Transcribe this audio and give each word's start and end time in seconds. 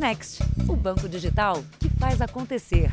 Next, 0.00 0.42
o 0.66 0.74
banco 0.74 1.06
digital 1.06 1.62
que 1.78 1.90
faz 1.90 2.22
acontecer. 2.22 2.90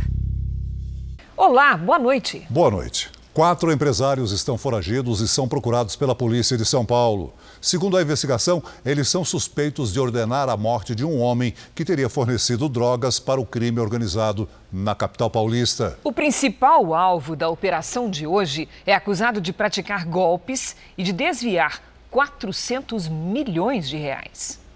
Olá, 1.37 1.77
boa 1.77 1.97
noite. 1.97 2.45
Boa 2.49 2.69
noite. 2.69 3.09
Quatro 3.33 3.71
empresários 3.71 4.33
estão 4.33 4.57
foragidos 4.57 5.21
e 5.21 5.27
são 5.29 5.47
procurados 5.47 5.95
pela 5.95 6.13
polícia 6.13 6.57
de 6.57 6.65
São 6.65 6.85
Paulo. 6.85 7.33
Segundo 7.61 7.95
a 7.95 8.01
investigação, 8.01 8.61
eles 8.85 9.07
são 9.07 9.23
suspeitos 9.23 9.93
de 9.93 10.01
ordenar 10.01 10.49
a 10.49 10.57
morte 10.57 10.93
de 10.93 11.05
um 11.05 11.17
homem 11.21 11.53
que 11.73 11.85
teria 11.85 12.09
fornecido 12.09 12.67
drogas 12.67 13.21
para 13.21 13.39
o 13.39 13.45
crime 13.45 13.79
organizado 13.79 14.49
na 14.69 14.93
capital 14.93 15.29
paulista. 15.29 15.97
O 16.03 16.11
principal 16.11 16.93
alvo 16.93 17.37
da 17.37 17.47
operação 17.47 18.09
de 18.09 18.27
hoje 18.27 18.67
é 18.85 18.93
acusado 18.93 19.39
de 19.39 19.53
praticar 19.53 20.05
golpes 20.05 20.75
e 20.97 21.03
de 21.03 21.13
desviar 21.13 21.81
400 22.11 23.07
milhões 23.07 23.87
de 23.87 23.95
reais. 23.95 24.66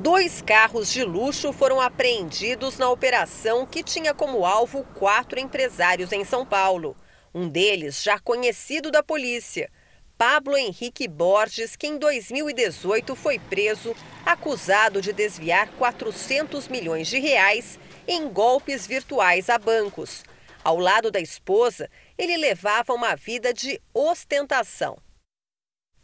Dois 0.00 0.40
carros 0.40 0.92
de 0.92 1.02
luxo 1.02 1.52
foram 1.52 1.80
apreendidos 1.80 2.78
na 2.78 2.88
operação 2.88 3.66
que 3.66 3.82
tinha 3.82 4.14
como 4.14 4.46
alvo 4.46 4.84
quatro 4.94 5.40
empresários 5.40 6.12
em 6.12 6.24
São 6.24 6.46
Paulo. 6.46 6.96
Um 7.34 7.48
deles 7.48 8.00
já 8.00 8.16
conhecido 8.16 8.92
da 8.92 9.02
polícia, 9.02 9.68
Pablo 10.16 10.56
Henrique 10.56 11.08
Borges, 11.08 11.74
que 11.74 11.88
em 11.88 11.98
2018 11.98 13.16
foi 13.16 13.40
preso, 13.40 13.92
acusado 14.24 15.02
de 15.02 15.12
desviar 15.12 15.68
400 15.72 16.68
milhões 16.68 17.08
de 17.08 17.18
reais 17.18 17.76
em 18.06 18.28
golpes 18.28 18.86
virtuais 18.86 19.50
a 19.50 19.58
bancos. 19.58 20.22
Ao 20.62 20.78
lado 20.78 21.10
da 21.10 21.18
esposa, 21.18 21.90
ele 22.16 22.36
levava 22.36 22.94
uma 22.94 23.16
vida 23.16 23.52
de 23.52 23.82
ostentação. 23.92 24.96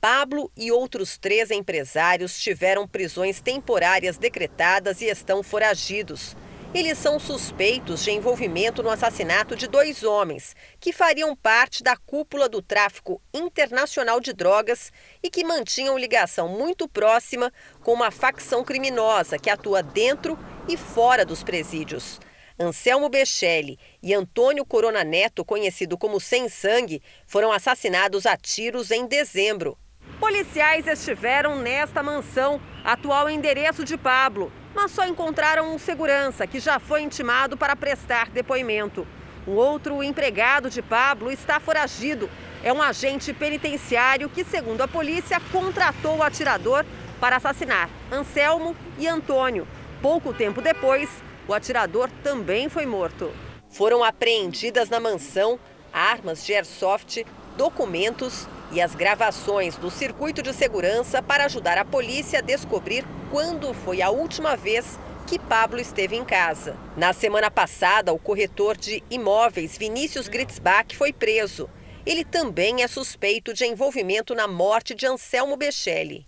Pablo 0.05 0.53
e 0.55 0.71
outros 0.71 1.17
três 1.17 1.51
empresários 1.51 2.39
tiveram 2.39 2.87
prisões 2.87 3.41
temporárias 3.41 4.19
decretadas 4.19 5.01
e 5.01 5.07
estão 5.07 5.43
foragidos. 5.43 6.37
Eles 6.75 6.99
são 6.99 7.19
suspeitos 7.19 8.05
de 8.05 8.11
envolvimento 8.11 8.83
no 8.83 8.91
assassinato 8.91 9.57
de 9.57 9.67
dois 9.67 10.03
homens 10.03 10.55
que 10.79 10.93
fariam 10.93 11.35
parte 11.35 11.83
da 11.83 11.97
cúpula 11.97 12.51
do 12.51 12.61
tráfico 12.61 13.19
internacional 13.33 14.21
de 14.21 14.35
drogas 14.35 14.93
e 15.23 15.31
que 15.31 15.43
mantinham 15.43 15.97
ligação 15.97 16.51
muito 16.51 16.87
próxima 16.87 17.51
com 17.83 17.95
uma 17.95 18.11
facção 18.11 18.63
criminosa 18.63 19.39
que 19.39 19.49
atua 19.49 19.83
dentro 19.83 20.39
e 20.69 20.77
fora 20.77 21.25
dos 21.25 21.43
presídios. 21.43 22.21
Anselmo 22.61 23.09
Bechelli 23.09 23.79
e 24.03 24.13
Antônio 24.13 24.67
Corona 24.67 25.03
Neto, 25.03 25.47
conhecido 25.47 25.97
como 25.97 26.21
Sem 26.21 26.51
Sangue, 26.51 27.03
foram 27.27 27.51
assassinados 27.51 28.27
a 28.27 28.37
tiros 28.37 28.91
em 28.91 29.07
dezembro. 29.07 29.79
Policiais 30.21 30.87
estiveram 30.87 31.57
nesta 31.57 32.03
mansão, 32.03 32.61
atual 32.85 33.29
endereço 33.29 33.85
de 33.85 33.97
Pablo, 33.97 34.53
mas 34.75 34.91
só 34.91 35.07
encontraram 35.07 35.75
um 35.75 35.79
segurança 35.79 36.47
que 36.47 36.61
já 36.61 36.79
foi 36.79 37.03
intimado 37.03 37.57
para 37.57 37.77
prestar 37.77 38.31
depoimento. 38.31 39.07
Um 39.47 39.53
outro 39.53 40.03
empregado 40.03 40.71
de 40.71 40.81
Pablo 40.81 41.31
está 41.31 41.61
foragido. 41.61 42.31
É 42.63 42.73
um 42.73 42.81
agente 42.81 43.33
penitenciário 43.33 44.31
que, 44.31 44.45
segundo 44.45 44.81
a 44.81 44.89
polícia, 44.89 45.41
contratou 45.53 46.17
o 46.17 46.23
atirador 46.23 46.85
para 47.21 47.37
assassinar 47.37 47.91
Anselmo 48.11 48.75
e 48.99 49.07
Antônio. 49.07 49.69
Pouco 50.01 50.33
tempo 50.33 50.63
depois, 50.63 51.11
o 51.47 51.53
atirador 51.53 52.09
também 52.23 52.69
foi 52.69 52.87
morto. 52.87 53.31
Foram 53.69 54.03
apreendidas 54.03 54.89
na 54.89 54.99
mansão 54.99 55.59
armas 55.93 56.45
de 56.45 56.55
airsoft, 56.55 57.25
documentos 57.57 58.49
e 58.75 58.81
as 58.81 58.95
gravações 58.95 59.77
do 59.77 59.89
circuito 59.89 60.43
de 60.43 60.53
segurança 60.53 61.23
para 61.23 61.45
ajudar 61.45 61.79
a 61.79 61.85
polícia 61.85 62.41
a 62.41 62.43
descobrir 62.43 63.07
quando 63.31 63.73
foi 63.73 64.03
a 64.03 64.11
última 64.11 64.57
vez 64.57 64.99
que 65.29 65.39
Pablo 65.39 65.81
esteve 65.81 66.17
em 66.17 66.25
casa. 66.25 66.77
Na 66.97 67.13
semana 67.13 67.51
passada, 67.51 68.13
o 68.13 68.19
corretor 68.19 68.77
de 68.77 69.03
imóveis 69.09 69.79
Vinícius 69.79 70.27
Gritzbach 70.27 70.95
foi 70.97 71.13
preso. 71.13 71.71
Ele 72.05 72.25
também 72.25 72.83
é 72.83 72.89
suspeito 72.89 73.55
de 73.55 73.65
envolvimento 73.65 74.35
na 74.35 74.49
morte 74.49 74.93
de 74.93 75.07
Anselmo 75.07 75.57
Bechelli. 75.57 76.27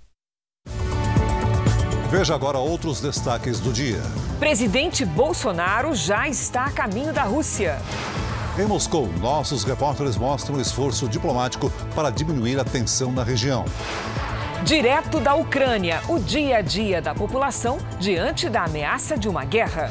Veja 2.09 2.35
agora 2.37 2.59
outros 2.59 3.01
destaques 3.01 3.59
do 3.59 3.73
dia. 3.73 4.01
Presidente 4.39 5.05
Bolsonaro 5.05 5.95
já 5.95 6.29
está 6.29 6.67
a 6.67 6.71
caminho 6.71 7.13
da 7.13 7.25
Rússia. 7.25 7.79
Em 8.59 8.65
Moscou, 8.65 9.07
nossos 9.21 9.65
repórteres 9.65 10.17
mostram 10.17 10.57
o 10.57 10.61
esforço 10.61 11.07
diplomático 11.07 11.71
para 11.95 12.09
diminuir 12.09 12.59
a 12.59 12.65
tensão 12.65 13.13
na 13.13 13.23
região. 13.23 13.67
Direto 14.65 15.21
da 15.21 15.35
Ucrânia, 15.35 16.01
o 16.09 16.19
dia 16.19 16.57
a 16.57 16.61
dia 16.63 17.03
da 17.03 17.15
população 17.15 17.77
diante 18.01 18.49
da 18.49 18.65
ameaça 18.65 19.15
de 19.19 19.29
uma 19.29 19.45
guerra. 19.45 19.91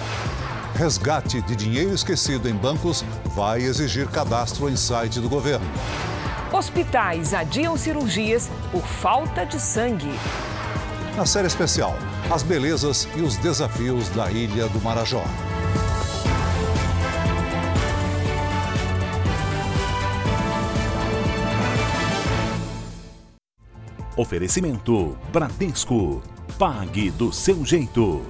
Resgate 0.73 1.43
de 1.43 1.55
dinheiro 1.55 1.93
esquecido 1.93 2.49
em 2.49 2.55
bancos 2.55 3.05
vai 3.35 3.61
exigir 3.61 4.07
cadastro 4.07 4.67
em 4.67 4.75
site 4.75 5.19
do 5.19 5.29
governo. 5.29 5.65
Hospitais 6.51 7.35
adiam 7.35 7.77
cirurgias 7.77 8.49
por 8.71 8.81
falta 8.81 9.45
de 9.45 9.59
sangue. 9.59 10.11
Na 11.15 11.25
série 11.25 11.47
especial, 11.47 11.95
as 12.31 12.41
belezas 12.41 13.07
e 13.15 13.21
os 13.21 13.37
desafios 13.37 14.09
da 14.09 14.31
Ilha 14.31 14.67
do 14.69 14.81
Marajó. 14.81 15.23
Oferecimento 24.17 25.17
Bradesco. 25.29 26.23
Pague 26.57 27.11
do 27.11 27.33
seu 27.33 27.65
jeito. 27.65 28.21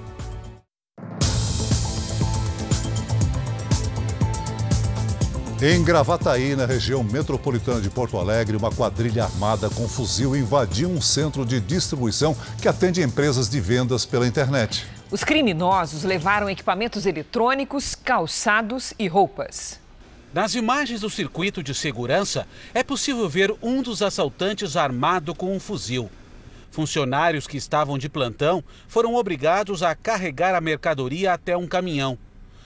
Em 5.61 5.83
Gravataí, 5.83 6.55
na 6.55 6.65
região 6.65 7.03
metropolitana 7.03 7.79
de 7.79 7.89
Porto 7.91 8.17
Alegre, 8.17 8.57
uma 8.57 8.71
quadrilha 8.71 9.25
armada 9.25 9.69
com 9.69 9.87
fuzil 9.87 10.35
invadiu 10.35 10.89
um 10.89 10.99
centro 10.99 11.45
de 11.45 11.61
distribuição 11.61 12.35
que 12.59 12.67
atende 12.67 13.03
empresas 13.03 13.47
de 13.47 13.59
vendas 13.61 14.05
pela 14.05 14.27
internet. 14.27 14.87
Os 15.11 15.23
criminosos 15.23 16.03
levaram 16.03 16.49
equipamentos 16.49 17.05
eletrônicos, 17.05 17.93
calçados 17.93 18.91
e 18.97 19.07
roupas. 19.07 19.84
Nas 20.35 20.53
imagens 20.53 20.99
do 20.99 21.09
circuito 21.09 21.63
de 21.63 21.73
segurança, 21.73 22.45
é 22.73 22.83
possível 22.83 23.29
ver 23.29 23.55
um 23.61 23.81
dos 23.81 24.01
assaltantes 24.01 24.75
armado 24.75 25.33
com 25.33 25.55
um 25.55 25.61
fuzil. 25.61 26.11
Funcionários 26.69 27.47
que 27.47 27.55
estavam 27.55 27.97
de 27.97 28.09
plantão 28.09 28.61
foram 28.85 29.15
obrigados 29.15 29.81
a 29.81 29.95
carregar 29.95 30.53
a 30.53 30.59
mercadoria 30.59 31.31
até 31.31 31.55
um 31.55 31.65
caminhão. 31.65 32.17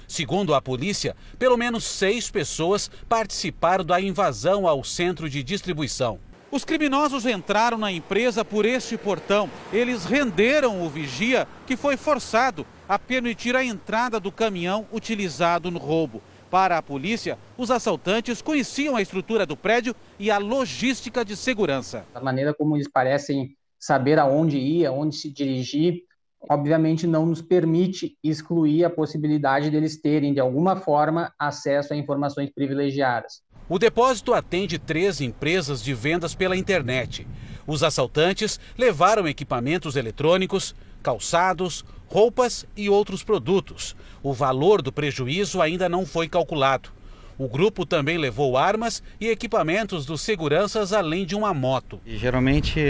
Segundo 0.07 0.55
a 0.55 0.61
polícia, 0.63 1.15
pelo 1.37 1.55
menos 1.57 1.83
seis 1.83 2.31
pessoas 2.31 2.89
participaram 3.07 3.85
da 3.85 4.01
invasão 4.01 4.67
ao 4.67 4.83
centro 4.83 5.29
de 5.29 5.43
distribuição. 5.43 6.17
Os 6.49 6.65
criminosos 6.65 7.27
entraram 7.27 7.77
na 7.77 7.91
empresa 7.91 8.43
por 8.43 8.65
este 8.65 8.97
portão. 8.97 9.47
Eles 9.71 10.05
renderam 10.05 10.83
o 10.83 10.89
vigia, 10.89 11.47
que 11.67 11.77
foi 11.77 11.97
forçado 11.97 12.65
a 12.87 12.97
permitir 12.97 13.55
a 13.55 13.63
entrada 13.63 14.19
do 14.19 14.31
caminhão 14.31 14.87
utilizado 14.91 15.69
no 15.69 15.77
roubo. 15.77 16.19
Para 16.49 16.77
a 16.79 16.81
polícia, 16.81 17.37
os 17.57 17.69
assaltantes 17.69 18.41
conheciam 18.41 18.95
a 18.95 19.01
estrutura 19.01 19.45
do 19.45 19.55
prédio 19.55 19.95
e 20.17 20.31
a 20.31 20.39
logística 20.39 21.23
de 21.23 21.35
segurança. 21.35 22.05
A 22.13 22.19
maneira 22.19 22.53
como 22.53 22.75
eles 22.75 22.87
parecem 22.87 23.55
saber 23.79 24.17
aonde 24.17 24.57
ir, 24.57 24.85
aonde 24.87 25.15
se 25.15 25.31
dirigir, 25.31 26.03
obviamente 26.49 27.05
não 27.05 27.25
nos 27.25 27.41
permite 27.41 28.17
excluir 28.23 28.83
a 28.83 28.89
possibilidade 28.89 29.69
deles 29.69 30.01
terem, 30.01 30.33
de 30.33 30.39
alguma 30.39 30.75
forma, 30.75 31.31
acesso 31.37 31.93
a 31.93 31.97
informações 31.97 32.49
privilegiadas. 32.49 33.41
O 33.67 33.77
depósito 33.77 34.33
atende 34.33 34.79
três 34.79 35.21
empresas 35.21 35.83
de 35.83 35.93
vendas 35.93 36.33
pela 36.33 36.57
internet. 36.57 37.27
Os 37.67 37.83
assaltantes 37.83 38.59
levaram 38.75 39.27
equipamentos 39.27 39.95
eletrônicos, 39.95 40.73
calçados, 41.03 41.85
roupas 42.09 42.65
e 42.75 42.89
outros 42.89 43.23
produtos. 43.23 43.95
O 44.23 44.33
valor 44.33 44.81
do 44.81 44.91
prejuízo 44.91 45.61
ainda 45.61 45.87
não 45.87 46.05
foi 46.05 46.27
calculado. 46.27 46.89
O 47.37 47.47
grupo 47.47 47.85
também 47.85 48.17
levou 48.17 48.57
armas 48.57 49.01
e 49.17 49.29
equipamentos 49.29 50.05
dos 50.05 50.19
seguranças, 50.19 50.91
além 50.91 51.25
de 51.25 51.35
uma 51.35 51.53
moto. 51.53 52.01
E, 52.05 52.17
geralmente, 52.17 52.81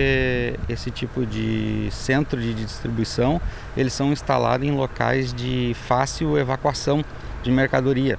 esse 0.68 0.90
tipo 0.90 1.24
de 1.24 1.88
centro 1.92 2.42
de 2.42 2.56
distribuição, 2.56 3.40
eles 3.78 3.94
são 3.94 4.12
instalados 4.12 4.68
em 4.68 4.72
locais 4.72 5.32
de 5.32 5.76
fácil 5.86 6.36
evacuação 6.36 7.06
de 7.44 7.52
mercadoria, 7.52 8.18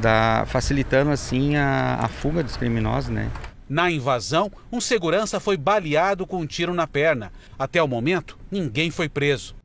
da, 0.00 0.44
facilitando 0.46 1.10
assim 1.10 1.56
a, 1.56 1.96
a 2.00 2.06
fuga 2.06 2.44
dos 2.44 2.56
criminosos, 2.56 3.10
né? 3.10 3.28
Na 3.68 3.90
invasão, 3.90 4.52
um 4.70 4.80
segurança 4.80 5.40
foi 5.40 5.56
baleado 5.56 6.26
com 6.26 6.38
um 6.38 6.46
tiro 6.46 6.74
na 6.74 6.86
perna. 6.86 7.32
Até 7.58 7.82
o 7.82 7.88
momento, 7.88 8.38
ninguém 8.50 8.90
foi 8.90 9.08
preso. 9.08 9.59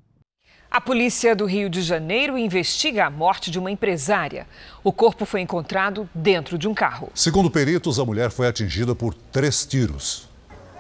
A 0.76 0.82
polícia 0.82 1.34
do 1.34 1.46
Rio 1.46 1.70
de 1.70 1.82
Janeiro 1.82 2.38
investiga 2.38 3.06
a 3.06 3.10
morte 3.10 3.50
de 3.50 3.58
uma 3.58 3.72
empresária. 3.72 4.46
O 4.84 4.92
corpo 4.92 5.26
foi 5.26 5.40
encontrado 5.40 6.10
dentro 6.14 6.58
de 6.58 6.68
um 6.68 6.74
carro. 6.74 7.10
Segundo 7.16 7.50
peritos, 7.50 7.98
a 7.98 8.04
mulher 8.04 8.30
foi 8.30 8.46
atingida 8.46 8.94
por 8.94 9.14
três 9.14 9.66
tiros. 9.66 10.28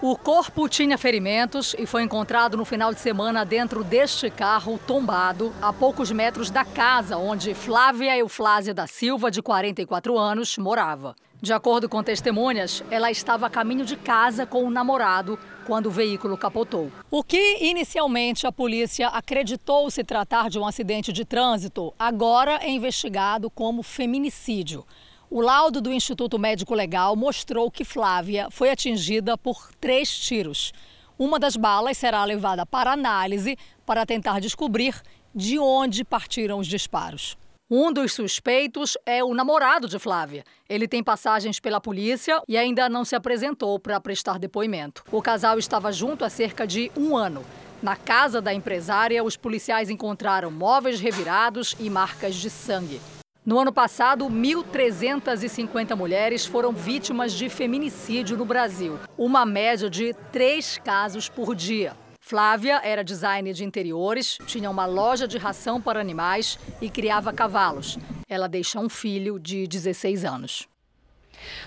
O 0.01 0.17
corpo 0.17 0.67
tinha 0.67 0.97
ferimentos 0.97 1.73
e 1.79 1.85
foi 1.85 2.03
encontrado 2.03 2.57
no 2.57 2.65
final 2.65 2.93
de 2.93 2.99
semana 2.99 3.45
dentro 3.45 3.85
deste 3.85 4.29
carro 4.29 4.77
tombado, 4.85 5.53
a 5.61 5.71
poucos 5.71 6.11
metros 6.11 6.49
da 6.51 6.65
casa 6.65 7.15
onde 7.15 7.53
Flávia 7.53 8.17
Euflásia 8.17 8.73
da 8.73 8.87
Silva, 8.87 9.31
de 9.31 9.41
44 9.41 10.17
anos, 10.19 10.57
morava. 10.57 11.15
De 11.45 11.53
acordo 11.53 11.87
com 11.87 12.01
testemunhas, 12.01 12.83
ela 12.89 13.11
estava 13.11 13.45
a 13.45 13.49
caminho 13.51 13.85
de 13.85 13.95
casa 13.95 14.47
com 14.47 14.63
o 14.63 14.71
namorado 14.71 15.37
quando 15.67 15.85
o 15.85 15.91
veículo 15.91 16.35
capotou. 16.35 16.91
O 17.11 17.23
que 17.23 17.59
inicialmente 17.63 18.47
a 18.47 18.51
polícia 18.51 19.09
acreditou 19.09 19.91
se 19.91 20.03
tratar 20.03 20.49
de 20.49 20.57
um 20.57 20.65
acidente 20.65 21.13
de 21.13 21.23
trânsito, 21.23 21.93
agora 21.99 22.57
é 22.63 22.71
investigado 22.71 23.47
como 23.47 23.83
feminicídio. 23.83 24.83
O 25.29 25.39
laudo 25.39 25.81
do 25.81 25.93
Instituto 25.93 26.39
Médico 26.39 26.73
Legal 26.73 27.15
mostrou 27.15 27.69
que 27.69 27.85
Flávia 27.85 28.47
foi 28.49 28.71
atingida 28.71 29.37
por 29.37 29.69
três 29.79 30.17
tiros. 30.17 30.73
Uma 31.15 31.37
das 31.37 31.55
balas 31.55 31.95
será 31.95 32.25
levada 32.25 32.65
para 32.65 32.93
análise 32.93 33.55
para 33.85 34.03
tentar 34.03 34.41
descobrir 34.41 34.99
de 35.35 35.59
onde 35.59 36.03
partiram 36.03 36.57
os 36.57 36.65
disparos. 36.65 37.37
Um 37.69 37.91
dos 37.91 38.13
suspeitos 38.13 38.95
é 39.07 39.23
o 39.23 39.33
namorado 39.33 39.87
de 39.87 39.97
Flávia. 39.97 40.43
Ele 40.69 40.87
tem 40.87 41.03
passagens 41.03 41.59
pela 41.59 41.81
polícia 41.81 42.39
e 42.47 42.55
ainda 42.55 42.87
não 42.87 43.03
se 43.03 43.15
apresentou 43.15 43.79
para 43.79 43.99
prestar 43.99 44.37
depoimento. 44.37 45.03
O 45.11 45.19
casal 45.19 45.57
estava 45.57 45.91
junto 45.91 46.23
há 46.23 46.29
cerca 46.29 46.67
de 46.67 46.91
um 46.95 47.17
ano. 47.17 47.43
Na 47.81 47.95
casa 47.95 48.39
da 48.39 48.53
empresária, 48.53 49.23
os 49.23 49.35
policiais 49.35 49.89
encontraram 49.89 50.51
móveis 50.51 50.99
revirados 50.99 51.75
e 51.79 51.89
marcas 51.89 52.35
de 52.35 52.51
sangue. 52.51 53.01
No 53.43 53.57
ano 53.57 53.73
passado, 53.73 54.25
1.350 54.25 55.95
mulheres 55.95 56.45
foram 56.45 56.71
vítimas 56.71 57.33
de 57.33 57.49
feminicídio 57.49 58.37
no 58.37 58.45
Brasil, 58.45 58.99
uma 59.17 59.43
média 59.43 59.89
de 59.89 60.13
três 60.31 60.77
casos 60.77 61.29
por 61.29 61.55
dia. 61.55 61.97
Flávia 62.27 62.81
era 62.83 63.03
designer 63.03 63.53
de 63.53 63.63
interiores, 63.63 64.39
tinha 64.47 64.67
uma 64.67 64.87
loja 64.87 65.27
de 65.27 65.37
ração 65.37 65.79
para 65.79 66.01
animais 66.01 66.57
e 66.81 66.89
criava 66.89 67.31
cavalos. 67.31 67.99
Ela 68.27 68.49
deixa 68.49 68.79
um 68.79 68.89
filho 68.89 69.39
de 69.39 69.67
16 69.67 70.25
anos. 70.25 70.67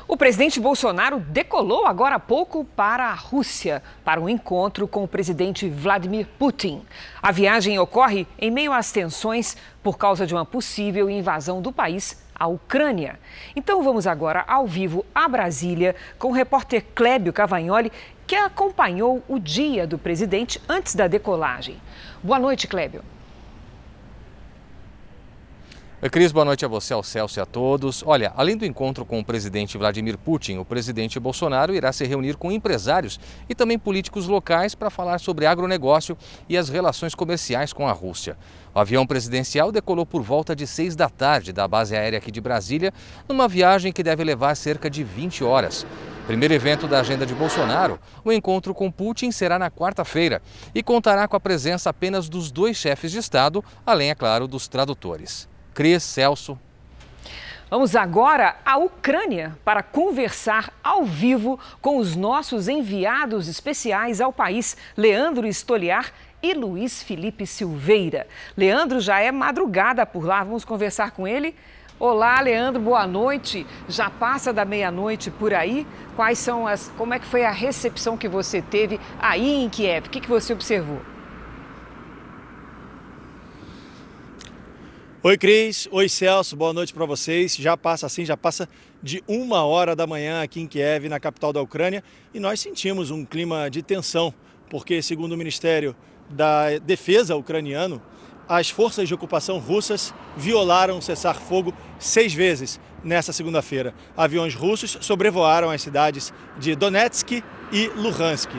O 0.08 0.16
presidente 0.16 0.58
Bolsonaro 0.58 1.20
decolou 1.20 1.86
agora 1.86 2.16
há 2.16 2.18
pouco 2.18 2.64
para 2.64 3.04
a 3.06 3.14
Rússia 3.14 3.80
para 4.04 4.20
um 4.20 4.28
encontro 4.28 4.88
com 4.88 5.04
o 5.04 5.08
presidente 5.08 5.68
Vladimir 5.68 6.26
Putin. 6.36 6.82
A 7.22 7.30
viagem 7.30 7.78
ocorre 7.78 8.26
em 8.36 8.50
meio 8.50 8.72
às 8.72 8.90
tensões 8.90 9.56
por 9.80 9.96
causa 9.96 10.26
de 10.26 10.34
uma 10.34 10.44
possível 10.44 11.08
invasão 11.08 11.62
do 11.62 11.70
país 11.70 12.20
à 12.34 12.46
Ucrânia. 12.46 13.18
Então 13.54 13.82
vamos 13.82 14.06
agora 14.06 14.44
ao 14.46 14.66
vivo 14.66 15.04
a 15.14 15.28
Brasília 15.28 15.94
com 16.18 16.28
o 16.28 16.32
repórter 16.32 16.84
Clébio 16.94 17.32
Cavagnoli, 17.32 17.92
que 18.28 18.36
acompanhou 18.36 19.24
o 19.26 19.38
dia 19.38 19.86
do 19.86 19.96
presidente 19.96 20.60
antes 20.68 20.94
da 20.94 21.08
decolagem. 21.08 21.78
Boa 22.22 22.38
noite, 22.38 22.68
Clébio. 22.68 23.02
Oi, 26.00 26.08
Cris, 26.08 26.30
boa 26.30 26.44
noite 26.44 26.64
a 26.64 26.68
você, 26.68 26.94
ao 26.94 27.02
Celso 27.02 27.40
e 27.40 27.42
a 27.42 27.44
todos. 27.44 28.04
Olha, 28.06 28.32
além 28.36 28.56
do 28.56 28.64
encontro 28.64 29.04
com 29.04 29.18
o 29.18 29.24
presidente 29.24 29.76
Vladimir 29.76 30.16
Putin, 30.16 30.58
o 30.58 30.64
presidente 30.64 31.18
Bolsonaro 31.18 31.74
irá 31.74 31.92
se 31.92 32.04
reunir 32.04 32.36
com 32.36 32.52
empresários 32.52 33.18
e 33.48 33.54
também 33.54 33.76
políticos 33.76 34.28
locais 34.28 34.76
para 34.76 34.90
falar 34.90 35.18
sobre 35.18 35.44
agronegócio 35.44 36.16
e 36.48 36.56
as 36.56 36.68
relações 36.68 37.16
comerciais 37.16 37.72
com 37.72 37.88
a 37.88 37.90
Rússia. 37.90 38.38
O 38.72 38.78
avião 38.78 39.04
presidencial 39.04 39.72
decolou 39.72 40.06
por 40.06 40.22
volta 40.22 40.54
de 40.54 40.68
seis 40.68 40.94
da 40.94 41.08
tarde 41.08 41.52
da 41.52 41.66
base 41.66 41.96
aérea 41.96 42.18
aqui 42.20 42.30
de 42.30 42.40
Brasília, 42.40 42.94
numa 43.28 43.48
viagem 43.48 43.92
que 43.92 44.04
deve 44.04 44.22
levar 44.22 44.54
cerca 44.54 44.88
de 44.88 45.02
20 45.02 45.42
horas. 45.42 45.84
Primeiro 46.28 46.54
evento 46.54 46.86
da 46.86 47.00
agenda 47.00 47.26
de 47.26 47.34
Bolsonaro, 47.34 47.98
o 48.24 48.30
encontro 48.30 48.72
com 48.72 48.88
Putin 48.88 49.32
será 49.32 49.58
na 49.58 49.68
quarta-feira 49.68 50.40
e 50.72 50.80
contará 50.80 51.26
com 51.26 51.34
a 51.34 51.40
presença 51.40 51.90
apenas 51.90 52.28
dos 52.28 52.52
dois 52.52 52.76
chefes 52.76 53.10
de 53.10 53.18
Estado, 53.18 53.64
além, 53.84 54.10
é 54.10 54.14
claro, 54.14 54.46
dos 54.46 54.68
tradutores. 54.68 55.48
Cris, 55.78 56.02
Celso. 56.02 56.58
Vamos 57.70 57.94
agora 57.94 58.56
à 58.66 58.76
Ucrânia 58.78 59.56
para 59.64 59.80
conversar 59.80 60.72
ao 60.82 61.04
vivo 61.04 61.56
com 61.80 61.98
os 61.98 62.16
nossos 62.16 62.66
enviados 62.66 63.46
especiais 63.46 64.20
ao 64.20 64.32
país, 64.32 64.76
Leandro 64.96 65.46
Estoliar 65.46 66.12
e 66.42 66.52
Luiz 66.52 67.00
Felipe 67.00 67.46
Silveira. 67.46 68.26
Leandro 68.56 68.98
já 68.98 69.20
é 69.20 69.30
madrugada 69.30 70.04
por 70.04 70.24
lá, 70.24 70.42
vamos 70.42 70.64
conversar 70.64 71.12
com 71.12 71.28
ele. 71.28 71.54
Olá, 71.96 72.40
Leandro, 72.40 72.82
boa 72.82 73.06
noite. 73.06 73.64
Já 73.88 74.10
passa 74.10 74.52
da 74.52 74.64
meia-noite 74.64 75.30
por 75.30 75.54
aí. 75.54 75.86
Quais 76.16 76.40
são 76.40 76.66
as. 76.66 76.92
Como 76.98 77.14
é 77.14 77.20
que 77.20 77.26
foi 77.26 77.44
a 77.44 77.52
recepção 77.52 78.16
que 78.16 78.26
você 78.26 78.60
teve 78.60 78.98
aí 79.20 79.62
em 79.62 79.68
Kiev? 79.68 80.08
O 80.08 80.10
que, 80.10 80.20
que 80.20 80.28
você 80.28 80.52
observou? 80.52 81.00
Oi, 85.20 85.36
Cris. 85.36 85.88
Oi, 85.90 86.08
Celso. 86.08 86.54
Boa 86.54 86.72
noite 86.72 86.94
para 86.94 87.04
vocês. 87.04 87.56
Já 87.56 87.76
passa 87.76 88.06
assim, 88.06 88.24
já 88.24 88.36
passa 88.36 88.68
de 89.02 89.20
uma 89.26 89.64
hora 89.64 89.96
da 89.96 90.06
manhã 90.06 90.40
aqui 90.40 90.60
em 90.60 90.66
Kiev, 90.68 91.08
na 91.08 91.18
capital 91.18 91.52
da 91.52 91.60
Ucrânia, 91.60 92.04
e 92.32 92.38
nós 92.38 92.60
sentimos 92.60 93.10
um 93.10 93.24
clima 93.24 93.68
de 93.68 93.82
tensão, 93.82 94.32
porque, 94.70 95.02
segundo 95.02 95.32
o 95.32 95.36
Ministério 95.36 95.96
da 96.30 96.78
Defesa 96.78 97.34
ucraniano, 97.34 98.00
as 98.48 98.70
forças 98.70 99.08
de 99.08 99.14
ocupação 99.14 99.58
russas 99.58 100.14
violaram 100.36 100.98
o 100.98 101.02
cessar-fogo 101.02 101.74
seis 101.98 102.32
vezes 102.32 102.78
nesta 103.02 103.32
segunda-feira. 103.32 103.94
Aviões 104.16 104.54
russos 104.54 104.98
sobrevoaram 105.00 105.68
as 105.68 105.82
cidades 105.82 106.32
de 106.60 106.76
Donetsk 106.76 107.42
e 107.72 107.88
Luhansk. 107.88 108.52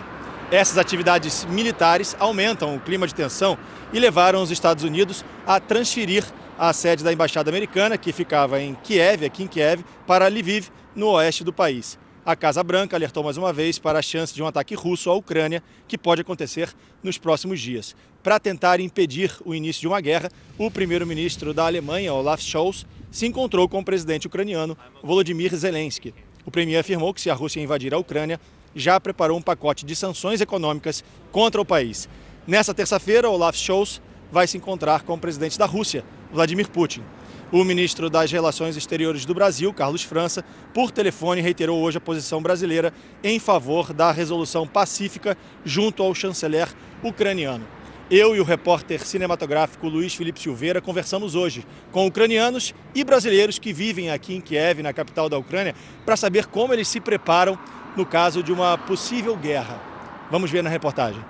Essas 0.51 0.77
atividades 0.77 1.45
militares 1.45 2.17
aumentam 2.19 2.75
o 2.75 2.79
clima 2.81 3.07
de 3.07 3.15
tensão 3.15 3.57
e 3.93 3.99
levaram 3.99 4.41
os 4.41 4.51
Estados 4.51 4.83
Unidos 4.83 5.23
a 5.47 5.59
transferir 5.59 6.25
a 6.59 6.73
sede 6.73 7.05
da 7.05 7.13
embaixada 7.13 7.49
americana, 7.49 7.97
que 7.97 8.11
ficava 8.11 8.61
em 8.61 8.75
Kiev, 8.83 9.23
aqui 9.23 9.43
em 9.43 9.47
Kiev, 9.47 9.81
para 10.05 10.27
Lviv, 10.27 10.67
no 10.93 11.07
oeste 11.11 11.41
do 11.41 11.53
país. 11.53 11.97
A 12.25 12.35
Casa 12.35 12.61
Branca 12.61 12.97
alertou 12.97 13.23
mais 13.23 13.37
uma 13.37 13.53
vez 13.53 13.79
para 13.79 13.99
a 13.99 14.01
chance 14.01 14.35
de 14.35 14.43
um 14.43 14.45
ataque 14.45 14.75
russo 14.75 15.09
à 15.09 15.15
Ucrânia, 15.15 15.63
que 15.87 15.97
pode 15.97 16.19
acontecer 16.19 16.69
nos 17.01 17.17
próximos 17.17 17.61
dias. 17.61 17.95
Para 18.21 18.41
tentar 18.41 18.81
impedir 18.81 19.31
o 19.45 19.55
início 19.55 19.79
de 19.79 19.87
uma 19.87 20.01
guerra, 20.01 20.29
o 20.57 20.69
primeiro-ministro 20.69 21.53
da 21.53 21.65
Alemanha, 21.65 22.13
Olaf 22.13 22.41
Scholz, 22.41 22.85
se 23.09 23.25
encontrou 23.25 23.69
com 23.69 23.79
o 23.79 23.85
presidente 23.85 24.27
ucraniano 24.27 24.77
Volodymyr 25.01 25.55
Zelensky. 25.55 26.13
O 26.45 26.51
premier 26.51 26.81
afirmou 26.81 27.13
que 27.13 27.21
se 27.21 27.29
a 27.29 27.33
Rússia 27.33 27.61
invadir 27.61 27.93
a 27.93 27.97
Ucrânia, 27.97 28.37
já 28.75 28.99
preparou 28.99 29.37
um 29.37 29.41
pacote 29.41 29.85
de 29.85 29.95
sanções 29.95 30.41
econômicas 30.41 31.05
contra 31.31 31.61
o 31.61 31.65
país. 31.65 32.09
Nessa 32.45 32.73
terça-feira, 32.73 33.29
Olaf 33.29 33.55
Scholz 33.55 34.01
vai 34.31 34.47
se 34.47 34.57
encontrar 34.57 35.03
com 35.03 35.13
o 35.13 35.17
presidente 35.17 35.57
da 35.57 35.65
Rússia, 35.65 36.03
Vladimir 36.31 36.69
Putin. 36.69 37.03
O 37.51 37.63
ministro 37.63 38.09
das 38.09 38.31
Relações 38.31 38.77
Exteriores 38.77 39.25
do 39.25 39.33
Brasil, 39.33 39.73
Carlos 39.73 40.03
França, 40.03 40.45
por 40.73 40.91
telefone 40.91 41.41
reiterou 41.41 41.81
hoje 41.81 41.97
a 41.97 42.01
posição 42.01 42.41
brasileira 42.43 42.93
em 43.23 43.39
favor 43.39 43.91
da 43.91 44.11
resolução 44.11 44.67
pacífica 44.67 45.35
junto 45.65 46.03
ao 46.03 46.13
chanceler 46.13 46.67
ucraniano. 47.03 47.65
Eu 48.11 48.35
e 48.35 48.39
o 48.39 48.43
repórter 48.43 49.05
cinematográfico 49.05 49.87
Luiz 49.87 50.13
Felipe 50.13 50.39
Silveira 50.39 50.81
conversamos 50.81 51.35
hoje 51.35 51.65
com 51.91 52.07
ucranianos 52.07 52.73
e 52.93 53.03
brasileiros 53.03 53.59
que 53.59 53.71
vivem 53.73 54.09
aqui 54.09 54.35
em 54.35 54.41
Kiev, 54.41 54.81
na 54.81 54.93
capital 54.93 55.29
da 55.29 55.37
Ucrânia, 55.37 55.75
para 56.05 56.17
saber 56.17 56.47
como 56.47 56.73
eles 56.73 56.87
se 56.87 56.99
preparam 56.99 57.57
no 57.95 58.05
caso 58.05 58.41
de 58.41 58.51
uma 58.51 58.77
possível 58.77 59.35
guerra. 59.35 59.79
Vamos 60.31 60.49
ver 60.49 60.63
na 60.63 60.69
reportagem. 60.69 61.23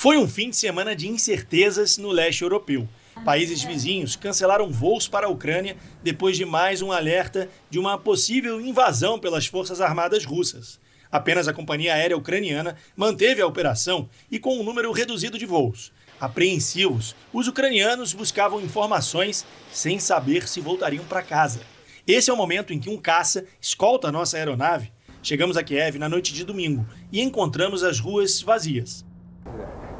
Foi 0.00 0.16
um 0.16 0.26
fim 0.26 0.48
de 0.48 0.56
semana 0.56 0.96
de 0.96 1.06
incertezas 1.06 1.98
no 1.98 2.08
leste 2.08 2.40
europeu. 2.40 2.88
Países 3.22 3.62
vizinhos 3.62 4.16
cancelaram 4.16 4.72
voos 4.72 5.06
para 5.06 5.26
a 5.26 5.28
Ucrânia 5.28 5.76
depois 6.02 6.38
de 6.38 6.46
mais 6.46 6.80
um 6.80 6.90
alerta 6.90 7.50
de 7.68 7.78
uma 7.78 7.98
possível 7.98 8.58
invasão 8.62 9.18
pelas 9.18 9.44
Forças 9.44 9.78
Armadas 9.78 10.24
russas. 10.24 10.80
Apenas 11.12 11.48
a 11.48 11.52
companhia 11.52 11.92
aérea 11.92 12.16
ucraniana 12.16 12.76
manteve 12.96 13.42
a 13.42 13.46
operação 13.46 14.08
e 14.30 14.38
com 14.38 14.58
um 14.58 14.62
número 14.62 14.90
reduzido 14.90 15.36
de 15.36 15.44
voos. 15.44 15.92
Apreensivos, 16.18 17.14
os 17.30 17.46
ucranianos 17.46 18.14
buscavam 18.14 18.62
informações 18.62 19.44
sem 19.70 19.98
saber 19.98 20.48
se 20.48 20.62
voltariam 20.62 21.04
para 21.04 21.20
casa. 21.20 21.60
Esse 22.06 22.30
é 22.30 22.32
o 22.32 22.38
momento 22.38 22.72
em 22.72 22.80
que 22.80 22.88
um 22.88 22.96
caça 22.96 23.44
escolta 23.60 24.08
a 24.08 24.12
nossa 24.12 24.38
aeronave. 24.38 24.90
Chegamos 25.22 25.58
a 25.58 25.62
Kiev 25.62 25.98
na 25.98 26.08
noite 26.08 26.32
de 26.32 26.42
domingo 26.42 26.88
e 27.12 27.20
encontramos 27.20 27.84
as 27.84 28.00
ruas 28.00 28.40
vazias. 28.40 29.04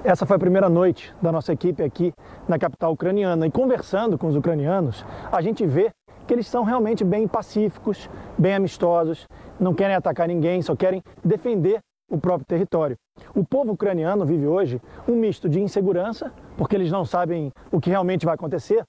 Essa 0.02 0.24
foi 0.24 0.36
a 0.36 0.38
primeira 0.38 0.70
noite 0.70 1.14
da 1.20 1.30
nossa 1.30 1.52
equipe 1.52 1.82
aqui 1.82 2.10
na 2.48 2.58
capital 2.58 2.92
ucraniana 2.92 3.46
e 3.46 3.50
conversando 3.50 4.16
com 4.16 4.28
os 4.28 4.36
ucranianos, 4.36 5.04
a 5.30 5.42
gente 5.42 5.66
vê 5.66 5.90
que 6.26 6.32
eles 6.32 6.46
são 6.46 6.64
realmente 6.64 7.04
bem 7.04 7.28
pacíficos, 7.28 8.08
bem 8.38 8.54
amistosos, 8.54 9.26
não 9.58 9.74
querem 9.74 9.94
atacar 9.94 10.26
ninguém, 10.26 10.62
só 10.62 10.74
querem 10.74 11.02
defender 11.22 11.80
o 12.10 12.16
próprio 12.16 12.46
território. 12.46 12.96
O 13.34 13.44
povo 13.44 13.72
ucraniano 13.72 14.24
vive 14.24 14.46
hoje 14.46 14.80
um 15.06 15.16
misto 15.16 15.50
de 15.50 15.60
insegurança, 15.60 16.32
porque 16.56 16.74
eles 16.74 16.90
não 16.90 17.04
sabem 17.04 17.52
o 17.70 17.78
que 17.78 17.90
realmente 17.90 18.24
vai 18.24 18.34
acontecer, 18.34 18.82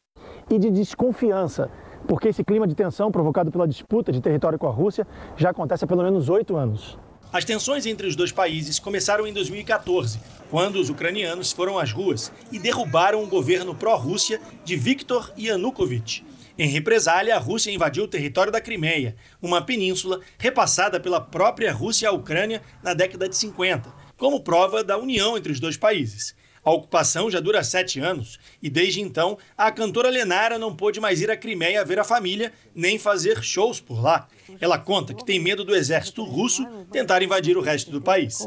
e 0.49 0.57
de 0.57 0.71
desconfiança, 0.71 1.69
porque 2.07 2.29
esse 2.29 2.41
clima 2.41 2.65
de 2.65 2.73
tensão 2.73 3.11
provocado 3.11 3.51
pela 3.51 3.67
disputa 3.67 4.13
de 4.13 4.21
território 4.21 4.57
com 4.57 4.67
a 4.67 4.71
Rússia 4.71 5.05
já 5.35 5.49
acontece 5.49 5.83
há 5.83 5.87
pelo 5.87 6.03
menos 6.03 6.29
oito 6.29 6.55
anos. 6.55 6.97
As 7.33 7.45
tensões 7.45 7.85
entre 7.85 8.05
os 8.07 8.15
dois 8.15 8.33
países 8.33 8.77
começaram 8.77 9.25
em 9.25 9.31
2014, 9.31 10.19
quando 10.49 10.75
os 10.75 10.89
ucranianos 10.89 11.53
foram 11.53 11.79
às 11.79 11.89
ruas 11.89 12.29
e 12.51 12.59
derrubaram 12.59 13.23
o 13.23 13.27
governo 13.27 13.73
pró-Rússia 13.73 14.41
de 14.65 14.75
Viktor 14.75 15.31
Yanukovych. 15.39 16.25
Em 16.57 16.67
represália, 16.67 17.33
a 17.33 17.39
Rússia 17.39 17.71
invadiu 17.71 18.03
o 18.03 18.07
território 18.07 18.51
da 18.51 18.59
Crimeia, 18.59 19.15
uma 19.41 19.61
península 19.61 20.19
repassada 20.37 20.99
pela 20.99 21.21
própria 21.21 21.71
Rússia 21.71 22.09
à 22.09 22.11
Ucrânia 22.11 22.61
na 22.83 22.93
década 22.93 23.29
de 23.29 23.37
50, 23.37 23.89
como 24.17 24.41
prova 24.41 24.83
da 24.83 24.97
união 24.97 25.37
entre 25.37 25.53
os 25.53 25.59
dois 25.61 25.77
países. 25.77 26.35
A 26.63 26.71
ocupação 26.71 27.29
já 27.29 27.39
dura 27.39 27.63
sete 27.63 27.99
anos 27.99 28.39
e, 28.61 28.69
desde 28.69 29.01
então, 29.01 29.37
a 29.57 29.71
cantora 29.71 30.09
Lenara 30.09 30.59
não 30.59 30.75
pôde 30.75 30.99
mais 30.99 31.19
ir 31.19 31.31
à 31.31 31.35
Crimeia 31.35 31.83
ver 31.83 31.97
a 31.97 32.03
família 32.03 32.53
nem 32.75 32.99
fazer 32.99 33.43
shows 33.43 33.79
por 33.79 34.01
lá. 34.01 34.27
Ela 34.59 34.77
conta 34.77 35.13
que 35.13 35.25
tem 35.25 35.39
medo 35.39 35.63
do 35.63 35.75
exército 35.75 36.23
russo 36.23 36.63
tentar 36.91 37.23
invadir 37.23 37.57
o 37.57 37.61
resto 37.61 37.89
do 37.89 37.99
país. 37.99 38.45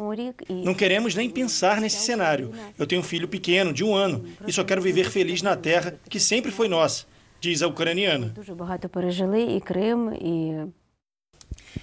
Não 0.48 0.74
queremos 0.74 1.14
nem 1.14 1.28
pensar 1.28 1.80
nesse 1.80 1.98
cenário. 2.02 2.52
Eu 2.78 2.86
tenho 2.86 3.00
um 3.00 3.04
filho 3.04 3.26
pequeno, 3.26 3.72
de 3.72 3.82
um 3.82 3.94
ano, 3.94 4.24
e 4.46 4.52
só 4.52 4.62
quero 4.62 4.80
viver 4.80 5.10
feliz 5.10 5.42
na 5.42 5.56
terra 5.56 5.98
que 6.08 6.20
sempre 6.20 6.52
foi 6.52 6.68
nossa, 6.68 7.06
diz 7.40 7.62
a 7.62 7.66
ucraniana. 7.66 8.32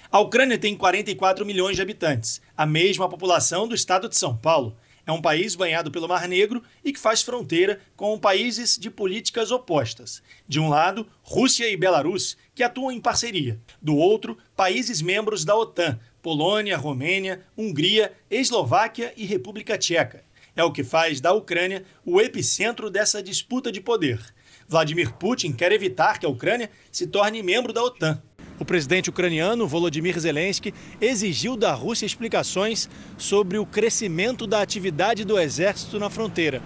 A 0.10 0.20
Ucrânia 0.20 0.58
tem 0.58 0.76
44 0.76 1.46
milhões 1.46 1.76
de 1.76 1.82
habitantes, 1.82 2.42
a 2.56 2.66
mesma 2.66 3.08
população 3.08 3.68
do 3.68 3.76
estado 3.76 4.10
de 4.10 4.18
São 4.18 4.36
Paulo. 4.36 4.76
É 5.06 5.12
um 5.12 5.22
país 5.22 5.56
banhado 5.56 5.92
pelo 5.92 6.08
Mar 6.08 6.28
Negro 6.28 6.62
e 6.84 6.94
que 6.94 7.00
faz 7.00 7.22
fronteira 7.22 7.80
com 7.96 8.18
países 8.20 8.78
de 8.78 8.90
políticas 8.90 9.52
opostas. 9.52 10.22
De 10.48 10.60
um 10.60 10.70
lado, 10.70 11.08
Rússia 11.22 11.70
e 11.70 11.76
Belarus, 11.76 12.38
que 12.54 12.64
atuam 12.64 12.92
em 12.92 13.02
parceria. 13.02 13.60
Do 13.82 13.96
outro, 13.96 14.38
países 14.56 15.02
membros 15.02 15.44
da 15.44 15.56
OTAN: 15.56 16.00
Polônia, 16.22 16.78
Romênia, 16.78 17.44
Hungria, 17.58 18.14
Eslováquia 18.30 19.14
e 19.18 19.26
República 19.26 19.78
Tcheca. 19.78 20.24
É 20.56 20.64
o 20.64 20.72
que 20.72 20.84
faz 20.84 21.22
da 21.22 21.34
Ucrânia 21.34 21.84
o 22.06 22.20
epicentro 22.20 22.90
dessa 22.90 23.24
disputa 23.24 23.72
de 23.72 23.80
poder. 23.80 24.20
Vladimir 24.68 25.14
Putin 25.14 25.52
quer 25.52 25.72
evitar 25.72 26.20
que 26.20 26.26
a 26.26 26.30
Ucrânia 26.30 26.70
se 26.92 27.08
torne 27.08 27.42
membro 27.44 27.74
da 27.74 27.84
OTAN. 27.84 28.22
O 28.60 28.66
presidente 28.66 29.10
ucraniano 29.10 29.68
Volodymyr 29.68 30.20
Zelensky 30.20 30.74
exigiu 31.00 31.58
da 31.58 31.74
Rússia 31.74 32.06
explicações 32.06 32.88
sobre 33.18 33.58
o 33.58 33.66
crescimento 33.66 34.46
da 34.46 34.62
atividade 34.62 35.26
do 35.26 35.40
exército 35.40 35.98
na 35.98 36.10
fronteira 36.10 36.62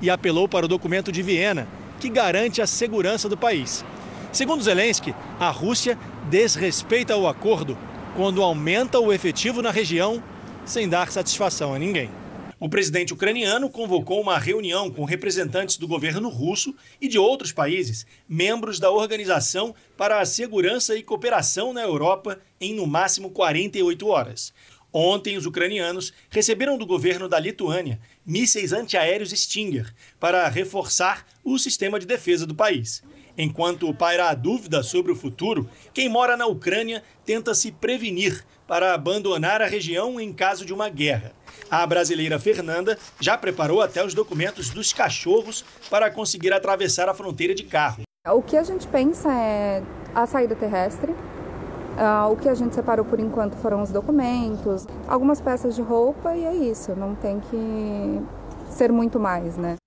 e 0.00 0.08
apelou 0.08 0.48
para 0.48 0.66
o 0.66 0.68
documento 0.68 1.10
de 1.10 1.22
Viena, 1.22 1.66
que 1.98 2.08
garante 2.08 2.62
a 2.62 2.66
segurança 2.66 3.28
do 3.28 3.36
país. 3.36 3.84
Segundo 4.32 4.62
Zelensky, 4.62 5.14
a 5.40 5.50
Rússia 5.50 5.98
desrespeita 6.30 7.16
o 7.16 7.26
acordo 7.26 7.76
quando 8.16 8.42
aumenta 8.42 9.00
o 9.00 9.12
efetivo 9.12 9.60
na 9.60 9.70
região 9.70 10.22
sem 10.64 10.88
dar 10.88 11.10
satisfação 11.10 11.74
a 11.74 11.78
ninguém. 11.78 12.19
O 12.60 12.68
presidente 12.68 13.14
ucraniano 13.14 13.70
convocou 13.70 14.20
uma 14.20 14.38
reunião 14.38 14.90
com 14.90 15.06
representantes 15.06 15.78
do 15.78 15.88
governo 15.88 16.28
russo 16.28 16.74
e 17.00 17.08
de 17.08 17.18
outros 17.18 17.52
países, 17.52 18.06
membros 18.28 18.78
da 18.78 18.90
Organização 18.90 19.74
para 19.96 20.20
a 20.20 20.26
Segurança 20.26 20.94
e 20.94 21.02
Cooperação 21.02 21.72
na 21.72 21.80
Europa, 21.80 22.38
em 22.60 22.74
no 22.74 22.86
máximo 22.86 23.30
48 23.30 24.06
horas. 24.06 24.52
Ontem, 24.92 25.38
os 25.38 25.46
ucranianos 25.46 26.12
receberam 26.28 26.76
do 26.76 26.84
governo 26.84 27.30
da 27.30 27.40
Lituânia 27.40 27.98
mísseis 28.26 28.74
antiaéreos 28.74 29.30
Stinger 29.30 29.94
para 30.18 30.46
reforçar 30.46 31.24
o 31.42 31.58
sistema 31.58 31.98
de 31.98 32.04
defesa 32.04 32.46
do 32.46 32.54
país. 32.54 33.02
Enquanto 33.38 33.94
paira 33.94 34.28
a 34.28 34.34
dúvida 34.34 34.82
sobre 34.82 35.12
o 35.12 35.16
futuro, 35.16 35.66
quem 35.94 36.10
mora 36.10 36.36
na 36.36 36.46
Ucrânia 36.46 37.02
tenta 37.24 37.54
se 37.54 37.72
prevenir 37.72 38.44
para 38.70 38.94
abandonar 38.94 39.60
a 39.60 39.66
região 39.66 40.20
em 40.20 40.32
caso 40.32 40.64
de 40.64 40.72
uma 40.72 40.88
guerra. 40.88 41.32
A 41.68 41.84
brasileira 41.84 42.38
Fernanda 42.38 42.96
já 43.18 43.36
preparou 43.36 43.82
até 43.82 44.04
os 44.04 44.14
documentos 44.14 44.70
dos 44.70 44.92
cachorros 44.92 45.64
para 45.90 46.08
conseguir 46.08 46.52
atravessar 46.52 47.08
a 47.08 47.14
fronteira 47.14 47.52
de 47.52 47.64
carro. 47.64 48.04
O 48.28 48.40
que 48.40 48.56
a 48.56 48.62
gente 48.62 48.86
pensa 48.86 49.28
é 49.34 49.82
a 50.14 50.24
saída 50.24 50.54
terrestre. 50.54 51.10
Uh, 51.10 52.30
o 52.30 52.36
que 52.36 52.48
a 52.48 52.54
gente 52.54 52.72
separou 52.72 53.04
por 53.04 53.18
enquanto 53.18 53.56
foram 53.56 53.82
os 53.82 53.90
documentos, 53.90 54.86
algumas 55.08 55.40
peças 55.40 55.74
de 55.74 55.82
roupa 55.82 56.36
e 56.36 56.44
é 56.44 56.54
isso. 56.54 56.94
Não 56.94 57.16
tem 57.16 57.40
que 57.40 58.72
ser 58.72 58.92
muito 58.92 59.18
mais, 59.18 59.56
né? 59.56 59.78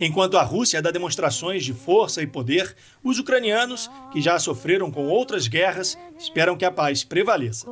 Enquanto 0.00 0.36
a 0.36 0.42
Rússia 0.42 0.82
dá 0.82 0.90
demonstrações 0.90 1.64
de 1.64 1.72
força 1.72 2.20
e 2.20 2.26
poder, 2.26 2.74
os 3.06 3.20
ucranianos, 3.20 3.88
que 4.10 4.20
já 4.20 4.36
sofreram 4.36 4.90
com 4.90 5.06
outras 5.06 5.46
guerras, 5.46 5.96
esperam 6.18 6.56
que 6.56 6.64
a 6.64 6.72
paz 6.72 7.04
prevaleça. 7.04 7.64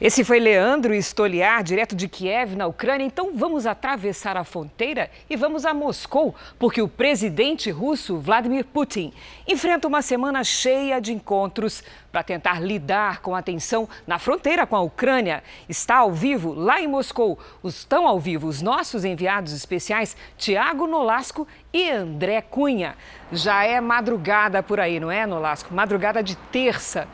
Esse 0.00 0.24
foi 0.24 0.40
Leandro 0.40 0.92
Stoliar, 0.94 1.62
direto 1.62 1.94
de 1.94 2.08
Kiev, 2.08 2.56
na 2.56 2.66
Ucrânia. 2.66 3.04
Então 3.04 3.30
vamos 3.32 3.64
atravessar 3.64 4.36
a 4.36 4.42
fronteira 4.42 5.08
e 5.30 5.36
vamos 5.36 5.64
a 5.64 5.72
Moscou, 5.72 6.34
porque 6.58 6.82
o 6.82 6.88
presidente 6.88 7.70
russo 7.70 8.18
Vladimir 8.18 8.64
Putin 8.64 9.12
enfrenta 9.46 9.86
uma 9.86 10.02
semana 10.02 10.42
cheia 10.42 11.00
de 11.00 11.12
encontros 11.12 11.84
para 12.10 12.24
tentar 12.24 12.60
lidar 12.60 13.20
com 13.20 13.36
a 13.36 13.42
tensão 13.42 13.88
na 14.06 14.18
fronteira 14.18 14.66
com 14.66 14.74
a 14.74 14.80
Ucrânia. 14.80 15.44
Está 15.68 15.98
ao 15.98 16.10
vivo 16.10 16.52
lá 16.52 16.80
em 16.80 16.88
Moscou. 16.88 17.38
Estão 17.62 18.08
ao 18.08 18.18
vivo 18.18 18.48
os 18.48 18.60
nossos 18.60 19.04
enviados 19.04 19.52
especiais 19.52 20.16
Tiago 20.36 20.86
Nolasco 20.86 21.46
e 21.76 21.90
André 21.90 22.40
Cunha. 22.40 22.96
Já 23.30 23.64
é 23.64 23.80
madrugada 23.80 24.62
por 24.62 24.80
aí, 24.80 24.98
não 24.98 25.10
é, 25.10 25.26
Nolasco? 25.26 25.74
Madrugada 25.74 26.22
de 26.22 26.34
terça. 26.50 27.06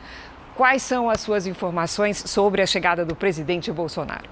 Quais 0.55 0.81
são 0.81 1.09
as 1.09 1.19
suas 1.19 1.45
informações 1.45 2.17
sobre 2.17 2.61
a 2.61 2.65
chegada 2.65 3.03
do 3.03 3.13
presidente 3.13 3.71
Bolsonaro? 3.71 4.29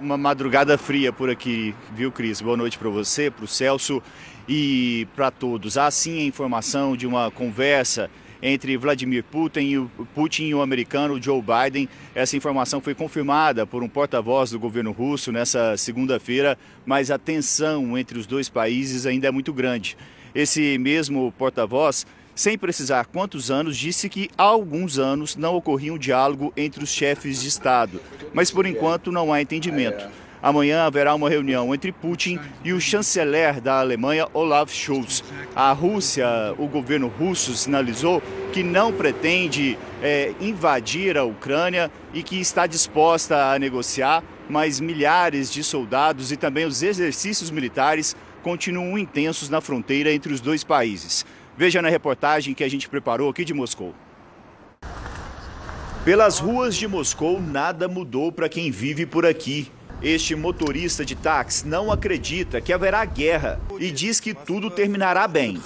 Uma 0.00 0.16
madrugada 0.16 0.76
fria 0.76 1.12
por 1.12 1.30
aqui, 1.30 1.74
viu, 1.92 2.10
Cris? 2.10 2.40
Boa 2.40 2.56
noite 2.56 2.78
para 2.78 2.88
você, 2.88 3.30
para 3.30 3.44
o 3.44 3.48
Celso 3.48 4.02
e 4.48 5.06
para 5.14 5.30
todos. 5.30 5.78
Há 5.78 5.90
sim 5.90 6.20
a 6.20 6.24
informação 6.24 6.96
de 6.96 7.06
uma 7.06 7.30
conversa 7.30 8.10
entre 8.42 8.76
Vladimir 8.76 9.24
Putin 9.24 9.60
e, 9.60 9.78
o, 9.78 9.90
Putin 10.14 10.44
e 10.44 10.54
o 10.54 10.62
americano 10.62 11.20
Joe 11.22 11.42
Biden. 11.42 11.88
Essa 12.14 12.36
informação 12.36 12.80
foi 12.80 12.94
confirmada 12.94 13.66
por 13.66 13.82
um 13.82 13.88
porta-voz 13.88 14.50
do 14.50 14.58
governo 14.58 14.92
russo 14.92 15.30
nessa 15.32 15.76
segunda-feira, 15.76 16.58
mas 16.84 17.10
a 17.10 17.18
tensão 17.18 17.96
entre 17.96 18.18
os 18.18 18.26
dois 18.26 18.48
países 18.48 19.06
ainda 19.06 19.28
é 19.28 19.30
muito 19.30 19.52
grande. 19.52 19.96
Esse 20.34 20.78
mesmo 20.78 21.32
porta-voz, 21.36 22.06
sem 22.34 22.56
precisar 22.56 23.06
quantos 23.06 23.50
anos, 23.50 23.76
disse 23.76 24.08
que 24.08 24.30
há 24.38 24.44
alguns 24.44 24.98
anos 24.98 25.36
não 25.36 25.56
ocorria 25.56 25.92
um 25.92 25.98
diálogo 25.98 26.52
entre 26.56 26.84
os 26.84 26.90
chefes 26.90 27.40
de 27.40 27.48
Estado, 27.48 28.00
mas 28.32 28.50
por 28.50 28.64
enquanto 28.64 29.12
não 29.12 29.32
há 29.32 29.42
entendimento. 29.42 30.08
Amanhã 30.42 30.84
haverá 30.84 31.14
uma 31.14 31.28
reunião 31.28 31.74
entre 31.74 31.92
Putin 31.92 32.38
e 32.64 32.72
o 32.72 32.80
chanceler 32.80 33.60
da 33.60 33.78
Alemanha, 33.80 34.26
Olaf 34.32 34.72
Scholz. 34.72 35.22
A 35.54 35.72
Rússia, 35.72 36.26
o 36.56 36.66
governo 36.66 37.08
russo, 37.08 37.54
sinalizou 37.54 38.22
que 38.52 38.62
não 38.62 38.92
pretende 38.92 39.78
é, 40.02 40.32
invadir 40.40 41.18
a 41.18 41.24
Ucrânia 41.24 41.90
e 42.14 42.22
que 42.22 42.40
está 42.40 42.66
disposta 42.66 43.52
a 43.52 43.58
negociar, 43.58 44.24
mas 44.48 44.80
milhares 44.80 45.52
de 45.52 45.62
soldados 45.62 46.32
e 46.32 46.36
também 46.36 46.64
os 46.64 46.82
exercícios 46.82 47.50
militares 47.50 48.16
continuam 48.42 48.98
intensos 48.98 49.48
na 49.50 49.60
fronteira 49.60 50.12
entre 50.12 50.32
os 50.32 50.40
dois 50.40 50.64
países. 50.64 51.26
Veja 51.56 51.82
na 51.82 51.90
reportagem 51.90 52.54
que 52.54 52.64
a 52.64 52.68
gente 52.70 52.88
preparou 52.88 53.28
aqui 53.28 53.44
de 53.44 53.52
Moscou. 53.52 53.94
Pelas 56.04 56.38
ruas 56.38 56.74
de 56.74 56.88
Moscou, 56.88 57.38
nada 57.40 57.86
mudou 57.86 58.32
para 58.32 58.48
quem 58.48 58.70
vive 58.70 59.04
por 59.04 59.26
aqui. 59.26 59.70
Este 60.02 60.34
motorista 60.34 61.04
de 61.04 61.14
táxi 61.14 61.68
não 61.68 61.92
acredita 61.92 62.58
que 62.58 62.72
haverá 62.72 63.04
guerra 63.04 63.60
e 63.78 63.90
diz 63.90 64.18
que 64.18 64.32
tudo 64.32 64.70
terminará 64.70 65.28
bem. 65.28 65.60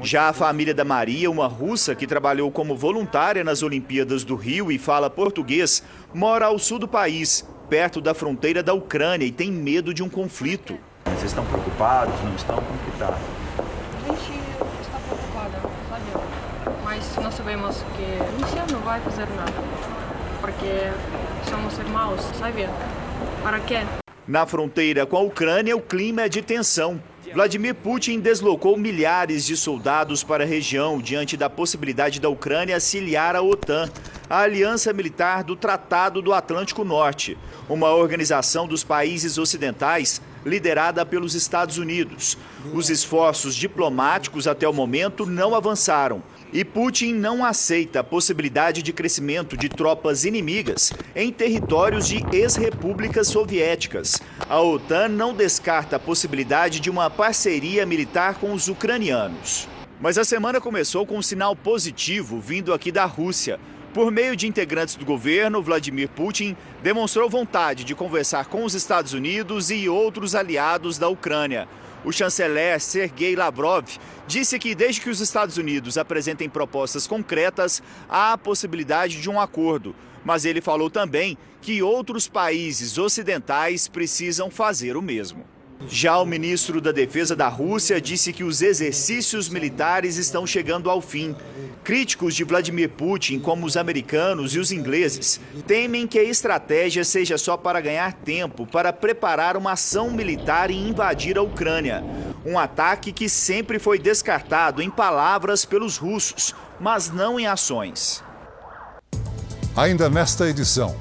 Já 0.00 0.28
a 0.30 0.32
família 0.32 0.72
da 0.72 0.86
Maria, 0.86 1.30
uma 1.30 1.46
russa 1.46 1.94
que 1.94 2.06
trabalhou 2.06 2.50
como 2.50 2.74
voluntária 2.74 3.44
nas 3.44 3.62
Olimpíadas 3.62 4.24
do 4.24 4.36
Rio 4.36 4.72
e 4.72 4.78
fala 4.78 5.10
português, 5.10 5.82
mora 6.14 6.46
ao 6.46 6.58
sul 6.58 6.78
do 6.78 6.88
país, 6.88 7.46
perto 7.68 8.00
da 8.00 8.14
fronteira 8.14 8.62
da 8.62 8.72
Ucrânia 8.72 9.26
e 9.26 9.32
tem 9.32 9.52
medo 9.52 9.92
de 9.92 10.02
um 10.02 10.08
conflito. 10.08 10.78
Vocês 11.04 11.24
estão 11.24 11.44
preocupados? 11.44 12.14
Não 12.22 12.34
estão? 12.36 12.56
Como 12.56 12.78
que 12.78 12.98
tá? 12.98 13.18
A 13.98 14.12
gente 14.14 14.40
está 14.80 14.98
preocupada, 14.98 15.60
sabe? 15.90 16.74
Mas 16.84 17.16
nós 17.16 17.34
sabemos 17.34 17.84
que 17.96 18.18
a 18.18 18.46
Rússia 18.46 18.64
não 18.72 18.80
vai 18.80 18.98
fazer 19.00 19.26
nada, 19.36 19.52
porque 20.40 20.90
somos 21.48 21.78
irmãos, 21.78 22.20
sabe? 22.38 22.68
Para 23.42 23.60
quê? 23.60 23.78
Na 24.26 24.44
fronteira 24.44 25.06
com 25.06 25.16
a 25.16 25.20
Ucrânia, 25.20 25.76
o 25.76 25.80
clima 25.80 26.22
é 26.22 26.28
de 26.28 26.42
tensão. 26.42 27.00
Vladimir 27.32 27.74
Putin 27.74 28.20
deslocou 28.20 28.76
milhares 28.76 29.44
de 29.44 29.56
soldados 29.56 30.24
para 30.24 30.44
a 30.44 30.46
região 30.46 30.98
diante 30.98 31.36
da 31.36 31.50
possibilidade 31.50 32.20
da 32.20 32.28
Ucrânia 32.28 32.78
aliar 32.96 33.36
à 33.36 33.42
OTAN, 33.42 33.90
a 34.30 34.40
aliança 34.40 34.92
militar 34.92 35.44
do 35.44 35.54
Tratado 35.54 36.22
do 36.22 36.32
Atlântico 36.32 36.84
Norte, 36.84 37.36
uma 37.68 37.90
organização 37.94 38.66
dos 38.66 38.82
países 38.82 39.36
ocidentais 39.36 40.22
liderada 40.44 41.04
pelos 41.04 41.34
Estados 41.34 41.76
Unidos. 41.76 42.38
Os 42.72 42.88
esforços 42.88 43.54
diplomáticos 43.54 44.46
até 44.46 44.66
o 44.66 44.72
momento 44.72 45.26
não 45.26 45.54
avançaram. 45.54 46.22
E 46.50 46.64
Putin 46.64 47.12
não 47.12 47.44
aceita 47.44 48.00
a 48.00 48.04
possibilidade 48.04 48.82
de 48.82 48.90
crescimento 48.90 49.54
de 49.54 49.68
tropas 49.68 50.24
inimigas 50.24 50.94
em 51.14 51.30
territórios 51.30 52.08
de 52.08 52.24
ex-repúblicas 52.32 53.28
soviéticas. 53.28 54.18
A 54.48 54.58
OTAN 54.58 55.08
não 55.08 55.34
descarta 55.34 55.96
a 55.96 56.00
possibilidade 56.00 56.80
de 56.80 56.88
uma 56.88 57.10
parceria 57.10 57.84
militar 57.84 58.36
com 58.36 58.54
os 58.54 58.66
ucranianos. 58.66 59.68
Mas 60.00 60.16
a 60.16 60.24
semana 60.24 60.58
começou 60.58 61.04
com 61.04 61.18
um 61.18 61.22
sinal 61.22 61.54
positivo 61.54 62.40
vindo 62.40 62.72
aqui 62.72 62.90
da 62.90 63.04
Rússia. 63.04 63.60
Por 63.92 64.10
meio 64.10 64.34
de 64.34 64.46
integrantes 64.46 64.96
do 64.96 65.04
governo, 65.04 65.62
Vladimir 65.62 66.08
Putin 66.08 66.56
demonstrou 66.82 67.28
vontade 67.28 67.84
de 67.84 67.94
conversar 67.94 68.46
com 68.46 68.64
os 68.64 68.72
Estados 68.74 69.12
Unidos 69.12 69.70
e 69.70 69.86
outros 69.86 70.34
aliados 70.34 70.96
da 70.96 71.08
Ucrânia. 71.08 71.68
O 72.04 72.12
chanceler 72.12 72.80
Sergei 72.80 73.34
Lavrov 73.34 73.86
disse 74.26 74.58
que, 74.58 74.74
desde 74.74 75.00
que 75.00 75.10
os 75.10 75.20
Estados 75.20 75.56
Unidos 75.56 75.98
apresentem 75.98 76.48
propostas 76.48 77.06
concretas, 77.06 77.82
há 78.08 78.32
a 78.32 78.38
possibilidade 78.38 79.20
de 79.20 79.28
um 79.28 79.40
acordo. 79.40 79.94
Mas 80.24 80.44
ele 80.44 80.60
falou 80.60 80.90
também 80.90 81.36
que 81.60 81.82
outros 81.82 82.28
países 82.28 82.98
ocidentais 82.98 83.88
precisam 83.88 84.50
fazer 84.50 84.96
o 84.96 85.02
mesmo. 85.02 85.44
Já 85.86 86.18
o 86.18 86.26
ministro 86.26 86.80
da 86.80 86.90
Defesa 86.90 87.36
da 87.36 87.48
Rússia 87.48 88.00
disse 88.00 88.32
que 88.32 88.42
os 88.42 88.62
exercícios 88.62 89.48
militares 89.48 90.16
estão 90.16 90.46
chegando 90.46 90.90
ao 90.90 91.00
fim. 91.00 91.36
Críticos 91.84 92.34
de 92.34 92.42
Vladimir 92.42 92.90
Putin, 92.90 93.38
como 93.38 93.64
os 93.64 93.76
americanos 93.76 94.54
e 94.54 94.58
os 94.58 94.72
ingleses, 94.72 95.40
temem 95.66 96.06
que 96.06 96.18
a 96.18 96.24
estratégia 96.24 97.04
seja 97.04 97.38
só 97.38 97.56
para 97.56 97.80
ganhar 97.80 98.12
tempo 98.12 98.66
para 98.66 98.92
preparar 98.92 99.56
uma 99.56 99.72
ação 99.72 100.10
militar 100.10 100.70
e 100.70 100.76
invadir 100.76 101.38
a 101.38 101.42
Ucrânia. 101.42 102.04
Um 102.44 102.58
ataque 102.58 103.12
que 103.12 103.28
sempre 103.28 103.78
foi 103.78 103.98
descartado 103.98 104.82
em 104.82 104.90
palavras 104.90 105.64
pelos 105.64 105.96
russos, 105.96 106.54
mas 106.80 107.10
não 107.10 107.38
em 107.38 107.46
ações. 107.46 108.22
Ainda 109.76 110.10
nesta 110.10 110.48
edição, 110.48 110.96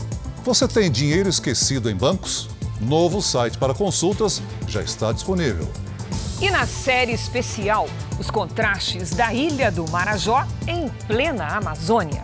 você 0.45 0.67
tem 0.67 0.91
dinheiro 0.91 1.27
esquecido 1.27 1.89
em 1.89 1.95
bancos? 1.95 2.47
Novo 2.79 3.21
site 3.21 3.57
para 3.57 3.73
consultas 3.73 4.41
já 4.67 4.81
está 4.81 5.11
disponível. 5.11 5.67
E 6.39 6.51
na 6.51 6.67
série 6.67 7.13
especial, 7.13 7.89
os 8.19 8.29
contrastes 8.29 9.11
da 9.11 9.33
ilha 9.33 9.71
do 9.71 9.89
Marajó 9.89 10.45
em 10.67 10.87
plena 11.07 11.47
Amazônia. 11.47 12.21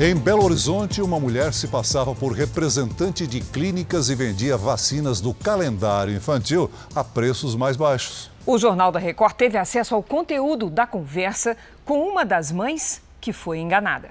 Em 0.00 0.14
Belo 0.14 0.44
Horizonte, 0.44 1.02
uma 1.02 1.18
mulher 1.18 1.52
se 1.52 1.66
passava 1.66 2.14
por 2.14 2.30
representante 2.30 3.26
de 3.26 3.40
clínicas 3.40 4.08
e 4.08 4.14
vendia 4.14 4.56
vacinas 4.56 5.20
do 5.20 5.34
calendário 5.34 6.14
infantil 6.14 6.70
a 6.94 7.02
preços 7.02 7.56
mais 7.56 7.76
baixos. 7.76 8.30
O 8.50 8.56
Jornal 8.56 8.90
da 8.90 8.98
Record 8.98 9.34
teve 9.34 9.58
acesso 9.58 9.94
ao 9.94 10.02
conteúdo 10.02 10.70
da 10.70 10.86
conversa 10.86 11.54
com 11.84 12.08
uma 12.08 12.24
das 12.24 12.50
mães 12.50 13.02
que 13.20 13.30
foi 13.30 13.58
enganada. 13.58 14.08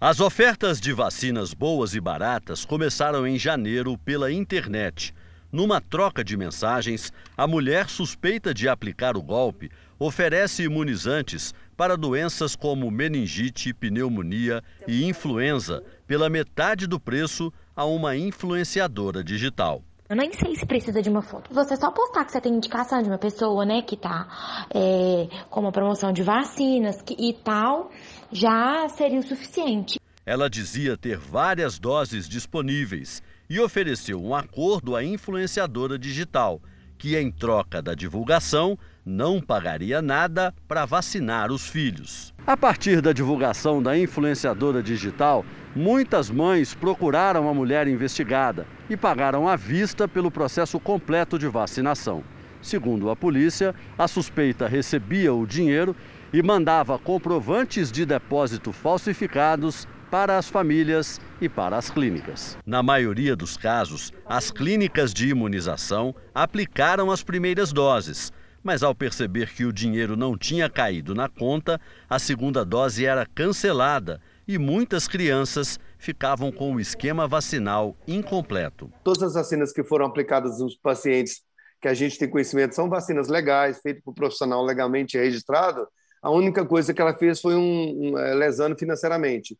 As 0.00 0.20
ofertas 0.20 0.80
de 0.80 0.92
vacinas 0.92 1.52
boas 1.52 1.92
e 1.92 2.00
baratas 2.00 2.64
começaram 2.64 3.26
em 3.26 3.36
janeiro 3.36 3.98
pela 3.98 4.30
internet. 4.30 5.12
Numa 5.50 5.80
troca 5.80 6.22
de 6.22 6.36
mensagens, 6.36 7.12
a 7.36 7.44
mulher 7.44 7.88
suspeita 7.88 8.54
de 8.54 8.68
aplicar 8.68 9.16
o 9.16 9.22
golpe 9.22 9.68
oferece 9.98 10.62
imunizantes 10.62 11.52
para 11.76 11.96
doenças 11.96 12.54
como 12.54 12.88
meningite, 12.88 13.74
pneumonia 13.74 14.62
e 14.86 15.04
influenza 15.08 15.82
pela 16.06 16.30
metade 16.30 16.86
do 16.86 17.00
preço 17.00 17.52
a 17.74 17.84
uma 17.84 18.16
influenciadora 18.16 19.24
digital. 19.24 19.82
Eu 20.08 20.14
nem 20.14 20.32
sei 20.32 20.54
se 20.54 20.64
precisa 20.64 21.02
de 21.02 21.10
uma 21.10 21.20
foto. 21.20 21.52
Você 21.52 21.76
só 21.76 21.90
postar 21.90 22.24
que 22.24 22.32
você 22.32 22.40
tem 22.40 22.54
indicação 22.54 23.02
de 23.02 23.08
uma 23.08 23.18
pessoa, 23.18 23.64
né, 23.64 23.82
que 23.82 23.96
tá 23.96 24.66
é, 24.72 25.26
com 25.50 25.60
uma 25.60 25.72
promoção 25.72 26.12
de 26.12 26.22
vacinas 26.22 27.02
que, 27.02 27.14
e 27.18 27.34
tal, 27.34 27.90
já 28.30 28.88
seria 28.88 29.18
o 29.18 29.22
suficiente. 29.22 29.98
Ela 30.24 30.48
dizia 30.48 30.96
ter 30.96 31.18
várias 31.18 31.78
doses 31.78 32.28
disponíveis 32.28 33.20
e 33.50 33.58
ofereceu 33.58 34.22
um 34.22 34.34
acordo 34.34 34.94
à 34.94 35.02
influenciadora 35.02 35.98
digital, 35.98 36.60
que 36.96 37.16
em 37.16 37.30
troca 37.30 37.82
da 37.82 37.94
divulgação 37.94 38.78
não 39.04 39.40
pagaria 39.40 40.00
nada 40.00 40.54
para 40.66 40.84
vacinar 40.84 41.50
os 41.50 41.68
filhos. 41.68 42.32
A 42.46 42.56
partir 42.56 43.00
da 43.00 43.12
divulgação 43.12 43.82
da 43.82 43.96
influenciadora 43.98 44.82
digital, 44.82 45.44
muitas 45.76 46.30
mães 46.30 46.74
procuraram 46.74 47.48
a 47.48 47.54
mulher 47.54 47.86
investigada 47.86 48.66
e 48.88 48.96
pagaram 48.96 49.46
à 49.46 49.54
vista 49.54 50.08
pelo 50.08 50.30
processo 50.30 50.80
completo 50.80 51.38
de 51.38 51.46
vacinação. 51.46 52.24
Segundo 52.62 53.10
a 53.10 53.14
polícia, 53.14 53.74
a 53.98 54.08
suspeita 54.08 54.66
recebia 54.66 55.34
o 55.34 55.46
dinheiro 55.46 55.94
e 56.32 56.42
mandava 56.42 56.98
comprovantes 56.98 57.92
de 57.92 58.06
depósito 58.06 58.72
falsificados 58.72 59.86
para 60.10 60.38
as 60.38 60.48
famílias 60.48 61.20
e 61.40 61.48
para 61.48 61.76
as 61.76 61.90
clínicas. 61.90 62.56
Na 62.64 62.82
maioria 62.82 63.36
dos 63.36 63.56
casos, 63.56 64.12
as 64.24 64.50
clínicas 64.50 65.12
de 65.12 65.28
imunização 65.28 66.14
aplicaram 66.34 67.10
as 67.10 67.22
primeiras 67.22 67.72
doses, 67.72 68.32
mas 68.64 68.82
ao 68.82 68.94
perceber 68.94 69.50
que 69.50 69.64
o 69.64 69.72
dinheiro 69.72 70.16
não 70.16 70.38
tinha 70.38 70.70
caído 70.70 71.14
na 71.14 71.28
conta, 71.28 71.78
a 72.08 72.18
segunda 72.18 72.64
dose 72.64 73.04
era 73.04 73.26
cancelada 73.26 74.20
e 74.46 74.58
muitas 74.58 75.08
crianças 75.08 75.78
ficavam 75.98 76.52
com 76.52 76.74
o 76.74 76.80
esquema 76.80 77.26
vacinal 77.26 77.96
incompleto. 78.06 78.92
Todas 79.02 79.22
as 79.22 79.34
vacinas 79.34 79.72
que 79.72 79.82
foram 79.82 80.06
aplicadas 80.06 80.60
nos 80.60 80.76
pacientes 80.76 81.42
que 81.80 81.88
a 81.88 81.94
gente 81.94 82.18
tem 82.18 82.28
conhecimento 82.28 82.74
são 82.74 82.88
vacinas 82.88 83.28
legais, 83.28 83.80
feitas 83.80 84.02
por 84.02 84.14
profissional 84.14 84.64
legalmente 84.64 85.18
registrado. 85.18 85.86
A 86.22 86.30
única 86.30 86.64
coisa 86.64 86.94
que 86.94 87.00
ela 87.00 87.16
fez 87.16 87.40
foi 87.40 87.54
um, 87.54 88.12
um 88.12 88.18
é, 88.18 88.34
lesando 88.34 88.76
financeiramente. 88.76 89.58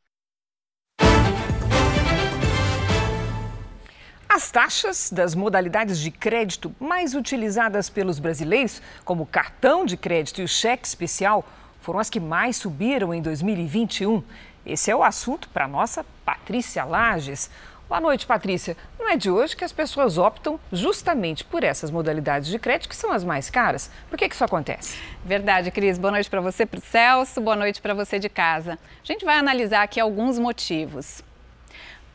As 4.28 4.50
taxas 4.50 5.10
das 5.10 5.34
modalidades 5.34 5.98
de 5.98 6.10
crédito 6.10 6.74
mais 6.78 7.14
utilizadas 7.14 7.88
pelos 7.88 8.18
brasileiros, 8.18 8.82
como 9.04 9.22
o 9.22 9.26
cartão 9.26 9.86
de 9.86 9.96
crédito 9.96 10.40
e 10.40 10.44
o 10.44 10.48
cheque 10.48 10.86
especial, 10.86 11.44
foram 11.80 12.00
as 12.00 12.10
que 12.10 12.20
mais 12.20 12.56
subiram 12.56 13.14
em 13.14 13.22
2021. 13.22 14.22
Esse 14.66 14.90
é 14.90 14.96
o 14.96 15.04
assunto 15.04 15.48
para 15.50 15.68
nossa 15.68 16.04
Patrícia 16.24 16.84
Lages. 16.84 17.48
Boa 17.88 18.00
noite, 18.00 18.26
Patrícia. 18.26 18.76
Não 18.98 19.08
é 19.08 19.16
de 19.16 19.30
hoje 19.30 19.56
que 19.56 19.62
as 19.62 19.70
pessoas 19.70 20.18
optam 20.18 20.58
justamente 20.72 21.44
por 21.44 21.62
essas 21.62 21.88
modalidades 21.88 22.48
de 22.48 22.58
crédito 22.58 22.88
que 22.88 22.96
são 22.96 23.12
as 23.12 23.22
mais 23.22 23.48
caras. 23.48 23.88
Por 24.10 24.18
que, 24.18 24.28
que 24.28 24.34
isso 24.34 24.42
acontece? 24.42 24.98
Verdade, 25.24 25.70
Cris. 25.70 25.98
Boa 25.98 26.10
noite 26.10 26.28
para 26.28 26.40
você, 26.40 26.66
para 26.66 26.78
o 26.78 26.82
Celso. 26.82 27.40
Boa 27.40 27.54
noite 27.54 27.80
para 27.80 27.94
você 27.94 28.18
de 28.18 28.28
casa. 28.28 28.72
A 28.72 29.06
gente 29.06 29.24
vai 29.24 29.38
analisar 29.38 29.82
aqui 29.82 30.00
alguns 30.00 30.36
motivos 30.36 31.22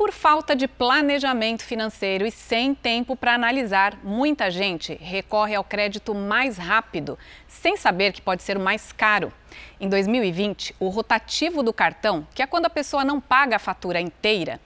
por 0.02 0.12
falta 0.12 0.56
de 0.56 0.68
planejamento 0.68 1.64
financeiro 1.64 2.26
e 2.26 2.32
sem 2.32 2.74
tempo 2.74 3.16
para 3.16 3.36
analisar, 3.36 4.00
muita 4.04 4.50
gente 4.50 4.98
recorre 5.00 5.54
ao 5.54 5.64
crédito 5.64 6.16
mais 6.16 6.58
rápido, 6.58 7.20
sem 7.48 7.78
saber 7.78 8.12
que 8.12 8.20
pode 8.20 8.42
ser 8.42 8.58
o 8.58 8.60
mais 8.60 8.92
caro. 8.92 9.32
Em 9.80 9.88
2020, 9.88 10.74
o 10.80 10.90
rotativo 10.90 11.62
do 11.62 11.72
cartão, 11.72 12.28
que 12.34 12.42
é 12.42 12.48
quando 12.48 12.66
a 12.66 12.70
pessoa 12.72 13.06
não 13.06 13.22
paga 13.22 13.58
a 13.58 13.60
fatura 13.60 14.02
inteira, 14.02 14.60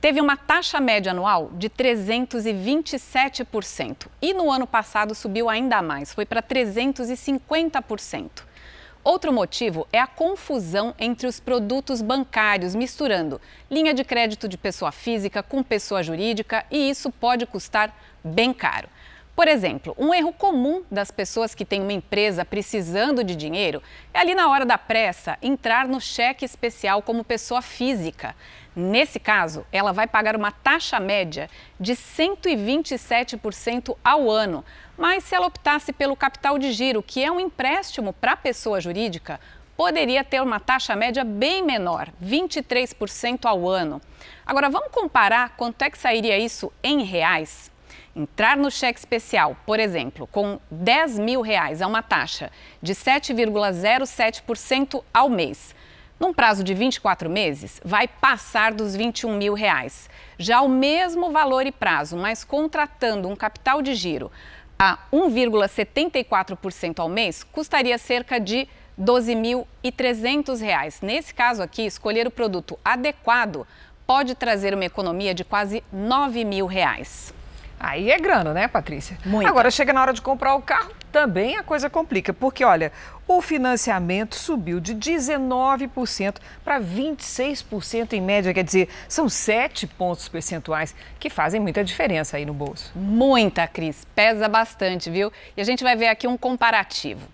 teve 0.00 0.20
uma 0.20 0.36
taxa 0.36 0.80
média 0.80 1.12
anual 1.12 1.52
de 1.52 1.70
327%. 1.70 4.08
E 4.20 4.34
no 4.34 4.50
ano 4.50 4.66
passado 4.66 5.14
subiu 5.14 5.48
ainda 5.48 5.80
mais, 5.80 6.12
foi 6.12 6.26
para 6.26 6.42
350%. 6.42 8.50
Outro 9.04 9.32
motivo 9.32 9.88
é 9.92 9.98
a 9.98 10.06
confusão 10.06 10.94
entre 10.96 11.26
os 11.26 11.40
produtos 11.40 12.00
bancários, 12.00 12.72
misturando 12.72 13.40
linha 13.68 13.92
de 13.92 14.04
crédito 14.04 14.46
de 14.46 14.56
pessoa 14.56 14.92
física 14.92 15.42
com 15.42 15.60
pessoa 15.60 16.04
jurídica, 16.04 16.64
e 16.70 16.88
isso 16.88 17.10
pode 17.10 17.44
custar 17.44 17.92
bem 18.22 18.52
caro. 18.52 18.88
Por 19.34 19.48
exemplo, 19.48 19.92
um 19.98 20.14
erro 20.14 20.32
comum 20.32 20.84
das 20.88 21.10
pessoas 21.10 21.52
que 21.52 21.64
têm 21.64 21.82
uma 21.82 21.92
empresa 21.92 22.44
precisando 22.44 23.24
de 23.24 23.34
dinheiro 23.34 23.82
é 24.14 24.20
ali 24.20 24.36
na 24.36 24.48
hora 24.48 24.64
da 24.64 24.78
pressa 24.78 25.36
entrar 25.42 25.88
no 25.88 26.00
cheque 26.00 26.44
especial 26.44 27.02
como 27.02 27.24
pessoa 27.24 27.60
física. 27.60 28.36
Nesse 28.74 29.20
caso, 29.20 29.66
ela 29.70 29.92
vai 29.92 30.06
pagar 30.06 30.34
uma 30.34 30.50
taxa 30.50 30.98
média 30.98 31.50
de 31.78 31.92
127% 31.92 33.94
ao 34.02 34.30
ano, 34.30 34.64
mas 34.96 35.24
se 35.24 35.34
ela 35.34 35.46
optasse 35.46 35.92
pelo 35.92 36.16
capital 36.16 36.58
de 36.58 36.72
giro, 36.72 37.02
que 37.02 37.22
é 37.22 37.30
um 37.30 37.38
empréstimo 37.38 38.14
para 38.14 38.32
a 38.32 38.36
pessoa 38.36 38.80
jurídica, 38.80 39.38
poderia 39.76 40.24
ter 40.24 40.40
uma 40.40 40.58
taxa 40.58 40.96
média 40.96 41.22
bem 41.22 41.62
menor, 41.62 42.08
23% 42.22 43.44
ao 43.44 43.68
ano. 43.68 44.00
Agora 44.46 44.70
vamos 44.70 44.88
comparar 44.90 45.50
quanto 45.56 45.82
é 45.82 45.90
que 45.90 45.98
sairia 45.98 46.38
isso 46.38 46.72
em 46.82 47.02
reais? 47.02 47.70
Entrar 48.16 48.56
no 48.56 48.70
cheque 48.70 48.98
especial, 48.98 49.54
por 49.66 49.78
exemplo, 49.80 50.26
com 50.26 50.58
10 50.70 51.18
mil 51.18 51.42
reais 51.42 51.82
a 51.82 51.86
uma 51.86 52.02
taxa 52.02 52.50
de 52.80 52.94
7,07% 52.94 55.04
ao 55.12 55.28
mês, 55.28 55.74
num 56.22 56.32
prazo 56.32 56.62
de 56.62 56.72
24 56.72 57.28
meses, 57.28 57.80
vai 57.84 58.06
passar 58.06 58.72
dos 58.72 58.94
21 58.94 59.36
mil 59.36 59.54
reais. 59.54 60.08
Já 60.38 60.60
o 60.60 60.68
mesmo 60.68 61.32
valor 61.32 61.66
e 61.66 61.72
prazo, 61.72 62.16
mas 62.16 62.44
contratando 62.44 63.28
um 63.28 63.34
capital 63.34 63.82
de 63.82 63.92
giro 63.96 64.30
a 64.78 65.00
1,74% 65.12 67.00
ao 67.00 67.08
mês, 67.08 67.42
custaria 67.42 67.98
cerca 67.98 68.38
de 68.38 68.68
R$ 68.96 69.04
12.300. 69.04 71.02
Nesse 71.02 71.34
caso 71.34 71.60
aqui, 71.60 71.82
escolher 71.82 72.28
o 72.28 72.30
produto 72.30 72.78
adequado 72.84 73.66
pode 74.06 74.36
trazer 74.36 74.74
uma 74.74 74.84
economia 74.84 75.34
de 75.34 75.42
quase 75.42 75.82
9 75.92 76.44
mil 76.44 76.66
reais. 76.66 77.34
Aí 77.82 78.12
é 78.12 78.18
grana, 78.18 78.54
né, 78.54 78.68
Patrícia? 78.68 79.18
Muito. 79.26 79.48
Agora 79.48 79.68
chega 79.68 79.92
na 79.92 80.00
hora 80.00 80.12
de 80.12 80.22
comprar 80.22 80.54
o 80.54 80.62
carro, 80.62 80.92
também 81.10 81.56
a 81.56 81.64
coisa 81.64 81.90
complica, 81.90 82.32
porque 82.32 82.64
olha, 82.64 82.92
o 83.26 83.42
financiamento 83.42 84.36
subiu 84.36 84.78
de 84.78 84.94
19% 84.94 86.36
para 86.64 86.80
26% 86.80 88.12
em 88.12 88.20
média, 88.20 88.54
quer 88.54 88.62
dizer, 88.62 88.88
são 89.08 89.28
7 89.28 89.88
pontos 89.88 90.28
percentuais 90.28 90.94
que 91.18 91.28
fazem 91.28 91.60
muita 91.60 91.82
diferença 91.82 92.36
aí 92.36 92.46
no 92.46 92.54
bolso. 92.54 92.92
Muita, 92.94 93.66
Cris, 93.66 94.06
pesa 94.14 94.48
bastante, 94.48 95.10
viu? 95.10 95.32
E 95.56 95.60
a 95.60 95.64
gente 95.64 95.82
vai 95.82 95.96
ver 95.96 96.06
aqui 96.06 96.28
um 96.28 96.38
comparativo. 96.38 97.26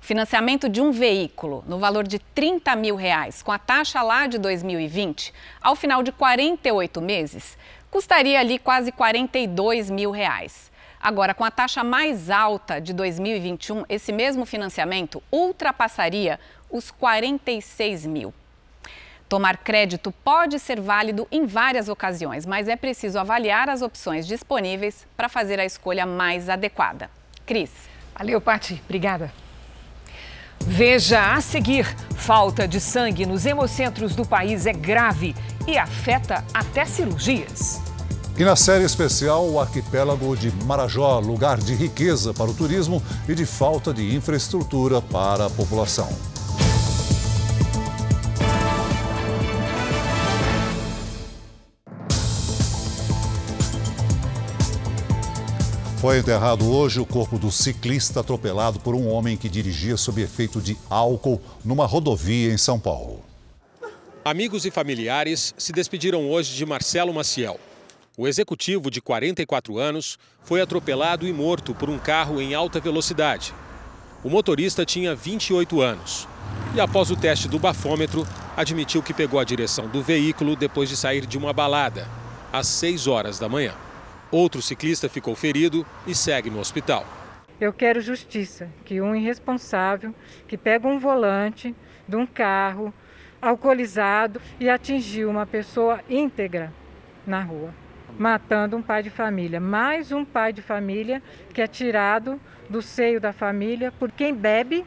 O 0.00 0.06
financiamento 0.06 0.66
de 0.66 0.80
um 0.80 0.92
veículo 0.92 1.62
no 1.66 1.78
valor 1.78 2.06
de 2.06 2.18
30 2.18 2.74
mil 2.76 2.96
reais, 2.96 3.42
com 3.42 3.52
a 3.52 3.58
taxa 3.58 4.00
lá 4.00 4.26
de 4.26 4.38
2020, 4.38 5.32
ao 5.60 5.76
final 5.76 6.02
de 6.02 6.10
48 6.10 7.00
meses, 7.02 7.56
custaria 7.94 8.40
ali 8.40 8.58
quase 8.58 8.90
42 8.90 9.88
mil 9.88 10.10
reais. 10.10 10.68
Agora, 11.00 11.32
com 11.32 11.44
a 11.44 11.50
taxa 11.50 11.84
mais 11.84 12.28
alta 12.28 12.80
de 12.80 12.92
2021, 12.92 13.84
esse 13.88 14.12
mesmo 14.12 14.44
financiamento 14.44 15.22
ultrapassaria 15.30 16.40
os 16.68 16.90
46 16.90 18.04
mil. 18.06 18.34
Tomar 19.28 19.58
crédito 19.58 20.10
pode 20.24 20.58
ser 20.58 20.80
válido 20.80 21.28
em 21.30 21.46
várias 21.46 21.88
ocasiões, 21.88 22.44
mas 22.44 22.66
é 22.66 22.74
preciso 22.74 23.16
avaliar 23.16 23.68
as 23.68 23.80
opções 23.80 24.26
disponíveis 24.26 25.06
para 25.16 25.28
fazer 25.28 25.60
a 25.60 25.64
escolha 25.64 26.04
mais 26.04 26.48
adequada. 26.48 27.08
Cris. 27.46 27.70
Valeu, 28.18 28.40
Pati. 28.40 28.82
Obrigada. 28.86 29.43
Veja 30.66 31.34
a 31.34 31.40
seguir: 31.40 31.86
falta 32.16 32.66
de 32.66 32.80
sangue 32.80 33.26
nos 33.26 33.44
hemocentros 33.44 34.14
do 34.16 34.24
país 34.24 34.66
é 34.66 34.72
grave 34.72 35.34
e 35.66 35.76
afeta 35.76 36.44
até 36.52 36.84
cirurgias. 36.84 37.80
E 38.36 38.44
na 38.44 38.56
série 38.56 38.84
especial, 38.84 39.48
o 39.48 39.60
arquipélago 39.60 40.36
de 40.36 40.50
Marajó, 40.64 41.20
lugar 41.20 41.58
de 41.58 41.74
riqueza 41.74 42.34
para 42.34 42.50
o 42.50 42.54
turismo 42.54 43.00
e 43.28 43.34
de 43.34 43.46
falta 43.46 43.94
de 43.94 44.14
infraestrutura 44.14 45.00
para 45.00 45.46
a 45.46 45.50
população. 45.50 46.08
Foi 56.04 56.18
enterrado 56.18 56.70
hoje 56.70 57.00
o 57.00 57.06
corpo 57.06 57.38
do 57.38 57.50
ciclista 57.50 58.20
atropelado 58.20 58.78
por 58.78 58.94
um 58.94 59.08
homem 59.08 59.38
que 59.38 59.48
dirigia 59.48 59.96
sob 59.96 60.20
efeito 60.20 60.60
de 60.60 60.76
álcool 60.90 61.40
numa 61.64 61.86
rodovia 61.86 62.52
em 62.52 62.58
São 62.58 62.78
Paulo. 62.78 63.24
Amigos 64.22 64.66
e 64.66 64.70
familiares 64.70 65.54
se 65.56 65.72
despediram 65.72 66.30
hoje 66.30 66.54
de 66.54 66.66
Marcelo 66.66 67.14
Maciel. 67.14 67.58
O 68.18 68.28
executivo, 68.28 68.90
de 68.90 69.00
44 69.00 69.78
anos, 69.78 70.18
foi 70.42 70.60
atropelado 70.60 71.26
e 71.26 71.32
morto 71.32 71.74
por 71.74 71.88
um 71.88 71.98
carro 71.98 72.38
em 72.38 72.52
alta 72.52 72.78
velocidade. 72.78 73.54
O 74.22 74.28
motorista 74.28 74.84
tinha 74.84 75.14
28 75.14 75.80
anos 75.80 76.28
e, 76.74 76.82
após 76.82 77.10
o 77.10 77.16
teste 77.16 77.48
do 77.48 77.58
bafômetro, 77.58 78.26
admitiu 78.54 79.02
que 79.02 79.14
pegou 79.14 79.40
a 79.40 79.44
direção 79.44 79.88
do 79.88 80.02
veículo 80.02 80.54
depois 80.54 80.90
de 80.90 80.98
sair 80.98 81.24
de 81.24 81.38
uma 81.38 81.54
balada, 81.54 82.06
às 82.52 82.66
6 82.66 83.06
horas 83.06 83.38
da 83.38 83.48
manhã. 83.48 83.72
Outro 84.30 84.60
ciclista 84.60 85.08
ficou 85.08 85.34
ferido 85.34 85.86
e 86.06 86.14
segue 86.14 86.50
no 86.50 86.58
hospital. 86.58 87.06
Eu 87.60 87.72
quero 87.72 88.00
justiça, 88.00 88.68
que 88.84 89.00
um 89.00 89.14
irresponsável 89.14 90.14
que 90.48 90.56
pega 90.56 90.88
um 90.88 90.98
volante 90.98 91.74
de 92.06 92.16
um 92.16 92.26
carro 92.26 92.92
alcoolizado 93.40 94.40
e 94.58 94.68
atingiu 94.68 95.30
uma 95.30 95.46
pessoa 95.46 96.00
íntegra 96.08 96.72
na 97.26 97.40
rua, 97.40 97.72
matando 98.18 98.76
um 98.76 98.82
pai 98.82 99.02
de 99.02 99.10
família. 99.10 99.60
Mais 99.60 100.10
um 100.10 100.24
pai 100.24 100.52
de 100.52 100.62
família 100.62 101.22
que 101.52 101.62
é 101.62 101.66
tirado 101.66 102.40
do 102.68 102.82
seio 102.82 103.20
da 103.20 103.32
família 103.32 103.92
por 103.92 104.10
quem 104.10 104.34
bebe 104.34 104.84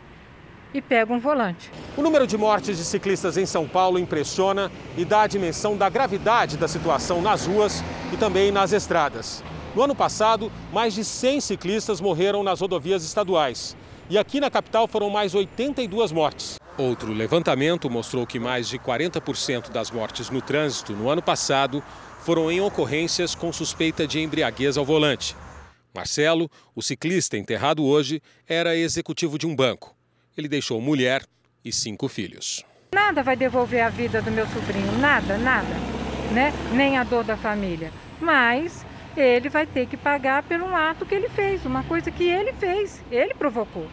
e 0.78 0.82
pega 0.82 1.12
um 1.12 1.20
volante. 1.20 1.72
O 1.96 2.02
número 2.02 2.28
de 2.28 2.38
mortes 2.38 2.78
de 2.78 2.86
ciclistas 2.86 3.36
em 3.38 3.46
São 3.46 3.68
Paulo 3.68 3.98
impressiona 3.98 4.72
e 4.96 5.04
dá 5.04 5.22
a 5.22 5.28
dimensão 5.28 5.76
da 5.76 5.90
gravidade 5.90 6.58
da 6.58 6.68
situação 6.68 7.22
nas 7.22 7.46
ruas 7.48 7.84
e 8.14 8.18
também 8.18 8.52
nas 8.52 8.72
estradas. 8.72 9.44
No 9.76 9.82
ano 9.82 9.96
passado, 9.96 10.52
mais 10.72 10.94
de 10.94 11.04
100 11.04 11.42
ciclistas 11.42 12.00
morreram 12.00 12.44
nas 12.44 12.62
rodovias 12.62 13.04
estaduais. 13.04 13.76
E 14.10 14.18
aqui 14.18 14.40
na 14.40 14.50
capital 14.50 14.88
foram 14.88 15.10
mais 15.10 15.34
82 15.36 16.12
mortes. 16.12 16.56
Outro 16.78 17.12
levantamento 17.12 17.90
mostrou 17.90 18.26
que 18.26 18.40
mais 18.40 18.70
de 18.70 18.78
40% 18.78 19.72
das 19.72 19.90
mortes 19.90 20.30
no 20.30 20.42
trânsito 20.42 20.94
no 20.94 21.10
ano 21.10 21.24
passado 21.24 21.84
foram 22.20 22.52
em 22.52 22.62
ocorrências 22.62 23.34
com 23.34 23.52
suspeita 23.52 24.06
de 24.06 24.20
embriaguez 24.20 24.78
ao 24.78 24.86
volante. 24.86 25.36
Marcelo, 25.94 26.50
o 26.76 26.82
ciclista 26.84 27.36
enterrado 27.36 27.84
hoje, 27.84 28.22
era 28.48 28.76
executivo 28.76 29.40
de 29.40 29.48
um 29.48 29.56
banco. 29.56 29.97
Ele 30.38 30.48
deixou 30.48 30.80
mulher 30.80 31.24
e 31.66 31.74
cinco 31.74 32.08
filhos. 32.08 32.64
Nada 32.94 33.24
vai 33.24 33.36
devolver 33.36 33.82
a 33.82 33.90
vida 33.90 34.22
do 34.22 34.30
meu 34.30 34.46
sobrinho, 34.48 34.92
nada, 35.00 35.36
nada, 35.36 35.74
né? 36.32 36.54
Nem 36.74 36.96
a 36.96 37.04
dor 37.04 37.24
da 37.24 37.36
família. 37.36 37.92
Mas 38.22 38.86
ele 39.16 39.50
vai 39.50 39.66
ter 39.66 39.88
que 39.88 39.98
pagar 39.98 40.44
por 40.44 40.62
um 40.62 40.76
ato 40.76 41.08
que 41.08 41.16
ele 41.16 41.28
fez, 41.28 41.66
uma 41.66 41.84
coisa 41.84 42.12
que 42.12 42.24
ele 42.24 42.54
fez, 42.54 43.02
ele 43.10 43.34
provocou. 43.34 43.88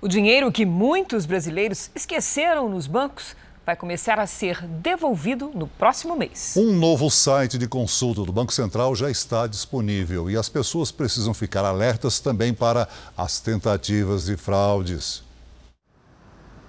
O 0.00 0.08
dinheiro 0.08 0.50
que 0.50 0.64
muitos 0.64 1.26
brasileiros 1.26 1.90
esqueceram 1.94 2.68
nos 2.68 2.86
bancos 2.86 3.36
vai 3.66 3.74
começar 3.74 4.20
a 4.20 4.26
ser 4.26 4.64
devolvido 4.66 5.50
no 5.52 5.66
próximo 5.66 6.16
mês. 6.16 6.54
Um 6.56 6.72
novo 6.72 7.10
site 7.10 7.58
de 7.58 7.66
consulta 7.66 8.22
do 8.22 8.32
Banco 8.32 8.52
Central 8.52 8.94
já 8.94 9.10
está 9.10 9.46
disponível 9.46 10.30
e 10.30 10.36
as 10.36 10.48
pessoas 10.48 10.92
precisam 10.92 11.34
ficar 11.34 11.64
alertas 11.64 12.20
também 12.20 12.54
para 12.54 12.88
as 13.16 13.40
tentativas 13.40 14.26
de 14.26 14.36
fraudes. 14.36 15.25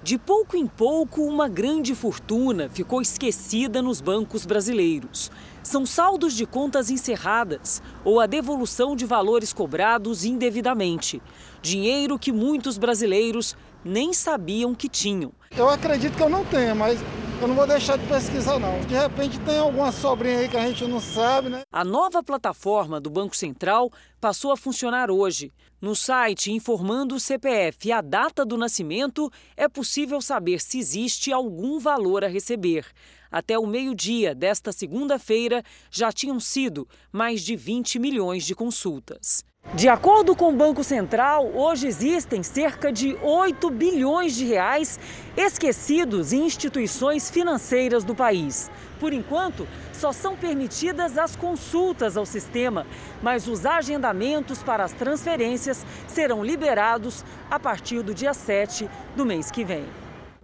De 0.04 0.18
pouco 0.18 0.56
em 0.56 0.68
pouco, 0.68 1.24
uma 1.24 1.50
grande 1.50 1.96
fortuna 1.96 2.70
ficou 2.70 3.02
esquecida 3.02 3.82
nos 3.82 4.00
bancos 4.00 4.46
brasileiros. 4.46 5.32
São 5.64 5.86
saldos 5.86 6.34
de 6.34 6.46
contas 6.46 6.90
encerradas 6.90 7.82
ou 8.06 8.20
a 8.20 8.26
devolução 8.26 8.96
de 8.96 9.06
valores 9.06 9.52
cobrados 9.52 10.24
indevidamente. 10.24 11.22
Dinheiro 11.62 12.18
que 12.18 12.32
muitos 12.32 12.78
brasileiros 12.78 13.58
nem 13.84 14.14
sabiam 14.14 14.74
que 14.76 14.90
tinham. 14.90 15.32
Eu 15.56 15.70
acredito 15.70 16.16
que 16.16 16.24
eu 16.24 16.30
não 16.30 16.46
tenho, 16.46 16.76
mas 16.76 17.00
eu 17.42 17.48
não 17.48 17.56
vou 17.56 17.68
deixar 17.68 17.98
de 17.98 18.08
pesquisar 18.08 18.60
não. 18.60 18.80
De 18.82 18.96
repente 18.96 19.40
tem 19.42 19.60
alguma 19.60 19.92
sobrinha 19.92 20.40
aí 20.40 20.50
que 20.50 20.58
a 20.58 20.68
gente 20.68 20.86
não 20.86 21.00
sabe, 21.00 21.50
né? 21.50 21.62
A 21.72 21.84
nova 21.84 22.24
plataforma 22.24 23.00
do 23.00 23.10
Banco 23.10 23.36
Central 23.36 23.92
passou 24.20 24.52
a 24.52 24.58
funcionar 24.58 25.12
hoje. 25.12 25.54
No 25.80 25.96
site 25.96 26.52
informando 26.52 27.16
o 27.16 27.20
CPF 27.20 27.88
e 27.88 27.92
a 27.92 28.02
data 28.02 28.44
do 28.44 28.58
nascimento, 28.58 29.32
é 29.56 29.70
possível 29.70 30.20
saber 30.20 30.60
se 30.60 30.80
existe 30.80 31.32
algum 31.32 31.80
valor 31.80 32.24
a 32.24 32.28
receber. 32.28 32.86
Até 33.30 33.60
o 33.60 33.68
meio-dia 33.68 34.34
desta 34.34 34.72
segunda-feira, 34.72 35.64
já 35.92 36.12
tinham 36.12 36.40
sido 36.40 36.88
mais 37.12 37.42
de 37.42 37.56
20 37.56 38.00
milhões 38.00 38.46
de 38.46 38.56
consultas. 38.56 39.44
De 39.74 39.90
acordo 39.90 40.34
com 40.34 40.50
o 40.50 40.56
Banco 40.56 40.82
Central, 40.82 41.52
hoje 41.54 41.88
existem 41.88 42.42
cerca 42.42 42.90
de 42.90 43.18
8 43.22 43.70
bilhões 43.70 44.34
de 44.34 44.46
reais 44.46 44.98
esquecidos 45.36 46.32
em 46.32 46.46
instituições 46.46 47.30
financeiras 47.30 48.06
do 48.06 48.16
país. 48.16 48.72
Por 48.98 49.12
enquanto, 49.12 49.68
só 49.92 50.14
são 50.14 50.38
permitidas 50.38 51.18
as 51.18 51.36
consultas 51.36 52.16
ao 52.16 52.26
sistema, 52.26 52.88
mas 53.22 53.46
os 53.46 53.66
agendamentos 53.66 54.64
para 54.64 54.86
as 54.86 54.94
transferências 54.94 55.86
serão 56.08 56.42
liberados 56.42 57.26
a 57.52 57.60
partir 57.60 58.02
do 58.02 58.14
dia 58.14 58.34
7 58.34 58.90
do 59.18 59.26
mês 59.26 59.52
que 59.52 59.66
vem. 59.66 59.84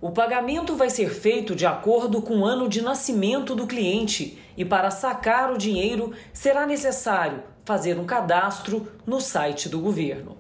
O 0.02 0.12
pagamento 0.12 0.76
vai 0.76 0.90
ser 0.90 1.10
feito 1.10 1.56
de 1.56 1.66
acordo 1.66 2.22
com 2.22 2.40
o 2.40 2.46
ano 2.46 2.68
de 2.68 2.82
nascimento 2.82 3.56
do 3.56 3.66
cliente 3.66 4.38
e 4.58 4.66
para 4.66 4.92
sacar 4.92 5.50
o 5.50 5.58
dinheiro 5.58 6.12
será 6.34 6.68
necessário 6.68 7.53
fazer 7.66 8.00
um 8.00 8.06
cadastro 8.06 8.88
no 9.06 9.20
site 9.20 9.70
do 9.70 9.80
governo. 9.80 10.38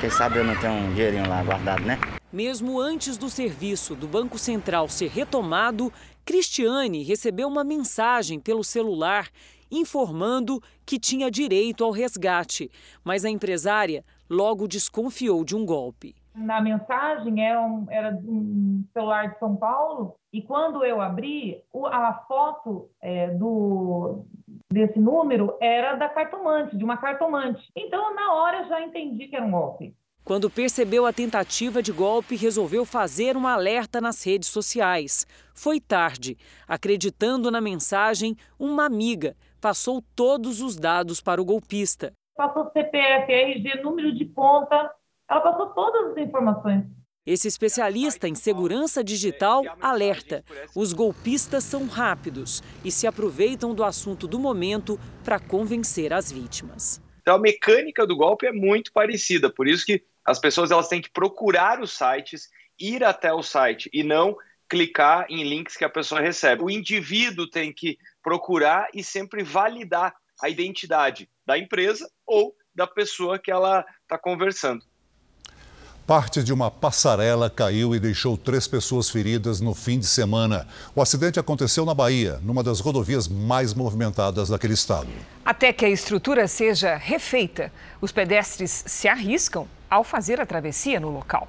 Quem 0.00 0.10
sabe 0.10 0.38
eu 0.38 0.44
não 0.44 0.58
tenho 0.58 0.72
um 0.72 0.92
dinheirinho 0.92 1.28
lá 1.28 1.42
guardado, 1.42 1.84
né? 1.84 1.98
Mesmo 2.32 2.80
antes 2.80 3.16
do 3.16 3.28
serviço 3.28 3.94
do 3.94 4.08
Banco 4.08 4.38
Central 4.38 4.88
ser 4.88 5.08
retomado, 5.08 5.92
Cristiane 6.24 7.02
recebeu 7.02 7.46
uma 7.46 7.62
mensagem 7.62 8.40
pelo 8.40 8.64
celular 8.64 9.28
informando 9.70 10.62
que 10.84 10.98
tinha 10.98 11.30
direito 11.30 11.82
ao 11.82 11.90
resgate, 11.90 12.70
mas 13.02 13.24
a 13.24 13.30
empresária 13.30 14.04
logo 14.28 14.68
desconfiou 14.68 15.44
de 15.44 15.56
um 15.56 15.64
golpe. 15.64 16.14
Na 16.34 16.60
mensagem 16.60 17.44
era 17.44 17.60
um, 17.60 17.86
era 17.90 18.14
um 18.24 18.84
celular 18.92 19.32
de 19.32 19.38
São 19.38 19.54
Paulo 19.54 20.14
e 20.32 20.40
quando 20.40 20.82
eu 20.84 21.00
abri, 21.00 21.62
a 21.90 22.14
foto 22.26 22.88
é, 23.02 23.28
do, 23.28 24.24
desse 24.72 24.98
número 24.98 25.56
era 25.60 25.94
da 25.94 26.08
cartomante, 26.08 26.76
de 26.76 26.84
uma 26.84 26.96
cartomante. 26.96 27.62
Então, 27.76 28.14
na 28.14 28.32
hora, 28.34 28.62
eu 28.62 28.68
já 28.68 28.80
entendi 28.80 29.28
que 29.28 29.36
era 29.36 29.44
um 29.44 29.50
golpe. 29.50 29.94
Quando 30.24 30.48
percebeu 30.48 31.04
a 31.04 31.12
tentativa 31.12 31.82
de 31.82 31.90
golpe, 31.92 32.36
resolveu 32.36 32.84
fazer 32.84 33.36
um 33.36 33.46
alerta 33.46 34.00
nas 34.00 34.24
redes 34.24 34.48
sociais. 34.48 35.26
Foi 35.52 35.80
tarde. 35.80 36.36
Acreditando 36.66 37.50
na 37.50 37.60
mensagem, 37.60 38.36
uma 38.58 38.84
amiga 38.86 39.36
passou 39.60 40.02
todos 40.14 40.60
os 40.60 40.76
dados 40.76 41.20
para 41.20 41.40
o 41.40 41.44
golpista. 41.44 42.12
Passou 42.36 42.70
CPF, 42.72 43.32
RG, 43.32 43.82
número 43.82 44.12
de 44.14 44.24
conta, 44.26 44.90
ela 45.28 45.40
passou 45.40 45.66
todas 45.70 46.12
as 46.12 46.16
informações. 46.18 46.84
Esse 47.24 47.46
especialista 47.46 48.26
em 48.26 48.34
segurança 48.34 49.02
digital 49.04 49.62
alerta: 49.80 50.44
os 50.74 50.92
golpistas 50.92 51.62
são 51.62 51.86
rápidos 51.86 52.60
e 52.84 52.90
se 52.90 53.06
aproveitam 53.06 53.72
do 53.72 53.84
assunto 53.84 54.26
do 54.26 54.40
momento 54.40 54.98
para 55.22 55.38
convencer 55.38 56.12
as 56.12 56.32
vítimas. 56.32 57.00
Então 57.20 57.36
a 57.36 57.38
mecânica 57.38 58.04
do 58.04 58.16
golpe 58.16 58.46
é 58.46 58.52
muito 58.52 58.92
parecida, 58.92 59.48
por 59.48 59.68
isso 59.68 59.86
que 59.86 60.02
as 60.24 60.40
pessoas 60.40 60.72
elas 60.72 60.88
têm 60.88 61.00
que 61.00 61.12
procurar 61.12 61.80
os 61.80 61.92
sites, 61.92 62.48
ir 62.76 63.04
até 63.04 63.32
o 63.32 63.42
site 63.42 63.88
e 63.92 64.02
não 64.02 64.36
clicar 64.68 65.26
em 65.28 65.44
links 65.44 65.76
que 65.76 65.84
a 65.84 65.88
pessoa 65.88 66.20
recebe. 66.20 66.64
O 66.64 66.70
indivíduo 66.70 67.48
tem 67.48 67.72
que 67.72 67.98
procurar 68.20 68.88
e 68.92 69.04
sempre 69.04 69.44
validar 69.44 70.12
a 70.42 70.48
identidade 70.48 71.30
da 71.46 71.56
empresa 71.56 72.10
ou 72.26 72.52
da 72.74 72.86
pessoa 72.86 73.38
que 73.38 73.50
ela 73.50 73.84
está 74.02 74.18
conversando. 74.18 74.84
Parte 76.06 76.42
de 76.42 76.52
uma 76.52 76.68
passarela 76.68 77.48
caiu 77.48 77.94
e 77.94 78.00
deixou 78.00 78.36
três 78.36 78.66
pessoas 78.66 79.08
feridas 79.08 79.60
no 79.60 79.72
fim 79.72 80.00
de 80.00 80.06
semana. 80.06 80.66
O 80.96 81.00
acidente 81.00 81.38
aconteceu 81.38 81.86
na 81.86 81.94
Bahia, 81.94 82.40
numa 82.42 82.60
das 82.60 82.80
rodovias 82.80 83.28
mais 83.28 83.72
movimentadas 83.72 84.48
daquele 84.48 84.74
estado. 84.74 85.06
Até 85.44 85.72
que 85.72 85.84
a 85.84 85.88
estrutura 85.88 86.48
seja 86.48 86.96
refeita, 86.96 87.72
os 88.00 88.10
pedestres 88.10 88.82
se 88.84 89.06
arriscam 89.06 89.68
ao 89.88 90.02
fazer 90.02 90.40
a 90.40 90.46
travessia 90.46 90.98
no 90.98 91.08
local. 91.08 91.46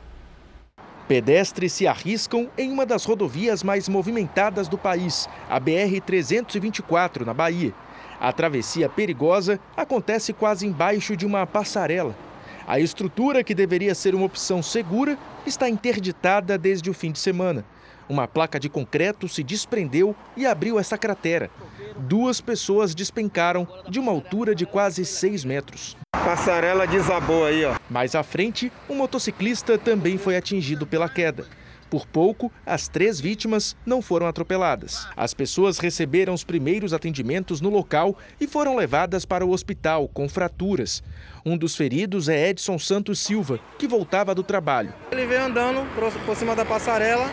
Pedestres 1.08 1.74
se 1.74 1.88
arriscam 1.88 2.48
em 2.56 2.72
uma 2.72 2.86
das 2.86 3.06
rodovias 3.06 3.64
mais 3.64 3.90
movimentadas 3.90 4.68
do 4.68 4.78
país, 4.78 5.28
a 5.50 5.60
BR-324, 5.60 7.26
na 7.26 7.34
Bahia. 7.34 7.74
A 8.20 8.32
travessia 8.32 8.88
perigosa 8.88 9.60
acontece 9.76 10.32
quase 10.32 10.68
embaixo 10.68 11.18
de 11.18 11.26
uma 11.26 11.48
passarela. 11.48 12.16
A 12.66 12.80
estrutura, 12.80 13.44
que 13.44 13.54
deveria 13.54 13.94
ser 13.94 14.16
uma 14.16 14.26
opção 14.26 14.64
segura, 14.64 15.18
está 15.46 15.68
interditada 15.68 16.58
desde 16.58 16.90
o 16.90 16.94
fim 16.94 17.12
de 17.12 17.20
semana. 17.20 17.66
Uma 18.08 18.28
placa 18.28 18.60
de 18.60 18.70
concreto 18.70 19.28
se 19.28 19.44
desprendeu 19.44 20.16
e 20.36 20.46
abriu 20.46 20.80
essa 20.80 20.98
cratera. 20.98 21.50
Duas 21.98 22.40
pessoas 22.42 22.96
despencaram 22.96 23.68
de 23.90 24.00
uma 24.00 24.12
altura 24.12 24.56
de 24.56 24.66
quase 24.66 25.06
6 25.06 25.44
metros. 25.46 25.98
Passarela 26.12 26.88
desabou 26.88 27.46
aí, 27.46 27.66
ó. 27.66 27.76
Mais 27.90 28.16
à 28.16 28.24
frente, 28.24 28.72
um 28.90 28.96
motociclista 28.96 29.78
também 29.78 30.18
foi 30.18 30.38
atingido 30.38 30.88
pela 30.88 31.10
queda. 31.10 31.46
Por 31.94 32.08
pouco, 32.08 32.52
as 32.66 32.88
três 32.88 33.22
vítimas 33.22 33.78
não 33.86 34.02
foram 34.02 34.26
atropeladas. 34.26 35.08
As 35.16 35.32
pessoas 35.32 35.78
receberam 35.78 36.34
os 36.34 36.44
primeiros 36.44 36.92
atendimentos 36.92 37.62
no 37.62 37.70
local 37.70 38.18
e 38.42 38.48
foram 38.48 38.76
levadas 38.76 39.26
para 39.26 39.46
o 39.46 39.52
hospital 39.52 40.08
com 40.08 40.28
fraturas. 40.28 41.04
Um 41.46 41.56
dos 41.56 41.76
feridos 41.76 42.28
é 42.30 42.50
Edson 42.50 42.80
Santos 42.80 43.20
Silva, 43.20 43.60
que 43.78 43.88
voltava 43.88 44.34
do 44.34 44.42
trabalho. 44.42 44.92
Ele 45.12 45.28
veio 45.28 45.44
andando 45.44 45.86
por 46.26 46.36
cima 46.36 46.56
da 46.56 46.66
passarela 46.66 47.30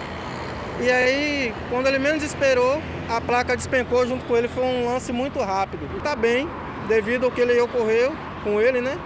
e 0.79 0.91
aí, 0.91 1.55
quando 1.71 1.87
ele 1.87 1.99
menos 1.99 2.23
esperou, 2.23 2.83
a 3.09 3.19
placa 3.19 3.57
despencou 3.57 4.07
junto 4.07 4.27
com 4.27 4.37
ele. 4.37 4.49
Foi 4.49 4.63
um 4.63 4.85
lance 4.85 5.11
muito 5.11 5.39
rápido. 5.39 5.89
Está 5.97 6.15
bem, 6.15 6.47
devido 6.87 7.25
ao 7.25 7.31
que 7.31 7.41
ele 7.41 7.59
ocorreu 7.59 8.15
com 8.45 8.61
ele, 8.61 8.83
né? 8.83 8.99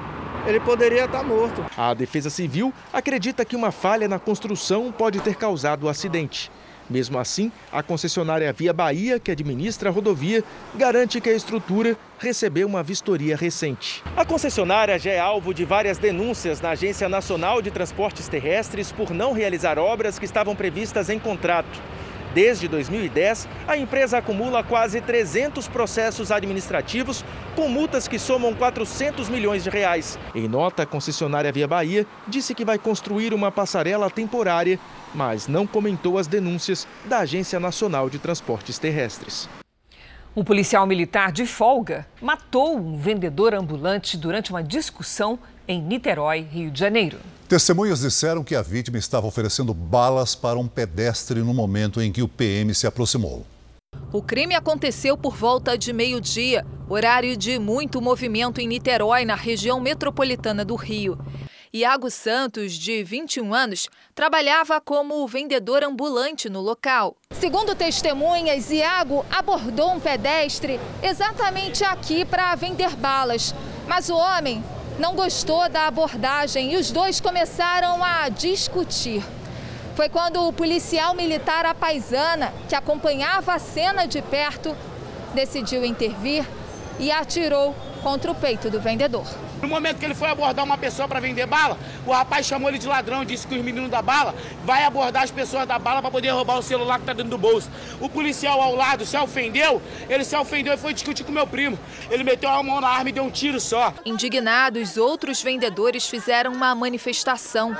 Ele 0.47 0.61
poderia 0.61 1.05
estar 1.05 1.23
morto. 1.23 1.65
A 1.77 1.95
Defesa 1.95 2.31
Civil 2.31 2.73
acredita 2.93 3.45
que 3.45 3.57
uma 3.57 3.73
falha 3.73 4.09
na 4.09 4.19
construção 4.19 4.93
pode 4.93 5.21
ter 5.21 5.35
causado 5.37 5.85
o 5.85 5.89
acidente. 5.89 6.51
Mesmo 6.89 7.19
assim, 7.19 7.51
a 7.73 7.83
concessionária 7.83 8.53
Via 8.53 8.73
Bahia, 8.73 9.19
que 9.19 9.31
administra 9.31 9.89
a 9.89 9.93
rodovia, 9.93 10.45
garante 10.75 11.19
que 11.19 11.31
a 11.31 11.33
estrutura 11.33 11.97
recebeu 12.19 12.67
uma 12.67 12.83
vistoria 12.83 13.37
recente. 13.37 14.03
A 14.15 14.25
concessionária 14.25 14.99
já 14.99 15.11
é 15.11 15.19
alvo 15.19 15.55
de 15.55 15.65
várias 15.65 15.97
denúncias 15.97 16.61
na 16.61 16.71
Agência 16.71 17.09
Nacional 17.09 17.63
de 17.63 17.71
Transportes 17.71 18.29
Terrestres 18.29 18.93
por 18.93 19.13
não 19.13 19.33
realizar 19.33 19.79
obras 19.79 20.19
que 20.19 20.27
estavam 20.27 20.55
previstas 20.55 21.09
em 21.09 21.19
contrato. 21.19 21.81
Desde 22.35 22.67
2010, 22.67 23.49
a 23.69 23.77
empresa 23.77 24.19
acumula 24.19 24.65
quase 24.65 25.01
300 25.01 25.69
processos 25.69 26.33
administrativos 26.33 27.25
com 27.55 27.69
multas 27.69 28.09
que 28.09 28.19
somam 28.19 28.53
400 28.53 29.29
milhões 29.29 29.63
de 29.63 29.71
reais. 29.71 30.19
Em 30.35 30.49
nota, 30.49 30.83
a 30.83 30.87
concessionária 30.87 31.53
Via 31.53 31.69
Bahia 31.69 32.05
disse 32.27 32.53
que 32.53 32.65
vai 32.65 32.77
construir 32.77 33.33
uma 33.33 33.53
passarela 33.53 34.11
temporária, 34.11 34.81
mas 35.15 35.47
não 35.47 35.65
comentou 35.65 36.19
as 36.19 36.27
denúncias 36.27 36.89
da 37.05 37.19
Agência 37.19 37.61
Nacional 37.61 38.11
de 38.11 38.19
Transportes 38.19 38.81
Terrestres. 38.81 39.49
Um 40.35 40.43
policial 40.43 40.85
militar 40.89 41.31
de 41.31 41.47
folga 41.47 42.05
matou 42.21 42.77
um 42.77 42.97
vendedor 42.97 43.55
ambulante 43.55 44.17
durante 44.17 44.51
uma 44.51 44.65
discussão 44.65 45.39
em 45.69 45.81
Niterói, 45.81 46.41
Rio 46.41 46.73
de 46.73 46.81
Janeiro. 46.81 47.19
Testemunhas 47.49 48.01
disseram 48.01 48.43
que 48.43 48.57
a 48.57 48.63
vítima 48.63 48.97
estava 48.97 49.27
oferecendo 49.27 49.75
balas 49.75 50.35
para 50.35 50.59
um 50.59 50.67
pedestre 50.67 51.41
no 51.41 51.53
momento 51.53 52.01
em 52.01 52.11
que 52.11 52.23
o 52.23 52.29
PM 52.29 52.75
se 52.75 52.87
aproximou. 52.87 53.45
O 54.11 54.23
crime 54.23 54.55
aconteceu 54.55 55.17
por 55.17 55.37
volta 55.37 55.77
de 55.77 55.93
meio-dia, 55.93 56.65
horário 56.89 57.37
de 57.37 57.59
muito 57.59 58.01
movimento 58.01 58.61
em 58.61 58.67
Niterói, 58.67 59.27
na 59.27 59.35
região 59.35 59.79
metropolitana 59.79 60.65
do 60.65 60.75
Rio. 60.75 61.19
Iago 61.71 62.11
Santos, 62.11 62.73
de 62.73 63.05
21 63.05 63.53
anos, 63.53 63.89
trabalhava 64.15 64.81
como 64.81 65.27
vendedor 65.27 65.83
ambulante 65.83 66.49
no 66.49 66.61
local. 66.61 67.17
Segundo 67.33 67.75
testemunhas, 67.75 68.71
Iago 68.71 69.27
abordou 69.31 69.93
um 69.93 70.01
pedestre 70.01 70.81
exatamente 71.03 71.85
aqui 71.85 72.25
para 72.25 72.55
vender 72.55 72.97
balas. 72.97 73.55
Mas 73.87 74.09
o 74.09 74.15
homem 74.15 74.65
não 74.99 75.15
gostou 75.15 75.69
da 75.69 75.87
abordagem 75.87 76.73
e 76.73 76.77
os 76.77 76.91
dois 76.91 77.21
começaram 77.21 78.03
a 78.03 78.29
discutir. 78.29 79.23
Foi 79.97 80.09
quando 80.09 80.47
o 80.47 80.53
policial 80.53 81.15
militar 81.15 81.65
apaisana, 81.65 82.53
que 82.69 82.75
acompanhava 82.75 83.55
a 83.55 83.59
cena 83.59 84.07
de 84.07 84.21
perto, 84.23 84.77
decidiu 85.35 85.85
intervir 85.85 86.45
e 86.99 87.11
atirou 87.11 87.75
contra 88.05 88.31
o 88.31 88.35
peito 88.35 88.69
do 88.69 88.79
vendedor. 88.79 89.27
No 89.63 89.67
momento 89.67 89.99
que 89.99 90.05
ele 90.05 90.15
foi 90.15 90.29
abordar 90.29 90.63
uma 90.63 90.77
pessoa 90.77 91.09
para 91.09 91.19
vender 91.21 91.47
bala, 91.47 91.79
o 92.07 92.13
rapaz 92.13 92.45
chamou 92.45 92.69
ele 92.69 92.77
de 92.77 92.87
ladrão 92.87 93.23
e 93.23 93.27
disse 93.27 93.47
que 93.47 93.57
os 93.57 93.65
meninos 93.65 93.91
da 93.91 94.03
bala 94.03 94.35
vai 94.63 94.85
abordar 94.85 95.23
as 95.23 95.31
pessoas 95.31 95.67
da 95.67 95.79
bala 95.79 96.03
para 96.03 96.11
poder 96.11 96.29
roubar 96.29 96.59
o 96.59 96.63
celular 96.63 96.97
que 96.97 97.05
está 97.05 97.15
dentro 97.15 97.31
do 97.31 97.39
bolso. 97.39 97.71
O 98.03 98.09
policial 98.11 98.61
ao 98.61 98.75
lado 98.75 99.07
se 99.07 99.17
ofendeu, 99.17 99.81
ele 100.07 100.23
se 100.23 100.37
ofendeu 100.37 100.75
e 100.75 100.77
foi 100.77 100.93
discutir 100.93 101.25
com 101.25 101.33
meu 101.33 101.47
primo. 101.47 101.79
Ele 102.11 102.23
meteu 102.23 102.51
a 102.51 102.63
mão 102.63 102.79
na 102.79 102.89
arma 102.89 103.09
e 103.09 103.13
deu 103.13 103.25
um 103.25 103.31
tiro 103.31 103.59
só. 103.59 103.95
Indignados, 104.05 104.99
outros 104.99 105.43
vendedores 105.43 106.07
fizeram 106.07 106.53
uma 106.53 106.75
manifestação. 106.75 107.75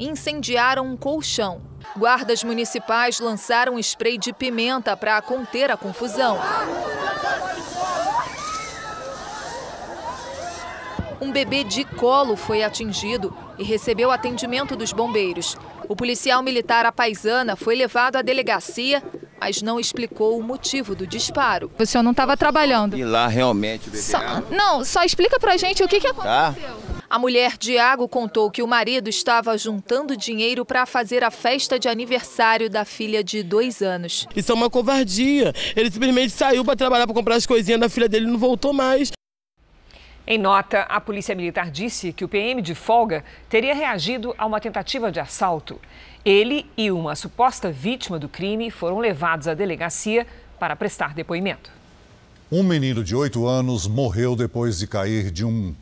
Incendiaram 0.00 0.84
um 0.84 0.96
colchão. 0.96 1.75
Guardas 1.96 2.44
municipais 2.44 3.20
lançaram 3.20 3.78
spray 3.78 4.18
de 4.18 4.32
pimenta 4.32 4.96
para 4.96 5.20
conter 5.22 5.70
a 5.70 5.76
confusão. 5.76 6.38
um 11.20 11.32
bebê 11.32 11.64
de 11.64 11.84
colo 11.84 12.36
foi 12.36 12.62
atingido 12.62 13.36
e 13.58 13.64
recebeu 13.64 14.10
atendimento 14.10 14.76
dos 14.76 14.92
bombeiros. 14.92 15.56
O 15.88 15.96
policial 15.96 16.42
militar 16.42 16.86
apaisana 16.86 17.56
foi 17.56 17.74
levado 17.74 18.16
à 18.16 18.22
delegacia, 18.22 19.02
mas 19.40 19.62
não 19.62 19.78
explicou 19.80 20.38
o 20.38 20.42
motivo 20.42 20.94
do 20.94 21.06
disparo. 21.06 21.70
O 21.78 21.86
senhor 21.86 22.02
não 22.02 22.12
estava 22.12 22.36
trabalhando? 22.36 22.96
E 22.96 23.04
lá 23.04 23.26
realmente 23.26 23.88
o 23.88 23.90
bebê... 23.90 24.02
Só, 24.02 24.20
não, 24.50 24.84
só 24.84 25.02
explica 25.02 25.38
pra 25.40 25.56
gente 25.56 25.82
o 25.82 25.88
que, 25.88 26.00
que 26.00 26.12
tá. 26.12 26.48
aconteceu. 26.48 26.76
Tá. 26.76 26.95
A 27.08 27.20
mulher 27.20 27.56
Diago 27.56 28.08
contou 28.08 28.50
que 28.50 28.62
o 28.62 28.66
marido 28.66 29.08
estava 29.08 29.56
juntando 29.56 30.16
dinheiro 30.16 30.64
para 30.64 30.84
fazer 30.84 31.22
a 31.22 31.30
festa 31.30 31.78
de 31.78 31.88
aniversário 31.88 32.68
da 32.68 32.84
filha 32.84 33.22
de 33.22 33.44
dois 33.44 33.80
anos. 33.80 34.26
Isso 34.34 34.50
é 34.50 34.54
uma 34.54 34.68
covardia. 34.68 35.52
Ele 35.76 35.88
simplesmente 35.88 36.30
saiu 36.30 36.64
para 36.64 36.74
trabalhar 36.74 37.06
para 37.06 37.14
comprar 37.14 37.36
as 37.36 37.46
coisinhas 37.46 37.78
da 37.80 37.88
filha 37.88 38.08
dele 38.08 38.26
e 38.26 38.28
não 38.28 38.38
voltou 38.38 38.72
mais. 38.72 39.12
Em 40.26 40.36
nota, 40.36 40.80
a 40.82 41.00
Polícia 41.00 41.36
Militar 41.36 41.70
disse 41.70 42.12
que 42.12 42.24
o 42.24 42.28
PM 42.28 42.60
de 42.60 42.74
folga 42.74 43.24
teria 43.48 43.72
reagido 43.72 44.34
a 44.36 44.44
uma 44.44 44.60
tentativa 44.60 45.12
de 45.12 45.20
assalto. 45.20 45.80
Ele 46.24 46.66
e 46.76 46.90
uma 46.90 47.14
suposta 47.14 47.70
vítima 47.70 48.18
do 48.18 48.28
crime 48.28 48.68
foram 48.68 48.98
levados 48.98 49.46
à 49.46 49.54
delegacia 49.54 50.26
para 50.58 50.74
prestar 50.74 51.14
depoimento. 51.14 51.75
Um 52.50 52.62
menino 52.62 53.02
de 53.02 53.16
8 53.16 53.44
anos 53.44 53.88
morreu 53.88 54.36
depois 54.36 54.78
de 54.78 54.86
cair 54.86 55.32
de 55.32 55.44
um 55.44 55.74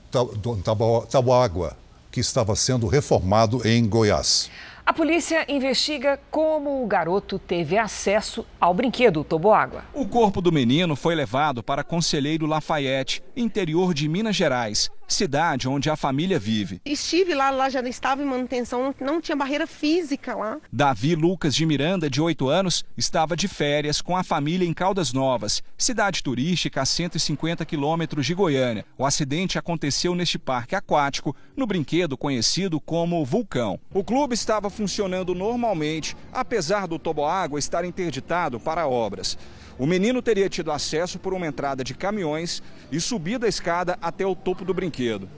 tabuágua 1.11 1.77
que 2.11 2.21
estava 2.21 2.57
sendo 2.57 2.87
reformado 2.87 3.61
em 3.69 3.87
Goiás. 3.87 4.51
A 4.87 4.91
polícia 4.91 5.45
investiga 5.47 6.19
como 6.31 6.83
o 6.83 6.87
garoto 6.87 7.39
teve 7.39 7.77
acesso 7.77 8.47
ao 8.59 8.73
brinquedo 8.73 9.23
toboágua. 9.23 9.85
O 9.93 10.07
corpo 10.07 10.41
do 10.41 10.51
menino 10.51 10.97
foi 10.97 11.15
levado 11.15 11.63
para 11.63 11.85
Conselheiro 11.85 12.47
Lafayette, 12.47 13.23
interior 13.37 13.93
de 13.93 14.09
Minas 14.09 14.35
Gerais 14.35 14.91
cidade 15.07 15.69
onde 15.69 15.91
a 15.91 15.97
família 15.97 16.39
vive. 16.39 16.81
Estive 16.85 17.35
lá, 17.35 17.51
lá 17.51 17.69
já 17.69 17.81
estava 17.83 18.23
em 18.23 18.27
manutenção, 18.27 18.95
não 19.01 19.21
tinha 19.21 19.37
barreira 19.37 19.67
física 19.67 20.35
lá. 20.35 20.59
Davi 20.73 21.15
Lucas 21.15 21.55
de 21.55 21.67
Miranda, 21.67 22.09
de 22.09 22.21
8 22.21 22.49
anos, 22.49 22.85
estava 22.97 23.37
de 23.37 23.49
férias 23.49 24.01
com 24.01 24.17
a 24.17 24.25
família 24.25 24.67
em 24.67 24.73
Caldas 24.73 25.13
Novas, 25.13 25.63
cidade 25.77 26.23
turística 26.23 26.83
a 26.83 26.87
150 26.87 27.65
quilômetros 27.65 28.27
de 28.27 28.35
Goiânia. 28.35 28.85
O 28.97 29.07
acidente 29.07 29.59
aconteceu 29.59 30.15
neste 30.15 30.39
parque 30.39 30.75
aquático, 30.75 31.35
no 31.57 31.67
brinquedo 31.67 32.17
conhecido 32.17 32.81
como 32.81 33.25
Vulcão. 33.25 33.79
O 33.93 34.03
clube 34.03 34.35
estava 34.35 34.71
funcionando 34.71 35.35
normalmente, 35.35 36.17
apesar 36.33 36.87
do 36.87 36.99
toboágua 36.99 37.59
estar 37.59 37.85
interditado 37.85 38.59
para 38.59 38.87
obras. 38.87 39.39
O 39.79 39.87
menino 39.87 40.23
teria 40.23 40.49
tido 40.49 40.71
acesso 40.71 41.19
por 41.19 41.35
uma 41.35 41.47
entrada 41.47 41.83
de 41.83 41.95
caminhões 41.95 42.63
e 42.93 43.01
subido 43.01 43.45
a 43.45 43.49
escada 43.49 43.99
até 44.01 44.25
o 44.25 44.37
topo 44.37 44.65
do 44.65 44.73
brinquedo. 44.73 45.29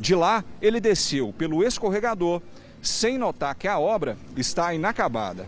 De 0.00 0.14
lá, 0.14 0.44
ele 0.60 0.80
desceu 0.80 1.32
pelo 1.32 1.62
escorregador, 1.62 2.40
sem 2.80 3.18
notar 3.18 3.54
que 3.54 3.68
a 3.68 3.78
obra 3.78 4.16
está 4.36 4.72
inacabada. 4.74 5.46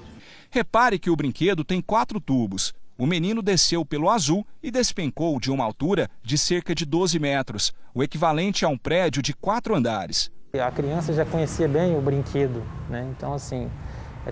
Repare 0.51 0.99
que 0.99 1.11
o 1.11 1.17
brinquedo 1.17 1.65
tem 1.65 1.81
quatro 1.81 2.21
tubos. 2.21 2.73
O 2.97 3.07
menino 3.07 3.43
desceu 3.43 3.85
pelo 3.85 4.09
azul 4.09 4.47
e 4.63 4.71
despencou 4.71 5.41
de 5.41 5.51
uma 5.51 5.65
altura 5.65 6.09
de 6.23 6.39
cerca 6.39 6.75
de 6.75 6.85
12 6.85 7.19
metros, 7.19 7.75
o 7.93 8.05
equivalente 8.05 8.65
a 8.65 8.69
um 8.69 8.79
prédio 8.79 9.21
de 9.21 9.35
quatro 9.35 9.75
andares. 9.75 10.31
A 10.55 10.71
criança 10.71 11.13
já 11.13 11.25
conhecia 11.25 11.67
bem 11.67 11.97
o 11.97 12.01
brinquedo, 12.01 12.63
né? 12.89 13.13
então 13.17 13.35
assim, 13.35 13.69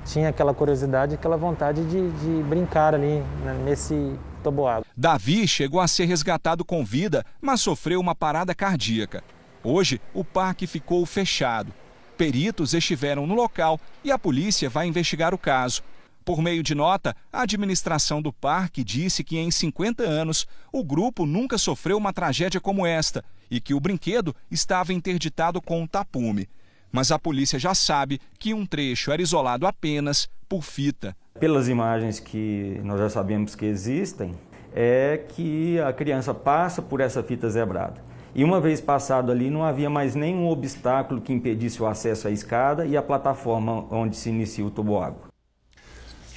tinha 0.00 0.28
aquela 0.28 0.54
curiosidade, 0.54 1.14
aquela 1.14 1.36
vontade 1.36 1.84
de, 1.84 2.10
de 2.10 2.42
brincar 2.42 2.94
ali 2.94 3.22
né, 3.44 3.62
nesse 3.64 4.18
toboágua. 4.42 4.86
Davi 4.96 5.46
chegou 5.46 5.80
a 5.80 5.88
ser 5.88 6.06
resgatado 6.06 6.64
com 6.64 6.84
vida, 6.84 7.24
mas 7.40 7.60
sofreu 7.60 8.00
uma 8.00 8.14
parada 8.14 8.54
cardíaca. 8.54 9.22
Hoje, 9.62 10.00
o 10.12 10.24
parque 10.24 10.66
ficou 10.66 11.04
fechado. 11.06 11.72
Peritos 12.16 12.74
estiveram 12.74 13.26
no 13.26 13.34
local 13.34 13.80
e 14.02 14.10
a 14.10 14.18
polícia 14.18 14.68
vai 14.68 14.86
investigar 14.86 15.32
o 15.32 15.38
caso. 15.38 15.82
Por 16.24 16.40
meio 16.40 16.62
de 16.62 16.74
nota, 16.74 17.16
a 17.32 17.42
administração 17.42 18.22
do 18.22 18.32
parque 18.32 18.84
disse 18.84 19.24
que 19.24 19.38
em 19.38 19.50
50 19.50 20.04
anos 20.04 20.46
o 20.72 20.84
grupo 20.84 21.26
nunca 21.26 21.58
sofreu 21.58 21.96
uma 21.96 22.12
tragédia 22.12 22.60
como 22.60 22.86
esta 22.86 23.24
e 23.50 23.60
que 23.60 23.74
o 23.74 23.80
brinquedo 23.80 24.34
estava 24.50 24.92
interditado 24.92 25.60
com 25.60 25.82
um 25.82 25.86
tapume 25.86 26.48
mas 26.92 27.10
a 27.10 27.18
polícia 27.18 27.58
já 27.58 27.74
sabe 27.74 28.20
que 28.38 28.52
um 28.52 28.66
trecho 28.66 29.10
era 29.10 29.22
isolado 29.22 29.66
apenas 29.66 30.28
por 30.48 30.62
fita. 30.62 31.16
Pelas 31.40 31.66
imagens 31.68 32.20
que 32.20 32.78
nós 32.84 33.00
já 33.00 33.08
sabemos 33.08 33.54
que 33.54 33.64
existem, 33.64 34.34
é 34.74 35.24
que 35.28 35.80
a 35.80 35.92
criança 35.92 36.34
passa 36.34 36.82
por 36.82 37.00
essa 37.00 37.22
fita 37.22 37.48
zebrada. 37.48 38.12
E 38.34 38.44
uma 38.44 38.60
vez 38.60 38.80
passado 38.80 39.30
ali, 39.30 39.50
não 39.50 39.62
havia 39.62 39.90
mais 39.90 40.14
nenhum 40.14 40.48
obstáculo 40.48 41.20
que 41.20 41.32
impedisse 41.32 41.82
o 41.82 41.86
acesso 41.86 42.28
à 42.28 42.30
escada 42.30 42.86
e 42.86 42.96
à 42.96 43.02
plataforma 43.02 43.86
onde 43.90 44.16
se 44.16 44.30
inicia 44.30 44.64
o 44.64 44.70
toboágua. 44.70 45.32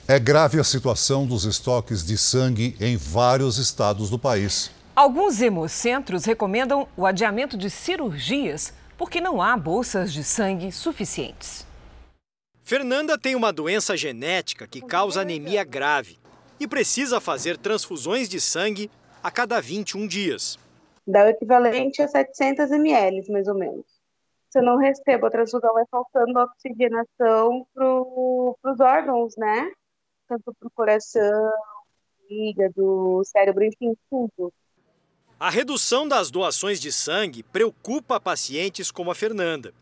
É 0.07 0.19
grave 0.19 0.59
a 0.59 0.63
situação 0.63 1.25
dos 1.25 1.45
estoques 1.45 2.05
de 2.05 2.17
sangue 2.17 2.75
em 2.79 2.95
vários 2.97 3.57
estados 3.57 4.09
do 4.09 4.19
país. 4.19 4.69
Alguns 4.95 5.41
hemocentros 5.41 6.25
recomendam 6.25 6.87
o 6.95 7.05
adiamento 7.05 7.57
de 7.57 7.69
cirurgias 7.69 8.73
porque 8.97 9.19
não 9.21 9.41
há 9.41 9.55
bolsas 9.57 10.11
de 10.13 10.23
sangue 10.23 10.71
suficientes. 10.71 11.65
Fernanda 12.63 13.17
tem 13.17 13.35
uma 13.35 13.53
doença 13.53 13.95
genética 13.95 14.67
que 14.67 14.81
causa 14.81 15.21
anemia 15.21 15.63
grave 15.63 16.17
e 16.59 16.67
precisa 16.67 17.21
fazer 17.21 17.57
transfusões 17.57 18.27
de 18.27 18.41
sangue 18.41 18.89
a 19.21 19.29
cada 19.29 19.61
21 19.61 20.07
dias. 20.07 20.57
Dá 21.05 21.25
o 21.25 21.27
equivalente 21.27 22.01
a 22.01 22.07
700 22.07 22.71
ml, 22.71 23.31
mais 23.31 23.47
ou 23.47 23.55
menos. 23.55 23.85
Se 24.49 24.59
eu 24.59 24.63
não 24.63 24.77
recebo 24.77 25.27
a 25.27 25.29
transfusão, 25.29 25.73
vai 25.73 25.83
faltando 25.91 26.39
oxigenação 26.39 27.67
para 27.73 28.71
os 28.71 28.79
órgãos, 28.79 29.35
né? 29.37 29.71
Tanto 30.27 30.53
para 30.57 30.67
o 30.67 30.71
coração, 30.71 31.51
fígado, 32.27 33.21
cérebro, 33.25 33.63
enfim, 33.63 33.93
tudo. 34.09 34.51
A 35.37 35.49
redução 35.49 36.07
das 36.07 36.31
doações 36.31 36.79
de 36.79 36.93
sangue 36.93 37.43
preocupa 37.43 38.21
pacientes 38.21 38.89
como 38.89 39.11
a 39.11 39.15
Fernanda. 39.15 39.73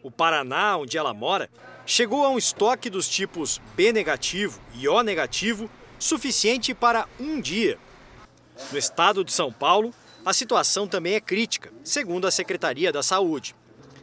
O 0.00 0.12
Paraná, 0.12 0.76
onde 0.76 0.96
ela 0.96 1.12
mora, 1.12 1.50
chegou 1.84 2.24
a 2.24 2.30
um 2.30 2.38
estoque 2.38 2.88
dos 2.88 3.08
tipos 3.08 3.60
B 3.74 3.92
negativo 3.92 4.60
e 4.74 4.86
O 4.86 5.02
negativo 5.02 5.68
suficiente 5.98 6.72
para 6.72 7.08
um 7.18 7.40
dia. 7.40 7.80
No 8.70 8.78
estado 8.78 9.24
de 9.24 9.32
São 9.32 9.52
Paulo, 9.52 9.92
a 10.24 10.32
situação 10.32 10.86
também 10.86 11.14
é 11.14 11.20
crítica, 11.20 11.72
segundo 11.82 12.28
a 12.28 12.30
Secretaria 12.30 12.92
da 12.92 13.02
Saúde. 13.02 13.56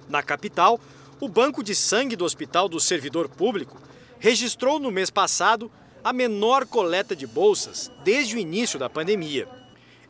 Na 0.09 0.21
capital, 0.21 0.81
o 1.21 1.29
Banco 1.29 1.63
de 1.63 1.75
Sangue 1.75 2.17
do 2.17 2.25
Hospital 2.25 2.67
do 2.67 2.79
Servidor 2.79 3.29
Público 3.29 3.81
registrou 4.19 4.79
no 4.79 4.91
mês 4.91 5.09
passado 5.09 5.71
a 6.03 6.12
menor 6.12 6.65
coleta 6.65 7.15
de 7.15 7.25
bolsas 7.25 7.89
desde 8.03 8.35
o 8.35 8.39
início 8.39 8.77
da 8.77 8.89
pandemia. 8.89 9.59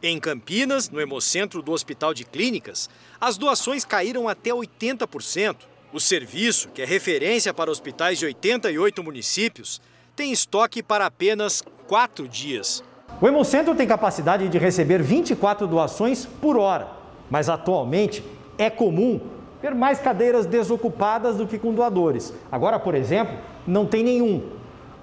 Em 0.01 0.17
Campinas, 0.17 0.89
no 0.89 1.01
Hemocentro 1.01 1.61
do 1.61 1.73
Hospital 1.73 2.13
de 2.13 2.23
Clínicas, 2.23 2.89
as 3.19 3.37
doações 3.37 3.83
caíram 3.83 4.29
até 4.29 4.49
80%. 4.49 5.57
O 5.91 5.99
serviço, 5.99 6.69
que 6.69 6.81
é 6.81 6.85
referência 6.85 7.53
para 7.53 7.69
hospitais 7.69 8.17
de 8.17 8.25
88 8.25 9.03
municípios, 9.03 9.81
tem 10.15 10.31
estoque 10.31 10.81
para 10.81 11.05
apenas 11.05 11.61
quatro 11.85 12.29
dias. 12.29 12.81
O 13.19 13.27
Hemocentro 13.27 13.75
tem 13.75 13.85
capacidade 13.85 14.47
de 14.47 14.57
receber 14.57 15.03
24 15.03 15.67
doações 15.67 16.25
por 16.25 16.55
hora, 16.55 16.87
mas 17.29 17.49
atualmente 17.49 18.23
é 18.57 18.69
comum 18.69 19.19
ver 19.61 19.75
mais 19.75 19.99
cadeiras 19.99 20.45
desocupadas 20.45 21.35
do 21.35 21.45
que 21.45 21.59
com 21.59 21.73
doadores. 21.73 22.33
Agora, 22.49 22.79
por 22.79 22.95
exemplo, 22.95 23.37
não 23.67 23.85
tem 23.85 24.01
nenhum. 24.01 24.49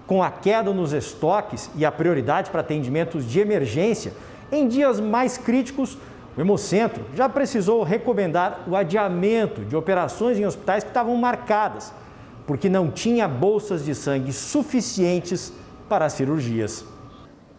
Com 0.06 0.22
a 0.22 0.30
queda 0.30 0.72
nos 0.72 0.94
estoques 0.94 1.68
e 1.76 1.84
a 1.84 1.92
prioridade 1.92 2.50
para 2.50 2.62
atendimentos 2.62 3.28
de 3.28 3.40
emergência, 3.40 4.14
em 4.50 4.68
dias 4.68 5.00
mais 5.00 5.36
críticos, 5.36 5.96
o 6.36 6.40
Hemocentro 6.40 7.04
já 7.14 7.28
precisou 7.28 7.82
recomendar 7.82 8.64
o 8.68 8.76
adiamento 8.76 9.64
de 9.64 9.74
operações 9.74 10.38
em 10.38 10.44
hospitais 10.44 10.84
que 10.84 10.90
estavam 10.90 11.16
marcadas, 11.16 11.92
porque 12.46 12.68
não 12.68 12.90
tinha 12.90 13.26
bolsas 13.26 13.84
de 13.84 13.94
sangue 13.94 14.32
suficientes 14.32 15.52
para 15.88 16.04
as 16.04 16.12
cirurgias. 16.12 16.84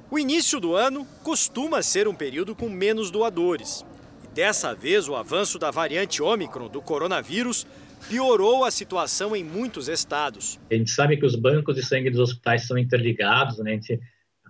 O 0.09 0.17
início 0.17 0.59
do 0.59 0.75
ano 0.75 1.05
costuma 1.23 1.81
ser 1.81 2.07
um 2.07 2.13
período 2.13 2.55
com 2.55 2.69
menos 2.69 3.11
doadores. 3.11 3.85
E 4.23 4.27
dessa 4.27 4.73
vez, 4.73 5.09
o 5.09 5.15
avanço 5.15 5.59
da 5.59 5.69
variante 5.69 6.21
Ômicron 6.21 6.69
do 6.69 6.81
coronavírus 6.81 7.67
piorou 8.07 8.63
a 8.63 8.71
situação 8.71 9.35
em 9.35 9.43
muitos 9.43 9.89
estados. 9.89 10.59
A 10.71 10.75
gente 10.75 10.91
sabe 10.91 11.17
que 11.17 11.25
os 11.25 11.35
bancos 11.35 11.75
de 11.75 11.83
sangue 11.83 12.09
dos 12.09 12.19
hospitais 12.19 12.67
são 12.67 12.77
interligados, 12.77 13.57
né? 13.57 13.71
A 13.71 13.73
gente 13.73 13.99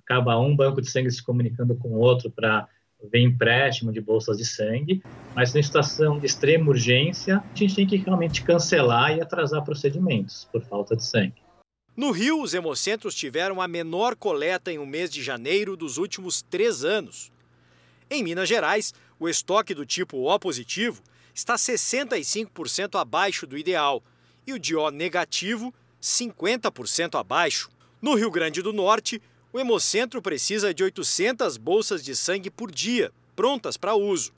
acaba 0.07 0.39
um 0.39 0.55
banco 0.55 0.81
de 0.81 0.89
sangue 0.89 1.11
se 1.11 1.21
comunicando 1.21 1.75
com 1.75 1.89
o 1.89 1.99
outro 1.99 2.31
para 2.31 2.65
ver 3.11 3.19
empréstimo 3.19 3.91
de 3.91 3.99
bolsas 3.99 4.37
de 4.37 4.45
sangue, 4.45 5.03
mas 5.35 5.53
em 5.53 5.61
situação 5.61 6.17
de 6.17 6.25
extrema 6.25 6.69
urgência, 6.69 7.37
a 7.37 7.55
gente 7.55 7.75
tem 7.75 7.85
que 7.85 7.97
realmente 7.97 8.41
cancelar 8.41 9.15
e 9.15 9.21
atrasar 9.21 9.63
procedimentos 9.63 10.47
por 10.51 10.63
falta 10.63 10.95
de 10.95 11.05
sangue. 11.05 11.35
No 11.95 12.11
Rio, 12.11 12.41
os 12.41 12.53
hemocentros 12.53 13.13
tiveram 13.13 13.61
a 13.61 13.67
menor 13.67 14.15
coleta 14.15 14.71
em 14.71 14.79
um 14.79 14.85
mês 14.85 15.11
de 15.11 15.21
janeiro 15.21 15.75
dos 15.75 15.97
últimos 15.97 16.41
três 16.41 16.85
anos. 16.85 17.31
Em 18.09 18.23
Minas 18.23 18.47
Gerais, 18.47 18.93
o 19.19 19.27
estoque 19.27 19.73
do 19.73 19.85
tipo 19.85 20.17
O 20.17 20.39
positivo 20.39 21.01
está 21.35 21.55
65% 21.55 22.99
abaixo 22.99 23.45
do 23.45 23.57
ideal 23.57 24.01
e 24.45 24.53
o 24.53 24.59
de 24.59 24.75
O 24.75 24.89
negativo 24.89 25.73
50% 26.01 27.19
abaixo. 27.19 27.69
No 28.01 28.15
Rio 28.15 28.31
Grande 28.31 28.61
do 28.61 28.71
Norte, 28.71 29.21
o 29.57 29.59
Hemocentro 29.59 30.21
precisa 30.21 30.71
de 30.71 30.83
800 30.83 31.57
bolsas 31.57 32.03
de 32.03 32.15
sangue 32.15 32.47
por 32.47 32.69
dia, 32.69 33.11
prontas 33.35 33.75
para 33.75 33.95
uso. 33.95 34.31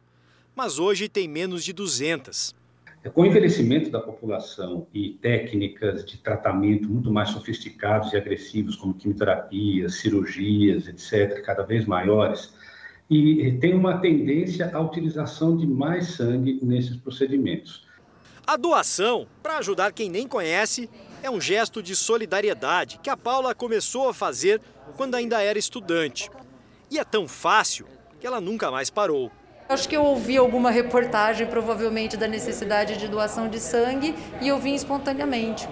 Mas 0.55 0.79
hoje 0.79 1.09
tem 1.09 1.27
menos 1.27 1.65
de 1.65 1.73
200. 1.73 2.55
É, 3.03 3.09
com 3.09 3.23
o 3.23 3.25
envelhecimento 3.25 3.89
da 3.89 3.99
população 3.99 4.87
e 4.93 5.09
técnicas 5.21 6.05
de 6.05 6.17
tratamento 6.17 6.87
muito 6.87 7.11
mais 7.11 7.31
sofisticados 7.31 8.13
e 8.13 8.17
agressivos, 8.17 8.77
como 8.77 8.93
quimioterapia, 8.93 9.89
cirurgias, 9.89 10.87
etc., 10.87 11.43
cada 11.43 11.63
vez 11.63 11.85
maiores, 11.85 12.53
e 13.09 13.57
tem 13.59 13.73
uma 13.73 13.97
tendência 13.97 14.71
à 14.73 14.79
utilização 14.79 15.57
de 15.57 15.67
mais 15.67 16.11
sangue 16.11 16.59
nesses 16.63 16.95
procedimentos. 16.95 17.85
A 18.47 18.55
doação, 18.55 19.27
para 19.43 19.57
ajudar 19.57 19.91
quem 19.91 20.09
nem 20.09 20.27
conhece, 20.27 20.89
é 21.21 21.29
um 21.29 21.39
gesto 21.39 21.83
de 21.83 21.95
solidariedade 21.95 22.99
que 23.01 23.09
a 23.09 23.17
Paula 23.17 23.53
começou 23.53 24.09
a 24.09 24.13
fazer 24.13 24.61
quando 24.95 25.15
ainda 25.15 25.41
era 25.41 25.59
estudante. 25.59 26.29
E 26.89 26.97
é 26.97 27.03
tão 27.03 27.27
fácil 27.27 27.87
que 28.19 28.25
ela 28.25 28.41
nunca 28.41 28.71
mais 28.71 28.89
parou. 28.89 29.31
Acho 29.67 29.87
que 29.87 29.95
eu 29.95 30.03
ouvi 30.03 30.35
alguma 30.37 30.71
reportagem, 30.71 31.45
provavelmente, 31.45 32.17
da 32.17 32.27
necessidade 32.27 32.97
de 32.97 33.07
doação 33.07 33.47
de 33.47 33.59
sangue 33.59 34.15
e 34.41 34.47
eu 34.47 34.57
vim 34.57 34.73
espontaneamente. 34.73 35.67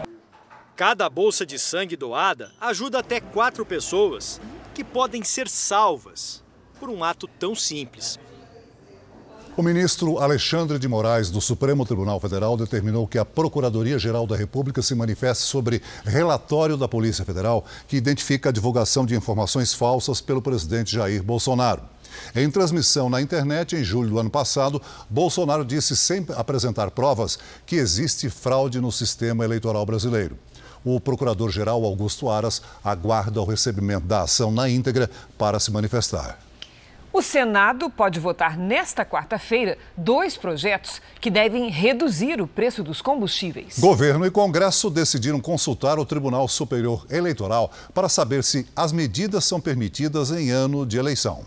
Cada 0.76 1.10
bolsa 1.10 1.44
de 1.44 1.58
sangue 1.58 1.96
doada 1.96 2.52
ajuda 2.62 3.00
até 3.00 3.20
quatro 3.20 3.66
pessoas 3.66 4.40
que 4.76 4.84
podem 4.84 5.24
ser 5.24 5.48
salvas 5.48 6.44
por 6.80 6.90
um 6.90 7.04
ato 7.04 7.28
tão 7.28 7.56
simples. 7.56 8.20
O 9.58 9.64
ministro 9.64 10.20
Alexandre 10.20 10.78
de 10.78 10.88
Moraes, 10.88 11.32
do 11.32 11.42
Supremo 11.42 11.84
Tribunal 11.84 12.20
Federal, 12.20 12.56
determinou 12.56 13.08
que 13.08 13.18
a 13.18 13.26
Procuradoria-Geral 13.26 14.28
da 14.28 14.36
República 14.36 14.84
se 14.84 14.94
manifeste 14.94 15.46
sobre 15.46 15.82
relatório 16.06 16.78
da 16.78 16.88
Polícia 16.88 17.26
Federal 17.26 17.66
que 17.88 17.98
identifica 17.98 18.50
a 18.50 18.52
divulgação 18.52 19.04
de 19.04 19.16
informações 19.16 19.74
falsas 19.74 20.22
pelo 20.22 20.44
presidente 20.44 20.94
Jair 20.94 21.24
Bolsonaro. 21.24 21.82
Em 22.36 22.48
transmissão 22.52 23.10
na 23.10 23.20
internet, 23.20 23.76
em 23.76 23.84
julho 23.84 24.12
do 24.12 24.20
ano 24.20 24.30
passado, 24.30 24.80
Bolsonaro 25.10 25.66
disse, 25.66 25.98
sem 25.98 26.24
apresentar 26.36 26.92
provas, 26.92 27.40
que 27.66 27.78
existe 27.78 28.30
fraude 28.30 28.80
no 28.80 28.92
sistema 28.92 29.44
eleitoral 29.44 29.88
brasileiro. 29.88 30.38
O 30.86 31.00
procurador-geral 31.00 31.84
Augusto 31.84 32.30
Aras 32.30 32.62
aguarda 32.84 33.42
o 33.42 33.46
recebimento 33.46 34.06
da 34.06 34.22
ação 34.22 34.52
na 34.52 34.70
íntegra 34.70 35.10
para 35.36 35.60
se 35.60 35.72
manifestar. 35.72 36.47
O 37.12 37.22
Senado 37.22 37.90
pode 37.90 38.20
votar 38.20 38.58
nesta 38.58 39.06
quarta-feira 39.06 39.78
dois 39.96 40.38
projetos 40.38 41.02
que 41.20 41.32
devem 41.32 41.70
reduzir 41.70 42.42
o 42.42 42.48
preço 42.48 42.84
dos 42.84 43.02
combustíveis. 43.02 43.80
Governo 43.80 44.26
e 44.26 44.32
Congresso 44.32 44.90
decidiram 44.90 45.40
consultar 45.40 45.98
o 45.98 46.06
Tribunal 46.06 46.48
Superior 46.48 47.06
Eleitoral 47.10 47.72
para 47.94 48.10
saber 48.10 48.44
se 48.44 48.68
as 48.76 48.92
medidas 48.92 49.46
são 49.46 49.60
permitidas 49.60 50.32
em 50.32 50.52
ano 50.52 50.86
de 50.86 50.98
eleição 50.98 51.46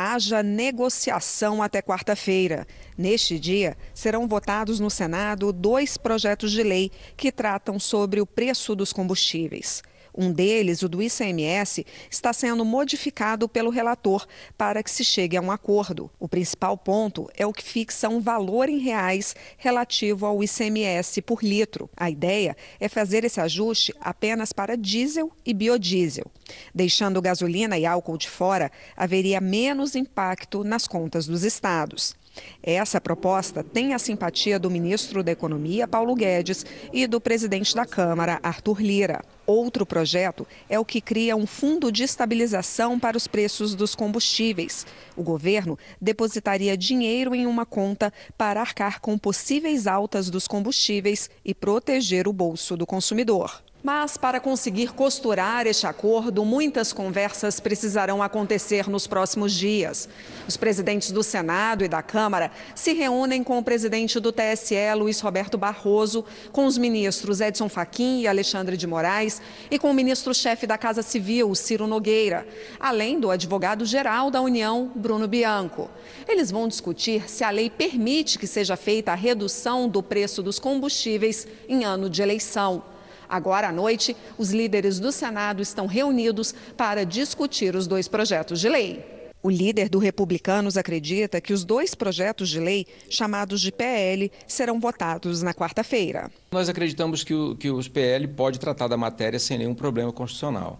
haja 0.00 0.42
negociação 0.42 1.62
até 1.62 1.82
quarta-feira. 1.82 2.66
Neste 2.96 3.38
dia, 3.38 3.76
serão 3.92 4.26
votados 4.26 4.80
no 4.80 4.88
Senado 4.88 5.52
dois 5.52 5.98
projetos 5.98 6.52
de 6.52 6.62
lei 6.62 6.90
que 7.18 7.30
tratam 7.30 7.78
sobre 7.78 8.18
o 8.18 8.26
preço 8.26 8.74
dos 8.74 8.94
combustíveis. 8.94 9.82
Um 10.16 10.32
deles, 10.32 10.82
o 10.82 10.88
do 10.88 11.02
ICMS, 11.02 11.86
está 12.10 12.32
sendo 12.32 12.64
modificado 12.64 13.48
pelo 13.48 13.70
relator 13.70 14.26
para 14.56 14.82
que 14.82 14.90
se 14.90 15.04
chegue 15.04 15.36
a 15.36 15.40
um 15.40 15.50
acordo. 15.50 16.10
O 16.18 16.28
principal 16.28 16.76
ponto 16.76 17.28
é 17.36 17.46
o 17.46 17.52
que 17.52 17.62
fixa 17.62 18.08
um 18.08 18.20
valor 18.20 18.68
em 18.68 18.78
reais 18.78 19.34
relativo 19.56 20.26
ao 20.26 20.42
ICMS 20.42 21.22
por 21.22 21.42
litro. 21.42 21.88
A 21.96 22.10
ideia 22.10 22.56
é 22.78 22.88
fazer 22.88 23.24
esse 23.24 23.40
ajuste 23.40 23.94
apenas 24.00 24.52
para 24.52 24.76
diesel 24.76 25.30
e 25.44 25.54
biodiesel. 25.54 26.30
Deixando 26.74 27.22
gasolina 27.22 27.78
e 27.78 27.86
álcool 27.86 28.18
de 28.18 28.28
fora, 28.28 28.70
haveria 28.96 29.40
menos 29.40 29.94
impacto 29.94 30.64
nas 30.64 30.86
contas 30.86 31.26
dos 31.26 31.44
estados. 31.44 32.18
Essa 32.62 33.00
proposta 33.00 33.64
tem 33.64 33.92
a 33.92 33.98
simpatia 33.98 34.58
do 34.58 34.70
ministro 34.70 35.22
da 35.22 35.32
Economia, 35.32 35.88
Paulo 35.88 36.14
Guedes, 36.14 36.64
e 36.92 37.06
do 37.06 37.20
presidente 37.20 37.74
da 37.74 37.84
Câmara, 37.84 38.38
Arthur 38.42 38.80
Lira. 38.80 39.22
Outro 39.50 39.84
projeto 39.84 40.46
é 40.68 40.78
o 40.78 40.84
que 40.84 41.00
cria 41.00 41.34
um 41.34 41.44
fundo 41.44 41.90
de 41.90 42.04
estabilização 42.04 43.00
para 43.00 43.16
os 43.16 43.26
preços 43.26 43.74
dos 43.74 43.96
combustíveis. 43.96 44.86
O 45.16 45.24
governo 45.24 45.76
depositaria 46.00 46.76
dinheiro 46.76 47.34
em 47.34 47.48
uma 47.48 47.66
conta 47.66 48.12
para 48.38 48.60
arcar 48.60 49.00
com 49.00 49.18
possíveis 49.18 49.88
altas 49.88 50.30
dos 50.30 50.46
combustíveis 50.46 51.28
e 51.44 51.52
proteger 51.52 52.28
o 52.28 52.32
bolso 52.32 52.76
do 52.76 52.86
consumidor. 52.86 53.60
Mas 53.82 54.18
para 54.18 54.38
conseguir 54.38 54.92
costurar 54.92 55.66
este 55.66 55.86
acordo, 55.86 56.44
muitas 56.44 56.92
conversas 56.92 57.58
precisarão 57.60 58.22
acontecer 58.22 58.90
nos 58.90 59.06
próximos 59.06 59.54
dias. 59.54 60.06
Os 60.46 60.54
presidentes 60.54 61.10
do 61.10 61.22
Senado 61.22 61.82
e 61.82 61.88
da 61.88 62.02
Câmara 62.02 62.52
se 62.74 62.92
reúnem 62.92 63.42
com 63.42 63.56
o 63.56 63.62
presidente 63.62 64.20
do 64.20 64.32
TSE, 64.32 64.74
Luiz 64.94 65.20
Roberto 65.20 65.56
Barroso, 65.56 66.26
com 66.52 66.66
os 66.66 66.76
ministros 66.76 67.40
Edson 67.40 67.70
Fachin 67.70 68.20
e 68.20 68.26
Alexandre 68.26 68.76
de 68.76 68.86
Moraes 68.86 69.40
e 69.70 69.78
com 69.78 69.90
o 69.90 69.94
ministro-chefe 69.94 70.66
da 70.66 70.76
Casa 70.76 71.00
Civil, 71.00 71.54
Ciro 71.54 71.86
Nogueira, 71.86 72.46
além 72.78 73.18
do 73.18 73.30
advogado-geral 73.30 74.30
da 74.30 74.42
União, 74.42 74.92
Bruno 74.94 75.26
Bianco. 75.26 75.88
Eles 76.28 76.50
vão 76.50 76.68
discutir 76.68 77.30
se 77.30 77.42
a 77.42 77.50
lei 77.50 77.70
permite 77.70 78.38
que 78.38 78.46
seja 78.46 78.76
feita 78.76 79.12
a 79.12 79.14
redução 79.14 79.88
do 79.88 80.02
preço 80.02 80.42
dos 80.42 80.58
combustíveis 80.58 81.48
em 81.66 81.82
ano 81.84 82.10
de 82.10 82.20
eleição. 82.20 82.82
Agora 83.30 83.68
à 83.68 83.72
noite, 83.72 84.16
os 84.36 84.50
líderes 84.50 84.98
do 84.98 85.12
Senado 85.12 85.62
estão 85.62 85.86
reunidos 85.86 86.52
para 86.76 87.06
discutir 87.06 87.76
os 87.76 87.86
dois 87.86 88.08
projetos 88.08 88.58
de 88.58 88.68
lei. 88.68 89.20
O 89.40 89.48
líder 89.48 89.88
do 89.88 89.98
Republicanos 89.98 90.76
acredita 90.76 91.40
que 91.40 91.52
os 91.52 91.64
dois 91.64 91.94
projetos 91.94 92.48
de 92.48 92.58
lei, 92.58 92.86
chamados 93.08 93.60
de 93.60 93.70
PL, 93.72 94.30
serão 94.46 94.78
votados 94.80 95.42
na 95.42 95.54
quarta-feira. 95.54 96.30
Nós 96.50 96.68
acreditamos 96.68 97.22
que, 97.24 97.32
o, 97.32 97.56
que 97.56 97.70
os 97.70 97.88
PL 97.88 98.26
pode 98.28 98.58
tratar 98.58 98.88
da 98.88 98.98
matéria 98.98 99.38
sem 99.38 99.56
nenhum 99.56 99.74
problema 99.74 100.12
constitucional 100.12 100.78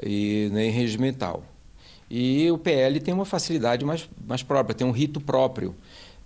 e 0.00 0.48
nem 0.52 0.70
regimental. 0.70 1.42
E 2.08 2.50
o 2.50 2.58
PL 2.58 3.00
tem 3.00 3.14
uma 3.14 3.24
facilidade 3.24 3.84
mais, 3.84 4.08
mais 4.28 4.42
própria, 4.42 4.74
tem 4.74 4.86
um 4.86 4.92
rito 4.92 5.18
próprio 5.18 5.74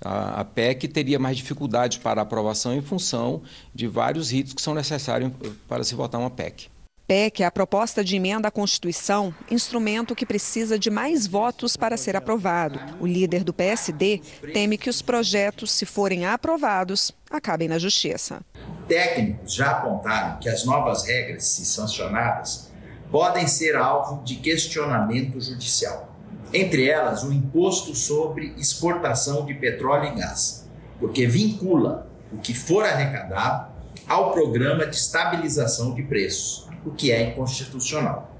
a, 0.01 0.45
PEC 0.45 0.89
teria 0.89 1.19
mais 1.19 1.37
dificuldades 1.37 1.99
para 1.99 2.23
aprovação 2.23 2.75
em 2.75 2.83
função 2.83 3.43
de 3.75 3.87
vários 3.87 4.31
ritos 4.31 4.53
que 4.53 4.63
são 4.63 4.75
necessários 4.75 5.33
para 5.69 5.85
se 5.85 5.95
votar 5.95 6.21
uma 6.21 6.31
PEC. 6.31 6.69
PEC 7.07 7.45
é 7.45 7.47
a 7.47 7.53
proposta 7.53 8.03
de 8.03 8.17
emenda 8.17 8.49
à 8.49 8.51
Constituição, 8.51 9.33
instrumento 9.49 10.15
que 10.15 10.27
precisa 10.27 10.77
de 10.77 10.91
mais 10.91 11.25
votos 11.25 11.77
para 11.77 11.97
ser 11.97 12.17
aprovado. 12.17 12.81
O 12.99 13.07
líder 13.07 13.45
do 13.45 13.53
PSD 13.53 14.21
teme 14.53 14.77
que 14.77 14.91
os 14.91 15.03
projetos, 15.03 15.71
se 15.71 15.87
forem 15.87 16.27
aprovados, 16.27 17.13
acabem 17.31 17.69
na 17.69 17.79
Justiça. 17.79 18.41
Técnicos 18.89 19.55
já 19.55 19.71
apontaram 19.71 20.41
que 20.41 20.49
as 20.49 20.65
novas 20.65 21.07
regras, 21.07 21.45
se 21.45 21.65
sancionadas, 21.65 22.73
podem 23.09 23.47
ser 23.47 23.77
alvo 23.77 24.25
de 24.25 24.37
questionamento 24.37 25.41
judicial 25.41 26.16
entre 26.53 26.89
elas 26.89 27.23
o 27.23 27.33
imposto 27.33 27.95
sobre 27.95 28.55
exportação 28.59 29.45
de 29.45 29.55
petróleo 29.55 30.13
e 30.13 30.21
gás, 30.21 30.69
porque 30.99 31.27
vincula 31.27 32.09
o 32.33 32.39
que 32.39 32.55
for 32.55 32.85
arrecadado 32.85 33.73
ao 34.07 34.33
programa 34.33 34.87
de 34.87 34.97
estabilização 34.97 35.95
de 35.95 36.03
preços, 36.03 36.69
o 36.85 36.91
que 36.91 37.11
é 37.11 37.31
inconstitucional. 37.31 38.33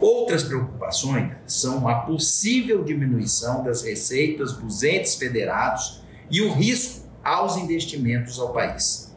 Outras 0.00 0.44
preocupações 0.44 1.32
são 1.46 1.88
a 1.88 1.96
possível 1.96 2.84
diminuição 2.84 3.64
das 3.64 3.82
receitas 3.82 4.52
dos 4.52 4.82
entes 4.82 5.16
federados 5.16 6.02
e 6.30 6.40
o 6.40 6.52
risco 6.52 7.08
aos 7.24 7.56
investimentos 7.56 8.38
ao 8.38 8.52
país. 8.52 9.07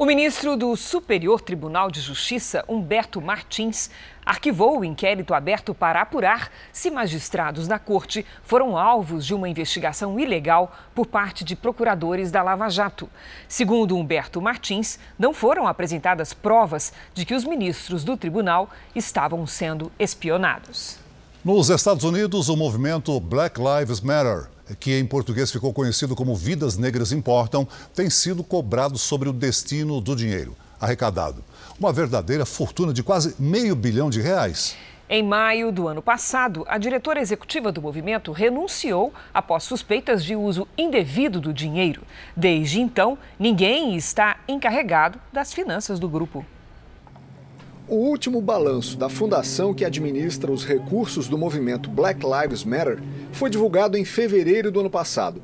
O 0.00 0.06
ministro 0.06 0.56
do 0.56 0.74
Superior 0.76 1.42
Tribunal 1.42 1.90
de 1.90 2.00
Justiça, 2.00 2.64
Humberto 2.66 3.20
Martins, 3.20 3.90
arquivou 4.24 4.78
o 4.78 4.84
inquérito 4.84 5.34
aberto 5.34 5.74
para 5.74 6.00
apurar 6.00 6.50
se 6.72 6.90
magistrados 6.90 7.68
da 7.68 7.78
corte 7.78 8.24
foram 8.42 8.78
alvos 8.78 9.26
de 9.26 9.34
uma 9.34 9.46
investigação 9.46 10.18
ilegal 10.18 10.74
por 10.94 11.06
parte 11.06 11.44
de 11.44 11.54
procuradores 11.54 12.30
da 12.30 12.42
Lava 12.42 12.70
Jato. 12.70 13.10
Segundo 13.46 13.94
Humberto 13.94 14.40
Martins, 14.40 14.98
não 15.18 15.34
foram 15.34 15.68
apresentadas 15.68 16.32
provas 16.32 16.94
de 17.12 17.26
que 17.26 17.34
os 17.34 17.44
ministros 17.44 18.02
do 18.02 18.16
tribunal 18.16 18.70
estavam 18.94 19.46
sendo 19.46 19.92
espionados. 19.98 20.98
Nos 21.44 21.68
Estados 21.68 22.04
Unidos, 22.04 22.48
o 22.48 22.56
movimento 22.56 23.20
Black 23.20 23.60
Lives 23.60 24.00
Matter 24.00 24.48
que 24.78 24.98
em 24.98 25.06
português 25.06 25.50
ficou 25.50 25.72
conhecido 25.72 26.14
como 26.14 26.36
Vidas 26.36 26.76
Negras 26.76 27.12
Importam, 27.12 27.66
tem 27.94 28.08
sido 28.08 28.44
cobrado 28.44 28.96
sobre 28.98 29.28
o 29.28 29.32
destino 29.32 30.00
do 30.00 30.14
dinheiro 30.14 30.56
arrecadado. 30.80 31.44
Uma 31.78 31.92
verdadeira 31.92 32.46
fortuna 32.46 32.92
de 32.92 33.02
quase 33.02 33.34
meio 33.38 33.76
bilhão 33.76 34.08
de 34.08 34.20
reais. 34.20 34.76
Em 35.12 35.22
maio 35.24 35.72
do 35.72 35.88
ano 35.88 36.00
passado, 36.00 36.64
a 36.68 36.78
diretora 36.78 37.20
executiva 37.20 37.72
do 37.72 37.82
movimento 37.82 38.30
renunciou 38.30 39.12
após 39.34 39.64
suspeitas 39.64 40.24
de 40.24 40.36
uso 40.36 40.68
indevido 40.78 41.40
do 41.40 41.52
dinheiro. 41.52 42.02
Desde 42.36 42.80
então, 42.80 43.18
ninguém 43.38 43.96
está 43.96 44.38
encarregado 44.46 45.20
das 45.32 45.52
finanças 45.52 45.98
do 45.98 46.08
grupo. 46.08 46.46
O 47.90 47.96
último 47.96 48.40
balanço 48.40 48.96
da 48.96 49.08
fundação 49.08 49.74
que 49.74 49.84
administra 49.84 50.52
os 50.52 50.64
recursos 50.64 51.26
do 51.26 51.36
movimento 51.36 51.90
Black 51.90 52.24
Lives 52.24 52.62
Matter 52.62 53.02
foi 53.32 53.50
divulgado 53.50 53.98
em 53.98 54.04
fevereiro 54.04 54.70
do 54.70 54.78
ano 54.78 54.88
passado. 54.88 55.42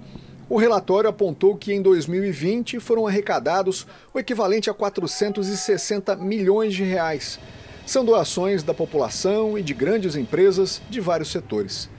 O 0.48 0.56
relatório 0.56 1.10
apontou 1.10 1.56
que 1.56 1.72
em 1.72 1.82
2020 1.82 2.78
foram 2.78 3.04
arrecadados 3.04 3.84
o 4.14 4.18
equivalente 4.20 4.70
a 4.70 4.74
460 4.74 6.14
milhões 6.14 6.72
de 6.72 6.84
reais. 6.84 7.40
São 7.84 8.04
doações 8.04 8.62
da 8.62 8.72
população 8.72 9.58
e 9.58 9.62
de 9.62 9.74
grandes 9.74 10.14
empresas 10.14 10.80
de 10.88 11.00
vários 11.00 11.32
setores. 11.32 11.90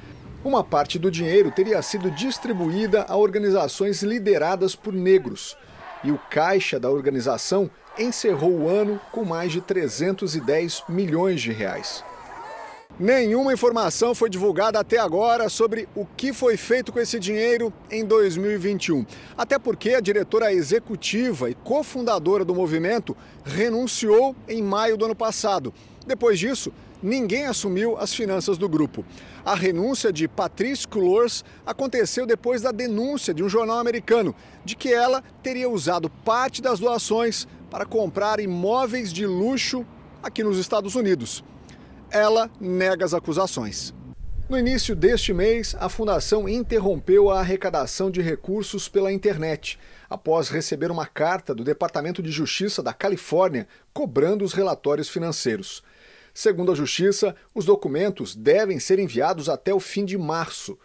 Uma 0.45 0.63
parte 0.63 0.97
do 0.97 1.11
dinheiro 1.11 1.51
teria 1.51 1.81
sido 1.81 2.09
distribuída 2.09 3.05
a 3.09 3.17
organizações 3.17 4.01
lideradas 4.01 4.77
por 4.77 4.93
negros. 4.93 5.57
E 6.03 6.11
o 6.11 6.19
caixa 6.29 6.79
da 6.79 6.89
organização 6.89 7.69
encerrou 7.97 8.51
o 8.51 8.69
ano 8.69 8.99
com 9.11 9.25
mais 9.25 9.51
de 9.51 9.61
310 9.61 10.83
milhões 10.87 11.41
de 11.41 11.51
reais. 11.51 12.03
Nenhuma 12.99 13.53
informação 13.53 14.15
foi 14.15 14.27
divulgada 14.27 14.79
até 14.79 14.97
agora 14.97 15.49
sobre 15.49 15.87
o 15.95 16.03
que 16.03 16.33
foi 16.33 16.57
feito 16.57 16.91
com 16.91 16.99
esse 16.99 17.19
dinheiro 17.19 17.71
em 17.91 18.03
2021. 18.03 19.05
Até 19.37 19.59
porque 19.59 19.91
a 19.91 19.99
diretora 19.99 20.51
executiva 20.51 21.47
e 21.47 21.53
cofundadora 21.53 22.43
do 22.43 22.55
movimento 22.55 23.15
renunciou 23.45 24.35
em 24.47 24.63
maio 24.63 24.97
do 24.97 25.05
ano 25.05 25.15
passado. 25.15 25.71
Depois 26.07 26.39
disso, 26.39 26.73
ninguém 27.01 27.45
assumiu 27.45 27.97
as 27.97 28.13
finanças 28.13 28.57
do 28.57 28.67
grupo. 28.67 29.05
A 29.45 29.55
renúncia 29.55 30.11
de 30.11 30.27
Patrice 30.27 30.87
Cullors 30.87 31.43
aconteceu 31.65 32.25
depois 32.25 32.61
da 32.61 32.71
denúncia 32.71 33.33
de 33.33 33.43
um 33.43 33.49
jornal 33.49 33.79
americano 33.79 34.35
de 34.63 34.75
que 34.75 34.93
ela 34.93 35.23
teria 35.41 35.69
usado 35.69 36.09
parte 36.09 36.61
das 36.61 36.79
doações 36.79 37.47
para 37.69 37.85
comprar 37.85 38.39
imóveis 38.39 39.11
de 39.11 39.25
luxo 39.25 39.85
aqui 40.21 40.43
nos 40.43 40.57
Estados 40.57 40.95
Unidos 40.95 41.43
ela 42.09 42.49
nega 42.59 43.05
as 43.05 43.13
acusações. 43.13 43.93
No 44.49 44.57
início 44.57 44.95
deste 44.95 45.33
mês, 45.33 45.75
a 45.77 45.89
fundação 45.89 46.47
interrompeu 46.47 47.29
a 47.29 47.41
arrecadação 47.41 48.09
de 48.09 48.21
recursos 48.21 48.87
pela 48.87 49.11
internet, 49.11 49.77
após 50.09 50.47
receber 50.47 50.89
uma 50.89 51.05
carta 51.05 51.53
do 51.53 51.65
Departamento 51.65 52.23
de 52.23 52.31
Justiça 52.31 52.81
da 52.81 52.93
Califórnia 52.93 53.67
cobrando 53.93 54.45
os 54.45 54.53
relatórios 54.53 55.09
financeiros. 55.09 55.83
Segundo 56.37 56.71
a 56.71 56.75
Justiça, 56.75 57.35
os 57.55 57.65
documentos 57.65 58.35
devem 58.35 58.79
ser 58.79 58.99
enviados 58.99 59.49
até 59.49 59.73
o 59.73 59.79
fim 59.79 60.05
de 60.05 60.15
março. 60.19 60.77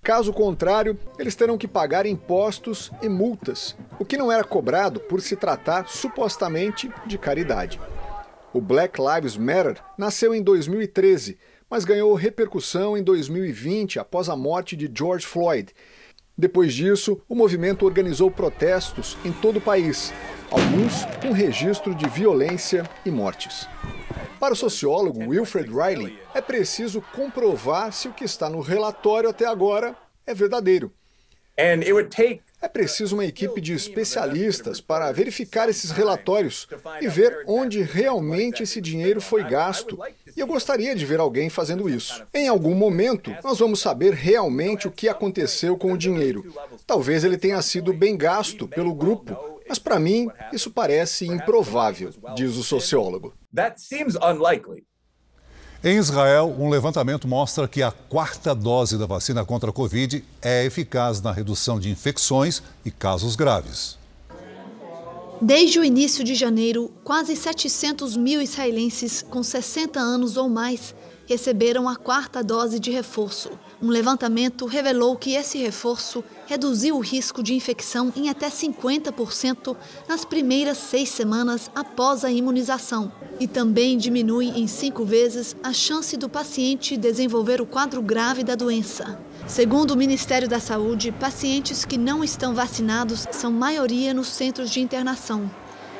Caso 0.00 0.32
contrário, 0.32 0.96
eles 1.18 1.34
terão 1.34 1.58
que 1.58 1.66
pagar 1.66 2.06
impostos 2.06 2.92
e 3.02 3.08
multas, 3.08 3.76
o 3.98 4.04
que 4.04 4.16
não 4.16 4.30
era 4.30 4.44
cobrado 4.44 5.00
por 5.00 5.20
se 5.20 5.34
tratar 5.34 5.88
supostamente 5.88 6.88
de 7.04 7.18
caridade. 7.18 7.80
O 8.52 8.60
Black 8.60 9.00
Lives 9.02 9.36
Matter 9.36 9.82
nasceu 9.98 10.32
em 10.32 10.40
2013, 10.40 11.36
mas 11.68 11.84
ganhou 11.84 12.14
repercussão 12.14 12.96
em 12.96 13.02
2020 13.02 13.98
após 13.98 14.28
a 14.28 14.36
morte 14.36 14.76
de 14.76 14.88
George 14.96 15.26
Floyd. 15.26 15.74
Depois 16.36 16.72
disso, 16.72 17.20
o 17.28 17.34
movimento 17.34 17.84
organizou 17.84 18.30
protestos 18.30 19.16
em 19.24 19.32
todo 19.32 19.58
o 19.58 19.60
país, 19.60 20.12
alguns 20.50 21.04
com 21.20 21.32
registro 21.32 21.94
de 21.94 22.08
violência 22.08 22.88
e 23.04 23.10
mortes. 23.10 23.68
Para 24.40 24.54
o 24.54 24.56
sociólogo 24.56 25.28
Wilfred 25.28 25.70
Riley, 25.70 26.18
é 26.34 26.40
preciso 26.40 27.00
comprovar 27.14 27.92
se 27.92 28.08
o 28.08 28.12
que 28.12 28.24
está 28.24 28.50
no 28.50 28.60
relatório 28.60 29.30
até 29.30 29.46
agora 29.46 29.94
é 30.26 30.34
verdadeiro. 30.34 30.92
É 32.62 32.68
preciso 32.68 33.16
uma 33.16 33.26
equipe 33.26 33.60
de 33.60 33.72
especialistas 33.72 34.80
para 34.80 35.10
verificar 35.10 35.68
esses 35.68 35.90
relatórios 35.90 36.68
e 37.00 37.08
ver 37.08 37.42
onde 37.48 37.82
realmente 37.82 38.62
esse 38.62 38.80
dinheiro 38.80 39.20
foi 39.20 39.42
gasto. 39.42 39.98
E 40.36 40.38
eu 40.38 40.46
gostaria 40.46 40.94
de 40.94 41.04
ver 41.04 41.18
alguém 41.18 41.50
fazendo 41.50 41.90
isso. 41.90 42.24
Em 42.32 42.46
algum 42.46 42.74
momento, 42.74 43.34
nós 43.42 43.58
vamos 43.58 43.80
saber 43.80 44.14
realmente 44.14 44.86
o 44.86 44.92
que 44.92 45.08
aconteceu 45.08 45.76
com 45.76 45.92
o 45.92 45.98
dinheiro. 45.98 46.54
Talvez 46.86 47.24
ele 47.24 47.36
tenha 47.36 47.60
sido 47.60 47.92
bem 47.92 48.16
gasto 48.16 48.68
pelo 48.68 48.94
grupo, 48.94 49.36
mas 49.68 49.80
para 49.80 49.98
mim 49.98 50.28
isso 50.52 50.70
parece 50.70 51.26
improvável, 51.26 52.10
diz 52.36 52.56
o 52.56 52.62
sociólogo. 52.62 53.34
Em 55.84 55.96
Israel, 55.96 56.54
um 56.60 56.68
levantamento 56.68 57.26
mostra 57.26 57.66
que 57.66 57.82
a 57.82 57.90
quarta 57.90 58.54
dose 58.54 58.96
da 58.96 59.04
vacina 59.04 59.44
contra 59.44 59.70
a 59.70 59.72
Covid 59.72 60.24
é 60.40 60.64
eficaz 60.64 61.20
na 61.20 61.32
redução 61.32 61.80
de 61.80 61.90
infecções 61.90 62.62
e 62.84 62.90
casos 62.92 63.34
graves. 63.34 63.98
Desde 65.40 65.80
o 65.80 65.84
início 65.84 66.22
de 66.22 66.36
janeiro, 66.36 66.88
quase 67.02 67.34
700 67.34 68.16
mil 68.16 68.40
israelenses 68.40 69.22
com 69.28 69.42
60 69.42 69.98
anos 69.98 70.36
ou 70.36 70.48
mais 70.48 70.94
receberam 71.26 71.88
a 71.88 71.96
quarta 71.96 72.44
dose 72.44 72.78
de 72.78 72.92
reforço. 72.92 73.50
Um 73.82 73.88
levantamento 73.88 74.64
revelou 74.64 75.16
que 75.16 75.34
esse 75.34 75.58
reforço 75.58 76.22
reduziu 76.46 76.96
o 76.96 77.00
risco 77.00 77.42
de 77.42 77.52
infecção 77.52 78.12
em 78.14 78.28
até 78.28 78.48
50% 78.48 79.76
nas 80.08 80.24
primeiras 80.24 80.78
seis 80.78 81.08
semanas 81.08 81.68
após 81.74 82.24
a 82.24 82.30
imunização 82.30 83.10
e 83.40 83.48
também 83.48 83.98
diminui 83.98 84.50
em 84.50 84.68
cinco 84.68 85.04
vezes 85.04 85.56
a 85.64 85.72
chance 85.72 86.16
do 86.16 86.28
paciente 86.28 86.96
desenvolver 86.96 87.60
o 87.60 87.66
quadro 87.66 88.00
grave 88.00 88.44
da 88.44 88.54
doença. 88.54 89.18
Segundo 89.48 89.90
o 89.90 89.96
Ministério 89.96 90.48
da 90.48 90.60
Saúde, 90.60 91.10
pacientes 91.10 91.84
que 91.84 91.98
não 91.98 92.22
estão 92.22 92.54
vacinados 92.54 93.26
são 93.32 93.50
maioria 93.50 94.14
nos 94.14 94.28
centros 94.28 94.70
de 94.70 94.80
internação. 94.80 95.50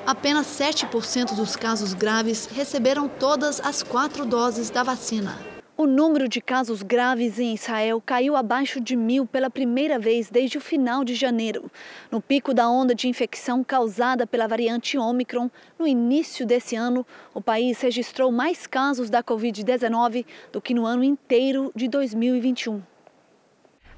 Apenas 0.06 0.46
7% 0.46 1.34
dos 1.34 1.56
casos 1.56 1.94
graves 1.94 2.48
receberam 2.52 3.08
todas 3.08 3.60
as 3.60 3.82
quatro 3.82 4.24
doses 4.24 4.70
da 4.70 4.84
vacina. 4.84 5.51
O 5.82 5.86
número 5.88 6.28
de 6.28 6.40
casos 6.40 6.80
graves 6.80 7.40
em 7.40 7.54
Israel 7.54 8.00
caiu 8.00 8.36
abaixo 8.36 8.80
de 8.80 8.94
mil 8.94 9.26
pela 9.26 9.50
primeira 9.50 9.98
vez 9.98 10.30
desde 10.30 10.56
o 10.56 10.60
final 10.60 11.02
de 11.02 11.12
janeiro. 11.12 11.68
No 12.08 12.20
pico 12.20 12.54
da 12.54 12.68
onda 12.68 12.94
de 12.94 13.08
infecção 13.08 13.64
causada 13.64 14.24
pela 14.24 14.46
variante 14.46 14.96
Omicron, 14.96 15.50
no 15.76 15.84
início 15.84 16.46
desse 16.46 16.76
ano, 16.76 17.04
o 17.34 17.40
país 17.40 17.80
registrou 17.80 18.30
mais 18.30 18.64
casos 18.64 19.10
da 19.10 19.24
Covid-19 19.24 20.24
do 20.52 20.60
que 20.60 20.72
no 20.72 20.86
ano 20.86 21.02
inteiro 21.02 21.72
de 21.74 21.88
2021. 21.88 22.80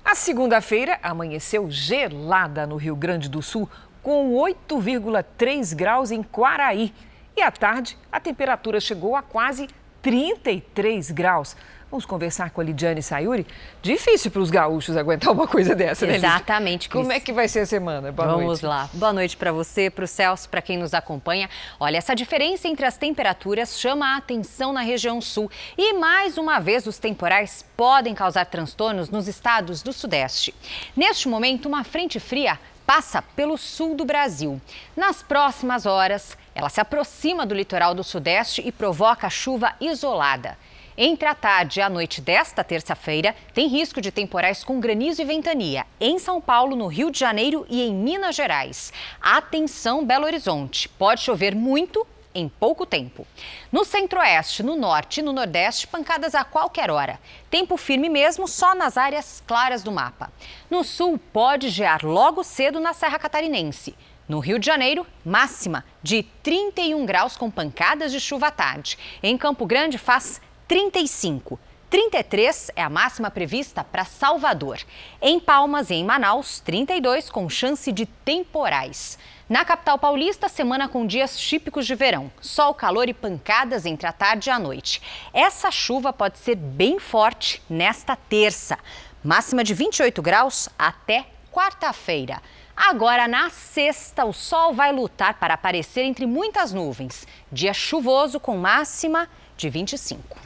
A 0.03 0.15
segunda-feira 0.15 0.99
amanheceu 1.03 1.71
gelada 1.71 2.67
no 2.67 2.77
Rio 2.77 2.97
Grande 2.97 3.29
do 3.29 3.43
Sul, 3.43 3.69
com 4.03 4.33
8,3 4.33 5.75
graus 5.75 6.11
em 6.11 6.23
Quaraí. 6.23 6.95
E 7.37 7.43
à 7.43 7.51
tarde, 7.51 7.99
a 8.11 8.19
temperatura 8.19 8.81
chegou 8.81 9.15
a 9.15 9.21
quase 9.21 9.69
33 10.05 11.11
graus. 11.13 11.57
Vamos 11.95 12.07
conversar 12.07 12.51
com 12.51 12.61
a 12.61 12.65
Lidiane 12.65 13.01
Sayuri. 13.01 13.47
Difícil 13.81 14.29
para 14.29 14.43
os 14.43 14.51
gaúchos 14.51 14.97
aguentar 14.97 15.33
uma 15.33 15.47
coisa 15.47 15.77
dessa, 15.77 16.05
né? 16.05 16.17
Exatamente. 16.17 16.89
Cris. 16.89 17.01
Como 17.01 17.13
é 17.13 17.21
que 17.21 17.33
vai 17.33 17.47
ser 17.47 17.61
a 17.61 17.67
semana? 17.67 18.11
Boa 18.11 18.27
Vamos 18.27 18.45
noite. 18.45 18.67
lá. 18.67 18.91
Boa 18.93 19.13
noite 19.13 19.37
para 19.37 19.53
você, 19.53 19.89
para 19.89 20.05
o 20.05 20.09
Celso, 20.09 20.49
para 20.49 20.61
quem 20.61 20.77
nos 20.77 20.93
acompanha. 20.93 21.49
Olha, 21.79 21.97
essa 21.97 22.13
diferença 22.13 22.67
entre 22.67 22.85
as 22.85 22.97
temperaturas 22.97 23.79
chama 23.79 24.13
a 24.13 24.17
atenção 24.17 24.73
na 24.73 24.81
região 24.81 25.21
sul. 25.21 25.49
E 25.79 25.93
mais 25.93 26.37
uma 26.37 26.59
vez, 26.59 26.85
os 26.85 26.99
temporais 26.99 27.65
podem 27.77 28.13
causar 28.13 28.47
transtornos 28.47 29.09
nos 29.09 29.29
estados 29.29 29.81
do 29.81 29.93
Sudeste. 29.93 30.53
Neste 30.97 31.29
momento, 31.29 31.67
uma 31.67 31.85
frente 31.85 32.19
fria 32.19 32.59
passa 32.85 33.23
pelo 33.23 33.57
sul 33.57 33.95
do 33.95 34.05
Brasil. 34.05 34.61
Nas 34.97 35.23
próximas 35.23 35.87
horas, 35.87 36.37
ela 36.57 36.69
se 36.69 36.81
aproxima 36.81 37.47
do 37.47 37.55
litoral 37.55 37.95
do 37.95 38.03
Sudeste 38.03 38.61
e 38.67 38.73
provoca 38.73 39.31
chuva 39.31 39.75
isolada. 39.81 40.59
Entre 40.97 41.27
a 41.27 41.35
tarde 41.35 41.81
e 41.81 41.83
a 41.83 41.91
noite 41.91 42.21
desta 42.21 42.63
terça-feira, 42.63 43.35
tem 43.53 43.67
risco 43.67 44.01
de 44.01 44.13
temporais 44.13 44.63
com 44.63 44.79
granizo 44.79 45.21
e 45.23 45.25
ventania 45.25 45.85
em 46.01 46.21
São 46.21 46.41
Paulo, 46.41 46.77
no 46.77 46.87
Rio 46.87 47.11
de 47.11 47.19
Janeiro 47.19 47.67
e 47.69 47.83
em 47.83 47.93
Minas 47.93 48.37
Gerais. 48.37 48.93
Atenção, 49.21 50.07
Belo 50.07 50.25
Horizonte. 50.25 50.89
Pode 50.89 51.23
chover 51.23 51.53
muito 51.53 52.07
em 52.33 52.49
pouco 52.49 52.87
tempo. 52.87 53.27
No 53.73 53.85
centro-oeste, 53.85 54.63
no 54.63 54.77
norte 54.77 55.19
e 55.19 55.23
no 55.23 55.33
nordeste, 55.33 55.89
pancadas 55.89 56.33
a 56.33 56.45
qualquer 56.45 56.93
hora. 56.93 57.19
Tempo 57.51 57.77
firme 57.77 58.09
mesmo 58.09 58.47
só 58.47 58.73
nas 58.73 58.97
áreas 58.97 59.43
claras 59.45 59.83
do 59.83 59.91
mapa. 59.91 60.33
No 60.71 60.85
sul, 60.85 61.19
pode 61.33 61.71
gear 61.71 62.05
logo 62.05 62.45
cedo 62.45 62.79
na 62.79 62.93
Serra 62.93 63.19
Catarinense. 63.19 63.97
No 64.29 64.39
Rio 64.39 64.61
de 64.61 64.67
Janeiro, 64.67 65.05
máxima 65.25 65.85
de 66.03 66.23
31 66.43 67.05
graus 67.05 67.37
com 67.37 67.51
pancadas 67.51 68.13
de 68.13 68.21
chuva 68.21 68.47
à 68.47 68.51
tarde. 68.53 68.97
Em 69.23 69.37
Campo 69.37 69.67
Grande, 69.67 69.99
faz 69.99 70.41
35. 70.67 71.59
33 71.91 72.71
é 72.75 72.83
a 72.83 72.89
máxima 72.89 73.31
prevista 73.31 73.85
para 73.85 74.05
Salvador. 74.05 74.81
Em 75.23 75.39
Palmas 75.39 75.91
e 75.91 75.95
em 75.95 76.05
Manaus, 76.05 76.59
32 76.61 77.31
com 77.31 77.49
chance 77.49 77.93
de 77.93 78.07
temporais. 78.07 79.19
Na 79.49 79.65
capital 79.65 79.99
paulista, 79.99 80.49
semana 80.49 80.89
com 80.89 81.07
dias 81.07 81.39
típicos 81.39 81.87
de 81.87 81.95
verão. 81.95 82.33
Sol, 82.41 82.75
calor 82.75 83.09
e 83.09 83.15
pancadas 83.15 83.85
entre 83.85 84.07
a 84.07 84.13
tarde 84.13 84.49
e 84.49 84.53
a 84.53 84.59
noite. 84.59 85.03
Essa 85.33 85.71
chuva 85.71 86.13
pode 86.13 86.39
ser 86.39 86.57
bem 86.57 86.99
forte 86.99 87.63
nesta 87.69 88.17
terça. 88.17 88.79
Máxima 89.23 89.63
de 89.63 89.75
28 89.75 90.23
graus 90.23 90.69
até 90.79 91.27
quarta-feira. 91.53 92.43
Agora, 92.75 93.29
na 93.29 93.51
sexta, 93.51 94.25
o 94.25 94.33
sol 94.33 94.73
vai 94.73 94.91
lutar 94.91 95.35
para 95.35 95.55
aparecer 95.55 96.03
entre 96.03 96.27
muitas 96.27 96.73
nuvens. 96.73 97.25
Dia 97.53 97.73
chuvoso 97.73 98.41
com 98.41 98.57
máxima 98.57 99.29
de 99.57 99.71
25. 99.71 100.44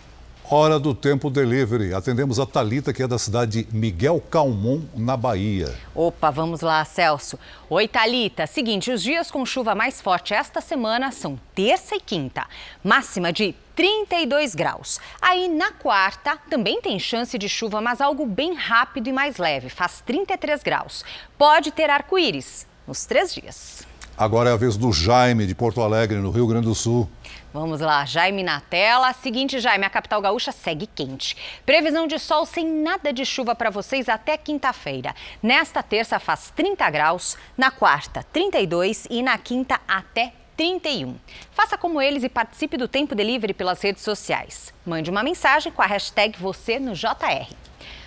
Hora 0.51 0.80
do 0.80 0.94
Tempo 0.94 1.28
Delivery. 1.28 1.92
Atendemos 1.92 2.40
a 2.40 2.46
Talita, 2.46 2.90
que 2.90 3.03
é 3.03 3.07
da 3.07 3.18
cidade 3.18 3.64
de 3.64 3.76
Miguel 3.76 4.18
Calmon, 4.30 4.80
na 4.96 5.14
Bahia. 5.14 5.76
Opa, 5.94 6.30
vamos 6.30 6.62
lá, 6.62 6.82
Celso. 6.86 7.38
Oi, 7.68 7.86
Talita. 7.86 8.46
Seguinte, 8.46 8.90
os 8.90 9.03
dias 9.03 9.30
com 9.30 9.44
chuva 9.44 9.74
mais 9.74 10.01
forte 10.01 10.32
esta 10.32 10.62
semana 10.62 11.12
são 11.12 11.38
terça 11.55 11.96
e 11.96 12.01
quinta. 12.01 12.46
Máxima 12.82 13.30
de 13.30 13.55
32 13.76 14.55
graus. 14.55 14.99
Aí 15.20 15.49
na 15.49 15.70
quarta 15.70 16.38
também 16.49 16.80
tem 16.80 16.99
chance 16.99 17.36
de 17.36 17.46
chuva, 17.46 17.82
mas 17.82 18.01
algo 18.01 18.24
bem 18.24 18.55
rápido 18.55 19.09
e 19.09 19.12
mais 19.12 19.36
leve. 19.36 19.68
Faz 19.68 20.01
33 20.01 20.62
graus. 20.62 21.05
Pode 21.36 21.72
ter 21.72 21.90
arco-íris 21.90 22.66
nos 22.86 23.05
três 23.05 23.34
dias. 23.34 23.86
Agora 24.19 24.51
é 24.51 24.53
a 24.53 24.57
vez 24.57 24.77
do 24.77 24.93
Jaime, 24.93 25.47
de 25.47 25.55
Porto 25.55 25.81
Alegre, 25.81 26.19
no 26.19 26.33
Rio 26.33 26.45
Grande 26.45 26.66
do 26.66 26.75
Sul. 26.75 27.09
Vamos 27.55 27.81
lá, 27.81 28.05
Jaime 28.05 28.43
na 28.43 28.61
tela. 28.61 29.12
Seguinte, 29.12 29.61
Jaime, 29.61 29.85
a 29.85 29.91
capital 29.91 30.21
gaúcha 30.21 30.51
segue 30.51 30.89
quente. 30.89 31.37
Previsão 31.64 32.05
de 32.05 32.19
sol 32.19 32.45
sem 32.45 32.66
nada 32.66 33.12
de 33.12 33.25
chuva 33.25 33.55
para 33.55 33.71
vocês 33.71 34.09
até 34.09 34.37
quinta-feira. 34.37 35.14
Nesta 35.41 35.85
terça 35.85 36.19
faz 36.19 36.53
30 36.57 36.91
graus, 36.91 37.39
na 37.57 37.71
quarta 37.71 38.25
32 38.33 39.07
e 39.09 39.23
na 39.23 39.39
quinta 39.39 39.79
até 39.87 40.33
31. 40.57 41.14
Faça 41.53 41.79
como 41.79 42.03
eles 42.03 42.25
e 42.25 42.29
participe 42.29 42.77
do 42.77 42.89
Tempo 42.89 43.14
Delivery 43.14 43.55
pelas 43.55 43.81
redes 43.81 44.03
sociais. 44.03 44.75
Mande 44.85 45.11
uma 45.11 45.23
mensagem 45.23 45.71
com 45.71 45.81
a 45.81 45.87
hashtag 45.87 46.37
você 46.37 46.81
no 46.81 46.93
JR. 46.93 47.55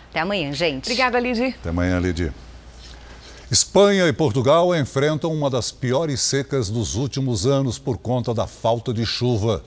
Até 0.10 0.20
amanhã, 0.20 0.52
gente. 0.52 0.84
Obrigada, 0.84 1.18
Lidy. 1.18 1.56
Até 1.58 1.70
amanhã, 1.70 1.98
Lidy. 2.00 2.34
Espanha 3.52 4.08
e 4.08 4.14
Portugal 4.14 4.74
enfrentam 4.74 5.34
uma 5.34 5.50
das 5.50 5.74
piores 5.74 6.22
secas 6.22 6.70
dos 6.70 6.96
últimos 6.96 7.46
anos 7.46 7.78
por 7.78 7.98
conta 7.98 8.34
da 8.34 8.48
falta 8.48 8.94
de 8.94 9.06
chuva. 9.06 9.62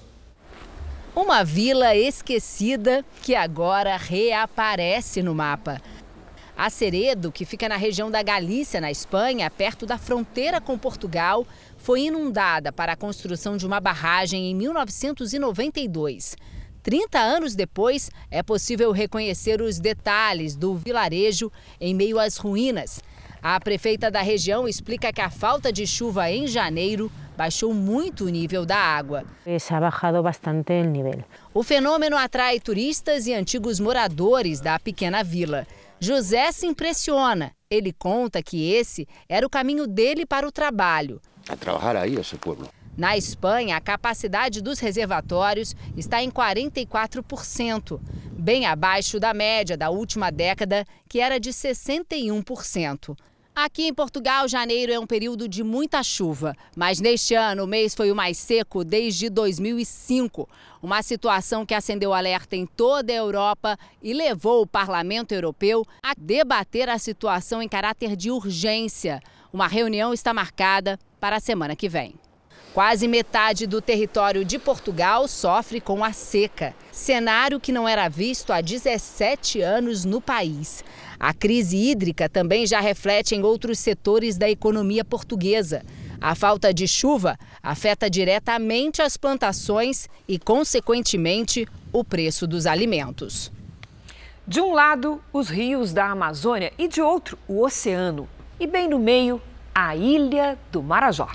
Uma 1.14 1.44
vila 1.44 1.94
esquecida 1.94 3.04
que 3.20 3.34
agora 3.34 3.98
reaparece 3.98 5.22
no 5.22 5.34
mapa. 5.34 5.82
Aceredo, 6.56 7.30
que 7.30 7.44
fica 7.44 7.68
na 7.68 7.76
região 7.76 8.10
da 8.10 8.22
Galícia, 8.22 8.80
na 8.80 8.90
Espanha, 8.90 9.50
perto 9.50 9.84
da 9.84 9.98
fronteira 9.98 10.62
com 10.62 10.78
Portugal, 10.78 11.46
foi 11.76 12.04
inundada 12.04 12.72
para 12.72 12.94
a 12.94 12.96
construção 12.96 13.54
de 13.54 13.66
uma 13.66 13.80
barragem 13.80 14.50
em 14.50 14.54
1992. 14.54 16.36
30 16.82 17.18
anos 17.18 17.54
depois, 17.54 18.10
é 18.30 18.42
possível 18.42 18.92
reconhecer 18.92 19.60
os 19.60 19.78
detalhes 19.78 20.56
do 20.56 20.74
vilarejo 20.74 21.52
em 21.78 21.94
meio 21.94 22.18
às 22.18 22.38
ruínas. 22.38 23.02
A 23.46 23.60
prefeita 23.60 24.10
da 24.10 24.22
região 24.22 24.66
explica 24.66 25.12
que 25.12 25.20
a 25.20 25.28
falta 25.28 25.70
de 25.70 25.86
chuva 25.86 26.30
em 26.30 26.46
janeiro 26.46 27.12
baixou 27.36 27.74
muito 27.74 28.24
o 28.24 28.28
nível 28.30 28.64
da 28.64 28.78
água. 28.78 29.22
Ha 29.46 29.80
bajado 29.80 30.22
bastante 30.22 30.72
o 30.72 30.84
nível. 30.86 31.22
O 31.52 31.62
fenômeno 31.62 32.16
atrai 32.16 32.58
turistas 32.58 33.26
e 33.26 33.34
antigos 33.34 33.78
moradores 33.78 34.60
da 34.60 34.78
pequena 34.78 35.22
vila. 35.22 35.66
José 36.00 36.50
se 36.52 36.64
impressiona. 36.64 37.52
Ele 37.68 37.92
conta 37.92 38.42
que 38.42 38.72
esse 38.72 39.06
era 39.28 39.46
o 39.46 39.50
caminho 39.50 39.86
dele 39.86 40.24
para 40.24 40.48
o 40.48 40.52
trabalho. 40.52 41.20
A 41.46 41.54
trabalhar 41.54 42.00
aí, 42.00 42.14
esse 42.14 42.38
povo. 42.38 42.66
Na 42.96 43.14
Espanha, 43.14 43.76
a 43.76 43.80
capacidade 43.80 44.62
dos 44.62 44.78
reservatórios 44.78 45.76
está 45.94 46.22
em 46.22 46.30
44%, 46.30 48.00
bem 48.32 48.64
abaixo 48.64 49.20
da 49.20 49.34
média 49.34 49.76
da 49.76 49.90
última 49.90 50.30
década, 50.32 50.86
que 51.06 51.20
era 51.20 51.38
de 51.38 51.50
61%. 51.50 53.14
Aqui 53.56 53.86
em 53.86 53.94
Portugal, 53.94 54.48
janeiro 54.48 54.90
é 54.90 54.98
um 54.98 55.06
período 55.06 55.46
de 55.46 55.62
muita 55.62 56.02
chuva, 56.02 56.56
mas 56.76 56.98
neste 56.98 57.36
ano 57.36 57.62
o 57.62 57.66
mês 57.68 57.94
foi 57.94 58.10
o 58.10 58.16
mais 58.16 58.36
seco 58.36 58.82
desde 58.82 59.30
2005. 59.30 60.48
Uma 60.82 61.04
situação 61.04 61.64
que 61.64 61.72
acendeu 61.72 62.12
alerta 62.12 62.56
em 62.56 62.66
toda 62.66 63.12
a 63.12 63.16
Europa 63.16 63.78
e 64.02 64.12
levou 64.12 64.62
o 64.62 64.66
Parlamento 64.66 65.30
Europeu 65.30 65.86
a 66.02 66.14
debater 66.18 66.88
a 66.88 66.98
situação 66.98 67.62
em 67.62 67.68
caráter 67.68 68.16
de 68.16 68.28
urgência. 68.28 69.20
Uma 69.52 69.68
reunião 69.68 70.12
está 70.12 70.34
marcada 70.34 70.98
para 71.20 71.36
a 71.36 71.40
semana 71.40 71.76
que 71.76 71.88
vem. 71.88 72.16
Quase 72.74 73.06
metade 73.06 73.68
do 73.68 73.80
território 73.80 74.44
de 74.44 74.58
Portugal 74.58 75.28
sofre 75.28 75.80
com 75.80 76.02
a 76.02 76.12
seca, 76.12 76.74
cenário 76.90 77.60
que 77.60 77.70
não 77.70 77.86
era 77.86 78.08
visto 78.08 78.52
há 78.52 78.60
17 78.60 79.60
anos 79.60 80.04
no 80.04 80.20
país. 80.20 80.82
A 81.24 81.32
crise 81.32 81.78
hídrica 81.78 82.28
também 82.28 82.66
já 82.66 82.80
reflete 82.80 83.34
em 83.34 83.42
outros 83.42 83.78
setores 83.78 84.36
da 84.36 84.46
economia 84.46 85.02
portuguesa. 85.02 85.82
A 86.20 86.34
falta 86.34 86.70
de 86.70 86.86
chuva 86.86 87.38
afeta 87.62 88.10
diretamente 88.10 89.00
as 89.00 89.16
plantações 89.16 90.06
e, 90.28 90.38
consequentemente, 90.38 91.66
o 91.90 92.04
preço 92.04 92.46
dos 92.46 92.66
alimentos. 92.66 93.50
De 94.46 94.60
um 94.60 94.74
lado, 94.74 95.18
os 95.32 95.48
rios 95.48 95.94
da 95.94 96.10
Amazônia 96.10 96.74
e 96.76 96.86
de 96.86 97.00
outro, 97.00 97.38
o 97.48 97.64
oceano. 97.64 98.28
E 98.60 98.66
bem 98.66 98.86
no 98.86 98.98
meio, 98.98 99.40
a 99.74 99.96
ilha 99.96 100.58
do 100.70 100.82
Marajó. 100.82 101.30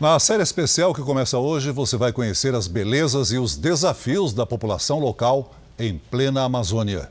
Na 0.00 0.18
série 0.18 0.42
especial 0.42 0.92
que 0.92 1.00
começa 1.00 1.38
hoje, 1.38 1.70
você 1.70 1.96
vai 1.96 2.12
conhecer 2.12 2.56
as 2.56 2.66
belezas 2.66 3.30
e 3.30 3.38
os 3.38 3.56
desafios 3.56 4.34
da 4.34 4.44
população 4.44 4.98
local 4.98 5.54
em 5.78 5.96
plena 5.96 6.42
Amazônia. 6.42 7.08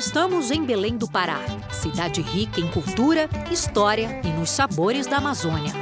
Estamos 0.00 0.50
em 0.50 0.64
Belém 0.64 0.96
do 0.96 1.06
Pará, 1.06 1.36
cidade 1.70 2.22
rica 2.22 2.58
em 2.58 2.66
cultura, 2.68 3.28
história 3.50 4.22
e 4.24 4.28
nos 4.28 4.48
sabores 4.48 5.06
da 5.06 5.18
Amazônia. 5.18 5.74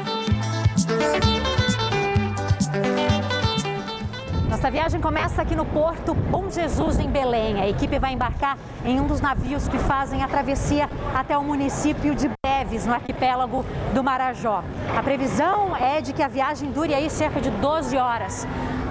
Nossa 4.50 4.72
viagem 4.72 5.00
começa 5.00 5.40
aqui 5.40 5.54
no 5.54 5.64
Porto 5.64 6.14
Bom 6.14 6.50
Jesus, 6.50 6.98
em 6.98 7.08
Belém. 7.08 7.60
A 7.60 7.68
equipe 7.68 7.96
vai 8.00 8.12
embarcar 8.12 8.58
em 8.84 8.98
um 8.98 9.06
dos 9.06 9.20
navios 9.20 9.68
que 9.68 9.78
fazem 9.78 10.20
a 10.24 10.26
travessia 10.26 10.90
até 11.14 11.38
o 11.38 11.44
município 11.44 12.12
de 12.12 12.28
Breves, 12.44 12.86
no 12.86 12.94
arquipélago 12.94 13.64
do 13.94 14.02
Marajó. 14.02 14.64
A 14.96 15.00
previsão 15.00 15.76
é 15.76 16.00
de 16.00 16.12
que 16.12 16.24
a 16.24 16.28
viagem 16.28 16.72
dure 16.72 16.92
aí 16.92 17.08
cerca 17.08 17.40
de 17.40 17.50
12 17.50 17.96
horas. 17.96 18.48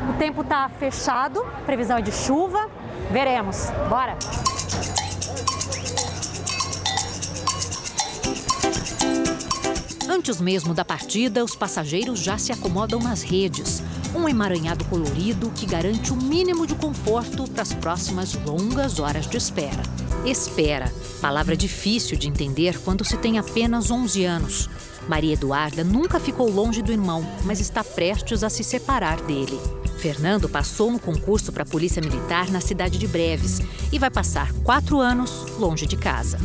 O 0.10 0.14
tempo 0.14 0.40
está 0.40 0.70
fechado, 0.70 1.46
previsão 1.66 1.98
é 1.98 2.02
de 2.02 2.14
chuva. 2.14 2.70
Veremos. 3.12 3.70
Bora! 3.90 4.16
Antes 10.10 10.40
mesmo 10.40 10.74
da 10.74 10.86
partida, 10.86 11.44
os 11.44 11.54
passageiros 11.54 12.20
já 12.20 12.38
se 12.38 12.54
acomodam 12.54 13.00
nas 13.00 13.22
redes. 13.22 13.84
Um 14.16 14.28
emaranhado 14.28 14.86
colorido 14.86 15.52
que 15.52 15.66
garante 15.66 16.14
o 16.14 16.16
mínimo 16.16 16.66
de 16.66 16.76
conforto 16.76 17.44
para 17.50 17.62
as 17.62 17.74
próximas 17.74 18.34
longas 18.34 19.00
horas 19.00 19.28
de 19.28 19.36
espera. 19.36 19.84
Espera, 20.26 20.92
palavra 21.20 21.58
difícil 21.58 22.18
de 22.18 22.30
entender 22.30 22.80
quando 22.80 23.04
se 23.04 23.18
tem 23.18 23.38
apenas 23.38 23.92
11 23.92 24.24
anos. 24.24 24.70
Maria 25.10 25.34
Eduarda 25.34 25.84
nunca 25.84 26.22
ficou 26.22 26.50
longe 26.50 26.82
do 26.82 26.92
irmão, 26.92 27.26
mas 27.44 27.60
está 27.60 27.84
prestes 27.84 28.44
a 28.44 28.50
se 28.50 28.64
separar 28.64 29.22
dele. 29.22 29.60
Fernando 29.98 30.48
passou 30.48 30.90
no 30.90 31.00
concurso 31.00 31.52
para 31.52 31.64
a 31.64 31.66
Polícia 31.66 32.02
Militar 32.02 32.50
na 32.50 32.62
cidade 32.62 32.98
de 32.98 33.08
Breves 33.08 33.60
e 33.92 34.00
vai 34.00 34.10
passar 34.10 34.54
quatro 34.64 35.00
anos 35.00 35.46
longe 35.58 35.86
de 35.86 35.98
casa. 35.98 36.38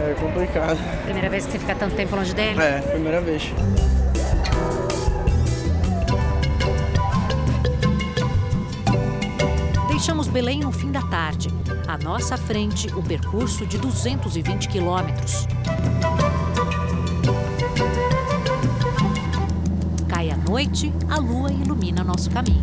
É 0.00 0.14
complicado. 0.14 0.78
Primeira 1.04 1.28
vez 1.28 1.44
que 1.44 1.52
você 1.52 1.58
fica 1.58 1.74
tanto 1.74 1.94
tempo 1.94 2.16
longe 2.16 2.32
dele? 2.34 2.58
É, 2.58 2.80
primeira 2.80 3.20
vez. 3.20 3.52
Deixamos 9.88 10.26
Belém 10.28 10.60
no 10.60 10.72
fim 10.72 10.90
da 10.90 11.02
tarde. 11.02 11.48
À 11.86 11.98
nossa 11.98 12.38
frente, 12.38 12.88
o 12.94 13.02
percurso 13.02 13.66
de 13.66 13.76
220 13.76 14.68
quilômetros. 14.68 15.46
Cai 20.08 20.30
a 20.30 20.36
noite, 20.36 20.90
a 21.10 21.18
lua 21.18 21.52
ilumina 21.52 22.02
nosso 22.02 22.30
caminho. 22.30 22.62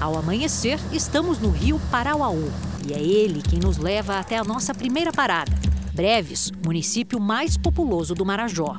Ao 0.00 0.16
amanhecer, 0.16 0.78
estamos 0.92 1.40
no 1.40 1.50
rio 1.50 1.80
Parauaú 1.90 2.52
e 2.86 2.92
é 2.92 3.00
ele 3.00 3.42
quem 3.42 3.58
nos 3.58 3.78
leva 3.78 4.18
até 4.18 4.36
a 4.36 4.44
nossa 4.44 4.74
primeira 4.74 5.12
parada, 5.12 5.52
Breves, 5.94 6.52
município 6.64 7.20
mais 7.20 7.56
populoso 7.56 8.14
do 8.14 8.26
Marajó. 8.26 8.76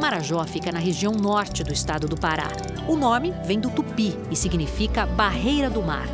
Marajó 0.00 0.42
fica 0.44 0.72
na 0.72 0.78
região 0.78 1.12
norte 1.12 1.62
do 1.62 1.72
estado 1.72 2.08
do 2.08 2.16
Pará. 2.16 2.48
O 2.88 2.96
nome 2.96 3.32
vem 3.44 3.60
do 3.60 3.70
tupi 3.70 4.16
e 4.30 4.36
significa 4.36 5.06
barreira 5.06 5.70
do 5.70 5.82
mar. 5.82 6.08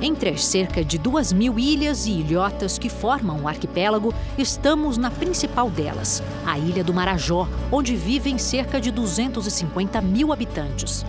Entre 0.00 0.30
as 0.30 0.44
cerca 0.44 0.84
de 0.84 0.96
duas 0.96 1.32
mil 1.32 1.58
ilhas 1.58 2.06
e 2.06 2.12
ilhotas 2.12 2.78
que 2.78 2.88
formam 2.88 3.42
o 3.42 3.48
arquipélago, 3.48 4.14
estamos 4.36 4.96
na 4.96 5.10
principal 5.10 5.68
delas, 5.68 6.22
a 6.46 6.58
Ilha 6.58 6.82
do 6.82 6.94
Marajó, 6.94 7.48
onde 7.70 7.94
vivem 7.94 8.38
cerca 8.38 8.80
de 8.80 8.90
250 8.90 10.00
mil 10.00 10.32
habitantes. 10.32 11.04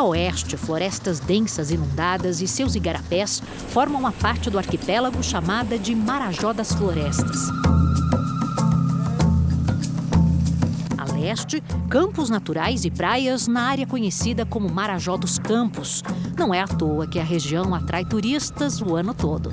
A 0.00 0.02
A 0.02 0.04
oeste, 0.04 0.56
florestas 0.56 1.20
densas 1.20 1.70
inundadas 1.70 2.40
e 2.40 2.48
seus 2.48 2.74
igarapés 2.74 3.42
formam 3.68 4.00
uma 4.00 4.12
parte 4.12 4.48
do 4.48 4.56
arquipélago 4.56 5.22
chamada 5.22 5.78
de 5.78 5.94
Marajó 5.94 6.54
das 6.54 6.72
Florestas. 6.72 7.50
A 10.96 11.04
leste, 11.12 11.62
campos 11.90 12.30
naturais 12.30 12.86
e 12.86 12.90
praias 12.90 13.46
na 13.46 13.64
área 13.64 13.86
conhecida 13.86 14.46
como 14.46 14.70
Marajó 14.70 15.18
dos 15.18 15.38
Campos. 15.38 16.02
Não 16.34 16.54
é 16.54 16.62
à 16.62 16.66
toa 16.66 17.06
que 17.06 17.18
a 17.18 17.22
região 17.22 17.74
atrai 17.74 18.06
turistas 18.06 18.80
o 18.80 18.96
ano 18.96 19.12
todo. 19.12 19.52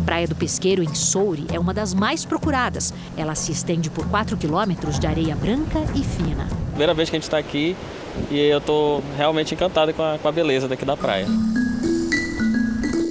A 0.00 0.02
Praia 0.02 0.26
do 0.26 0.34
Pesqueiro, 0.34 0.82
em 0.82 0.94
Soure, 0.94 1.46
é 1.52 1.58
uma 1.58 1.74
das 1.74 1.92
mais 1.92 2.24
procuradas. 2.24 2.92
Ela 3.18 3.34
se 3.34 3.52
estende 3.52 3.90
por 3.90 4.08
4 4.08 4.34
quilômetros 4.34 4.98
de 4.98 5.06
areia 5.06 5.36
branca 5.36 5.78
e 5.94 6.02
fina. 6.02 6.48
Primeira 6.70 6.94
vez 6.94 7.10
que 7.10 7.16
a 7.16 7.18
gente 7.18 7.24
está 7.24 7.36
aqui, 7.36 7.76
e 8.30 8.38
eu 8.38 8.58
estou 8.58 9.04
realmente 9.14 9.54
encantado 9.54 9.92
com 9.92 10.02
a, 10.02 10.18
com 10.18 10.26
a 10.26 10.32
beleza 10.32 10.66
daqui 10.66 10.86
da 10.86 10.96
praia. 10.96 11.26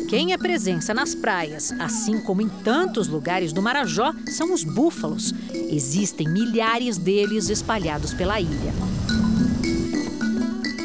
Quem 0.09 0.33
é 0.33 0.37
presença 0.37 0.91
nas 0.91 1.13
praias, 1.13 1.71
assim 1.79 2.19
como 2.21 2.41
em 2.41 2.49
tantos 2.49 3.07
lugares 3.07 3.53
do 3.53 3.61
Marajó, 3.61 4.11
são 4.25 4.51
os 4.51 4.63
búfalos. 4.63 5.31
Existem 5.53 6.27
milhares 6.27 6.97
deles 6.97 7.49
espalhados 7.49 8.15
pela 8.15 8.41
ilha. 8.41 8.73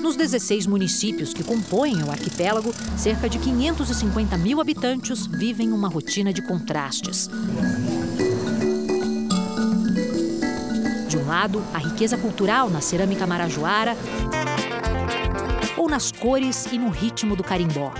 Nos 0.04 0.16
16 0.16 0.66
municípios 0.66 1.32
que 1.32 1.42
compõem 1.42 2.02
o 2.02 2.10
arquipélago, 2.10 2.74
cerca 2.94 3.26
de 3.26 3.38
550 3.38 4.36
mil 4.36 4.60
habitantes 4.60 5.26
vivem 5.26 5.72
uma 5.72 5.88
rotina 5.88 6.30
de 6.30 6.42
contrastes. 6.42 7.30
De 11.08 11.16
um 11.16 11.26
lado, 11.26 11.64
a 11.72 11.78
riqueza 11.78 12.18
cultural 12.18 12.68
na 12.68 12.82
cerâmica 12.82 13.26
marajoara 13.26 13.96
ou 15.74 15.88
nas 15.88 16.12
cores 16.12 16.66
e 16.70 16.76
no 16.76 16.90
ritmo 16.90 17.34
do 17.34 17.42
carimbó. 17.42 17.90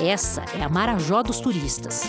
Essa 0.00 0.44
é 0.56 0.62
a 0.62 0.68
Marajó 0.68 1.24
dos 1.24 1.40
turistas. 1.40 2.04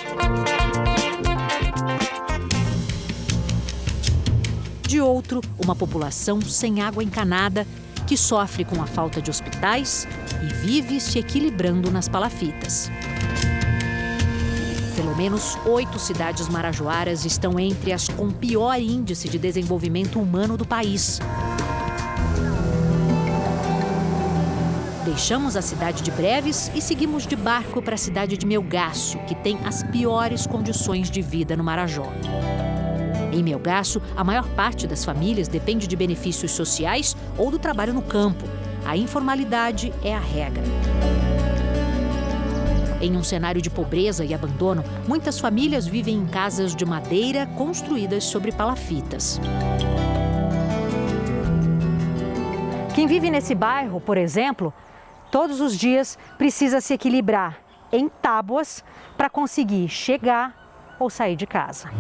De 4.88 5.02
outro, 5.02 5.42
uma 5.58 5.76
população 5.76 6.40
sem 6.40 6.82
água 6.82 7.04
encanada 7.04 7.66
que 8.08 8.16
sofre 8.16 8.64
com 8.64 8.82
a 8.82 8.88
falta 8.88 9.22
de 9.22 9.30
hospitais 9.30 10.08
e 10.42 10.46
vive 10.66 11.00
se 11.00 11.20
equilibrando 11.20 11.92
nas 11.92 12.08
palafitas. 12.08 12.90
Pelo 14.96 15.16
menos 15.16 15.58
oito 15.66 16.00
cidades 16.00 16.48
marajoaras 16.48 17.26
estão 17.26 17.60
entre 17.60 17.92
as 17.92 18.08
com 18.08 18.32
pior 18.32 18.80
índice 18.80 19.28
de 19.28 19.38
desenvolvimento 19.38 20.20
humano 20.20 20.56
do 20.56 20.66
país. 20.66 21.20
Deixamos 25.04 25.56
a 25.58 25.62
cidade 25.62 26.02
de 26.02 26.12
Breves 26.12 26.72
e 26.74 26.82
seguimos 26.82 27.28
de 27.28 27.36
barco 27.36 27.82
para 27.82 27.96
a 27.96 27.98
cidade 27.98 28.38
de 28.38 28.46
Melgaço, 28.46 29.18
que 29.20 29.36
tem 29.36 29.58
as 29.66 29.84
piores 29.84 30.48
condições 30.48 31.12
de 31.12 31.22
vida 31.22 31.58
no 31.58 31.64
Marajó. 31.64 32.08
Em 33.38 33.44
Melgaço, 33.44 34.02
a 34.16 34.24
maior 34.24 34.48
parte 34.56 34.88
das 34.88 35.06
famílias 35.06 35.48
depende 35.48 35.86
de 35.86 35.96
benefícios 35.96 36.52
sociais 36.54 37.16
ou 37.38 37.52
do 37.52 37.60
trabalho 37.60 37.94
no 37.94 38.02
campo. 38.02 38.46
A 38.84 38.98
informalidade 38.98 39.94
é 40.04 40.16
a 40.16 40.20
regra. 40.20 40.64
Em 43.00 43.16
um 43.16 43.24
cenário 43.24 43.62
de 43.62 43.70
pobreza 43.70 44.26
e 44.26 44.34
abandono, 44.34 44.84
muitas 45.08 45.40
famílias 45.40 45.86
vivem 45.86 46.16
em 46.16 46.26
casas 46.26 46.76
de 46.76 46.84
madeira 46.84 47.46
construídas 47.56 48.24
sobre 48.24 48.52
palafitas. 48.52 49.40
Quem 52.96 53.06
vive 53.06 53.30
nesse 53.30 53.54
bairro, 53.54 54.02
por 54.02 54.18
exemplo, 54.18 54.74
todos 55.30 55.62
os 55.62 55.78
dias 55.78 56.18
precisa 56.40 56.82
se 56.82 56.96
equilibrar 56.96 57.60
em 57.92 58.10
tábuas 58.10 58.84
para 59.16 59.30
conseguir 59.30 59.88
chegar 59.90 60.96
ou 61.00 61.08
sair 61.08 61.36
de 61.36 61.46
casa. 61.46 61.92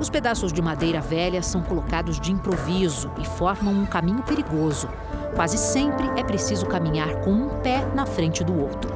Os 0.00 0.08
pedaços 0.08 0.52
de 0.52 0.62
madeira 0.62 1.00
velha 1.00 1.42
são 1.42 1.60
colocados 1.60 2.20
de 2.20 2.30
improviso 2.30 3.10
e 3.18 3.24
formam 3.24 3.74
um 3.74 3.84
caminho 3.84 4.22
perigoso. 4.22 4.88
Quase 5.34 5.58
sempre 5.58 6.08
é 6.16 6.22
preciso 6.22 6.66
caminhar 6.66 7.16
com 7.20 7.30
um 7.30 7.48
pé 7.60 7.84
na 7.94 8.06
frente 8.06 8.44
do 8.44 8.56
outro. 8.60 8.92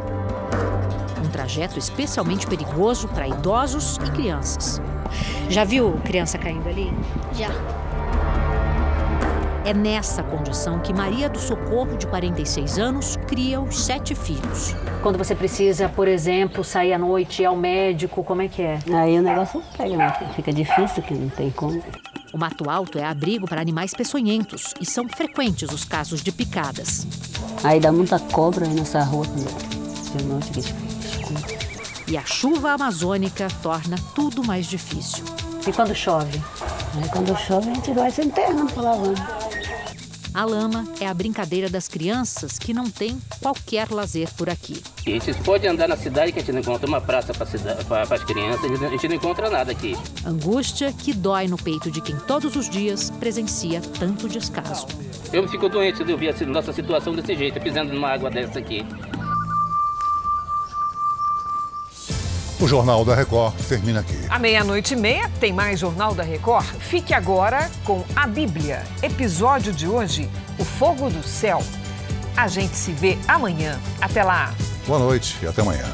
Um 1.25 1.29
trajeto 1.29 1.79
especialmente 1.79 2.47
perigoso 2.47 3.09
para 3.09 3.27
idosos 3.27 3.97
e 3.97 4.11
crianças. 4.13 4.81
Já 5.49 5.65
viu 5.65 5.93
criança 6.05 6.39
caindo 6.39 6.69
ali? 6.69 6.93
Já. 7.35 7.51
É 9.65 9.73
nessa 9.73 10.25
condição 10.25 10.81
que 10.81 10.93
Maria 10.93 11.29
do 11.29 11.39
Socorro, 11.39 11.97
de 11.97 12.05
46 12.09 12.79
anos, 12.81 13.17
cria 13.29 13.61
os 13.61 13.85
sete 13.85 14.13
filhos. 14.13 14.75
Quando 15.03 15.17
você 15.17 15.37
precisa, 15.37 15.89
por 15.89 16.09
exemplo, 16.09 16.65
sair 16.65 16.93
à 16.93 16.99
noite, 16.99 17.43
ir 17.43 17.45
ao 17.45 17.57
médico, 17.57 18.25
como 18.25 18.43
é 18.43 18.49
que 18.49 18.61
é? 18.61 18.81
Aí 18.93 19.17
o 19.17 19.23
negócio 19.23 19.63
pega, 19.77 19.97
né? 19.97 20.13
fica 20.35 20.53
difícil, 20.53 21.01
que 21.05 21.15
não 21.15 21.29
tem 21.29 21.51
como. 21.51 21.81
O 22.33 22.39
Mato 22.39 22.69
Alto 22.69 22.99
é 22.99 23.05
abrigo 23.05 23.47
para 23.47 23.61
animais 23.61 23.95
peçonhentos 23.95 24.75
e 24.81 24.85
são 24.85 25.09
frequentes 25.09 25.71
os 25.71 25.85
casos 25.85 26.23
de 26.23 26.33
picadas. 26.33 27.07
Aí 27.63 27.79
dá 27.79 27.93
muita 27.93 28.19
cobra 28.19 28.67
aí 28.67 28.75
nessa 28.75 29.05
rua 29.05 29.27
de 29.27 30.25
noite 30.25 30.51
que. 30.51 32.11
E 32.11 32.17
a 32.17 32.25
chuva 32.25 32.73
amazônica 32.73 33.47
torna 33.63 33.97
tudo 34.15 34.45
mais 34.45 34.67
difícil. 34.67 35.25
E 35.67 35.73
quando 35.73 35.95
chove? 35.95 36.41
Aí 36.97 37.09
quando 37.11 37.37
chove 37.37 37.71
a 37.71 37.75
gente 37.75 37.93
vai 37.93 38.11
se 38.11 38.23
enterrando 38.23 38.73
para 38.73 38.83
lavando. 38.83 39.23
A 40.35 40.45
lama 40.47 40.85
é 40.99 41.07
a 41.07 41.13
brincadeira 41.13 41.69
das 41.69 41.87
crianças 41.87 42.59
que 42.59 42.73
não 42.73 42.89
têm 42.91 43.21
qualquer 43.41 43.91
lazer 43.91 44.33
por 44.35 44.49
aqui. 44.49 44.83
A 45.07 45.11
gente 45.11 45.35
pode 45.43 45.67
andar 45.67 45.87
na 45.87 45.97
cidade 45.97 46.33
que 46.33 46.39
a 46.39 46.43
gente 46.43 46.53
não 46.53 46.61
encontra 46.61 46.89
uma 46.89 47.03
praça 47.03 47.35
para 47.35 47.45
as 47.45 48.25
crianças, 48.25 48.65
a 48.65 48.89
gente 48.89 49.09
não 49.09 49.17
encontra 49.17 49.51
nada 49.51 49.73
aqui. 49.73 49.95
Angústia 50.25 50.91
que 50.91 51.13
dói 51.13 51.49
no 51.49 51.59
peito 51.59 51.91
de 51.91 52.01
quem 52.01 52.17
todos 52.17 52.57
os 52.57 52.69
dias 52.69 53.11
presencia 53.11 53.83
tanto 53.99 54.27
descaso. 54.27 54.87
Eu 55.33 55.47
fico 55.49 55.69
doente 55.69 56.03
de 56.03 56.13
ouvir 56.13 56.31
a 56.31 56.47
nossa 56.47 56.73
situação 56.73 57.15
desse 57.15 57.35
jeito, 57.37 57.61
pisando 57.61 57.93
numa 57.93 58.09
água 58.09 58.31
dessa 58.31 58.59
aqui. 58.59 58.87
O 62.63 62.69
Jornal 62.69 63.05
da 63.05 63.13
Record 63.13 63.57
termina 63.69 63.99
aqui. 63.99 64.17
À 64.31 64.39
meia-noite 64.39 64.95
e 64.95 64.97
meia 64.97 65.29
tem 65.41 65.53
mais 65.53 65.81
Jornal 65.81 66.15
da 66.15 66.23
Record. 66.23 66.65
Fique 66.79 67.13
agora 67.13 67.69
com 67.83 68.05
a 68.15 68.25
Bíblia. 68.25 68.85
Episódio 69.03 69.73
de 69.73 69.89
hoje: 69.89 70.31
O 70.61 70.65
Fogo 70.65 71.11
do 71.11 71.25
Céu. 71.25 71.61
A 72.37 72.47
gente 72.47 72.77
se 72.77 72.93
vê 72.93 73.19
amanhã. 73.27 73.81
Até 74.01 74.23
lá. 74.23 74.55
Boa 74.87 75.01
noite 75.01 75.37
e 75.43 75.47
até 75.49 75.61
amanhã. 75.61 75.93